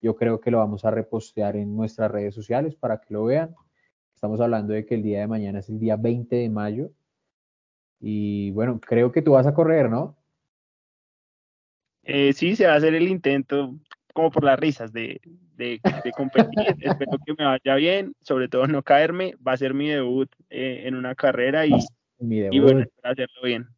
yo 0.00 0.14
creo 0.16 0.40
que 0.40 0.50
lo 0.50 0.58
vamos 0.58 0.84
a 0.84 0.90
repostear 0.90 1.56
en 1.56 1.74
nuestras 1.74 2.10
redes 2.10 2.34
sociales 2.34 2.74
para 2.76 3.00
que 3.00 3.14
lo 3.14 3.24
vean. 3.24 3.54
Estamos 4.14 4.40
hablando 4.40 4.72
de 4.74 4.84
que 4.84 4.94
el 4.94 5.02
día 5.02 5.20
de 5.20 5.26
mañana 5.26 5.60
es 5.60 5.68
el 5.68 5.78
día 5.78 5.96
20 5.96 6.36
de 6.36 6.48
mayo. 6.48 6.90
Y 8.00 8.50
bueno, 8.52 8.80
creo 8.80 9.10
que 9.10 9.22
tú 9.22 9.32
vas 9.32 9.46
a 9.46 9.54
correr, 9.54 9.90
¿no? 9.90 10.16
Eh, 12.04 12.32
sí, 12.32 12.56
se 12.56 12.66
va 12.66 12.74
a 12.74 12.76
hacer 12.76 12.94
el 12.94 13.08
intento 13.08 13.74
como 14.14 14.30
por 14.30 14.44
las 14.44 14.58
risas 14.58 14.92
de, 14.92 15.20
de, 15.56 15.80
competir. 16.16 16.48
Espero 16.80 17.18
que 17.24 17.34
me 17.36 17.44
vaya 17.44 17.74
bien, 17.74 18.14
sobre 18.20 18.48
todo 18.48 18.66
no 18.66 18.82
caerme. 18.82 19.34
Va 19.46 19.52
a 19.52 19.56
ser 19.56 19.74
mi 19.74 19.88
debut 19.88 20.30
eh, 20.50 20.82
en 20.86 20.94
una 20.94 21.14
carrera 21.14 21.66
y, 21.66 21.74
y 22.20 22.58
bueno, 22.60 22.84
hacerlo 23.02 23.42
bien. 23.42 23.68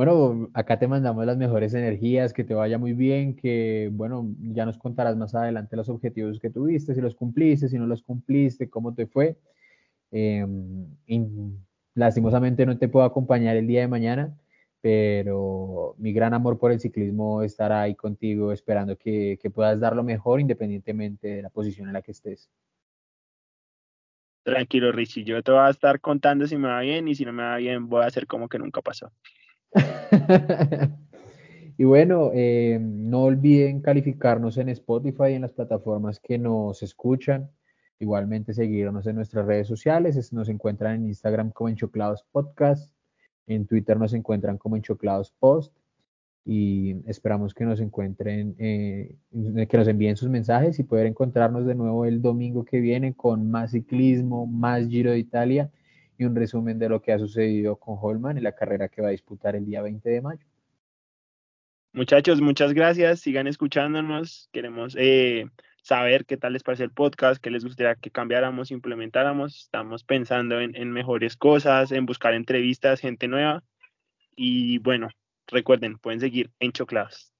Bueno, 0.00 0.48
acá 0.54 0.78
te 0.78 0.88
mandamos 0.88 1.26
las 1.26 1.36
mejores 1.36 1.74
energías, 1.74 2.32
que 2.32 2.42
te 2.42 2.54
vaya 2.54 2.78
muy 2.78 2.94
bien, 2.94 3.36
que 3.36 3.90
bueno, 3.92 4.34
ya 4.40 4.64
nos 4.64 4.78
contarás 4.78 5.14
más 5.18 5.34
adelante 5.34 5.76
los 5.76 5.90
objetivos 5.90 6.40
que 6.40 6.48
tuviste, 6.48 6.94
si 6.94 7.02
los 7.02 7.14
cumpliste, 7.14 7.68
si 7.68 7.78
no 7.78 7.86
los 7.86 8.02
cumpliste, 8.02 8.70
cómo 8.70 8.94
te 8.94 9.06
fue. 9.06 9.36
Em, 10.10 10.86
lastimosamente 11.94 12.64
no 12.64 12.78
te 12.78 12.88
puedo 12.88 13.04
acompañar 13.04 13.58
el 13.58 13.66
día 13.66 13.82
de 13.82 13.88
mañana, 13.88 14.34
pero 14.80 15.96
mi 15.98 16.14
gran 16.14 16.32
amor 16.32 16.58
por 16.58 16.72
el 16.72 16.80
ciclismo 16.80 17.42
estará 17.42 17.82
ahí 17.82 17.94
contigo 17.94 18.52
esperando 18.52 18.96
que, 18.96 19.38
que 19.38 19.50
puedas 19.50 19.80
dar 19.80 19.94
lo 19.94 20.02
mejor 20.02 20.40
independientemente 20.40 21.28
de 21.28 21.42
la 21.42 21.50
posición 21.50 21.88
en 21.88 21.92
la 21.92 22.00
que 22.00 22.12
estés. 22.12 22.48
Tranquilo, 24.44 24.92
Richie, 24.92 25.24
yo 25.24 25.42
te 25.42 25.52
voy 25.52 25.60
a 25.60 25.68
estar 25.68 26.00
contando 26.00 26.46
si 26.46 26.56
me 26.56 26.68
va 26.68 26.80
bien 26.80 27.06
y 27.06 27.14
si 27.14 27.26
no 27.26 27.34
me 27.34 27.42
va 27.42 27.58
bien 27.58 27.86
voy 27.86 28.02
a 28.02 28.06
hacer 28.06 28.26
como 28.26 28.48
que 28.48 28.58
nunca 28.58 28.80
pasó. 28.80 29.12
y 31.78 31.84
bueno, 31.84 32.30
eh, 32.34 32.78
no 32.80 33.22
olviden 33.24 33.80
calificarnos 33.80 34.56
en 34.58 34.68
Spotify 34.70 35.30
y 35.30 35.34
en 35.34 35.42
las 35.42 35.52
plataformas 35.52 36.20
que 36.20 36.38
nos 36.38 36.82
escuchan. 36.82 37.50
Igualmente 37.98 38.54
seguirnos 38.54 39.06
en 39.06 39.16
nuestras 39.16 39.46
redes 39.46 39.68
sociales. 39.68 40.32
Nos 40.32 40.48
encuentran 40.48 40.96
en 40.96 41.06
Instagram 41.06 41.50
como 41.50 41.68
Enchoclados 41.68 42.24
Podcast. 42.32 42.94
En 43.46 43.66
Twitter 43.66 43.98
nos 43.98 44.14
encuentran 44.14 44.58
como 44.58 44.76
Enchoclados 44.76 45.32
Post. 45.38 45.74
Y 46.46 46.96
esperamos 47.06 47.52
que 47.52 47.64
nos 47.64 47.80
encuentren, 47.80 48.56
eh, 48.58 49.14
que 49.68 49.76
nos 49.76 49.86
envíen 49.86 50.16
sus 50.16 50.30
mensajes 50.30 50.78
y 50.78 50.84
poder 50.84 51.06
encontrarnos 51.06 51.66
de 51.66 51.74
nuevo 51.74 52.06
el 52.06 52.22
domingo 52.22 52.64
que 52.64 52.80
viene 52.80 53.12
con 53.14 53.50
más 53.50 53.72
ciclismo, 53.72 54.46
más 54.46 54.88
Giro 54.88 55.10
de 55.10 55.18
Italia 55.18 55.70
y 56.20 56.24
un 56.26 56.36
resumen 56.36 56.78
de 56.78 56.90
lo 56.90 57.00
que 57.00 57.12
ha 57.12 57.18
sucedido 57.18 57.76
con 57.76 57.96
Holman 57.98 58.36
en 58.36 58.44
la 58.44 58.54
carrera 58.54 58.88
que 58.88 59.00
va 59.00 59.08
a 59.08 59.12
disputar 59.12 59.56
el 59.56 59.64
día 59.64 59.80
20 59.80 60.06
de 60.10 60.20
mayo. 60.20 60.44
Muchachos, 61.94 62.42
muchas 62.42 62.74
gracias. 62.74 63.20
Sigan 63.20 63.46
escuchándonos. 63.46 64.50
Queremos 64.52 64.94
eh, 64.98 65.46
saber 65.82 66.26
qué 66.26 66.36
tal 66.36 66.52
les 66.52 66.62
parece 66.62 66.84
el 66.84 66.90
podcast, 66.90 67.42
qué 67.42 67.50
les 67.50 67.64
gustaría 67.64 67.94
que 67.94 68.10
cambiáramos, 68.10 68.70
implementáramos. 68.70 69.62
Estamos 69.62 70.04
pensando 70.04 70.60
en, 70.60 70.92
mejores 70.92 71.38
cosas, 71.38 71.90
en 71.90 72.04
buscar 72.04 72.34
entrevistas, 72.34 73.00
gente 73.00 73.26
nueva. 73.26 73.64
Y 74.36 74.76
bueno, 74.78 75.08
recuerden, 75.46 75.96
pueden 75.96 76.20
seguir 76.20 76.50
en 76.60 76.72
Choclados. 76.72 77.32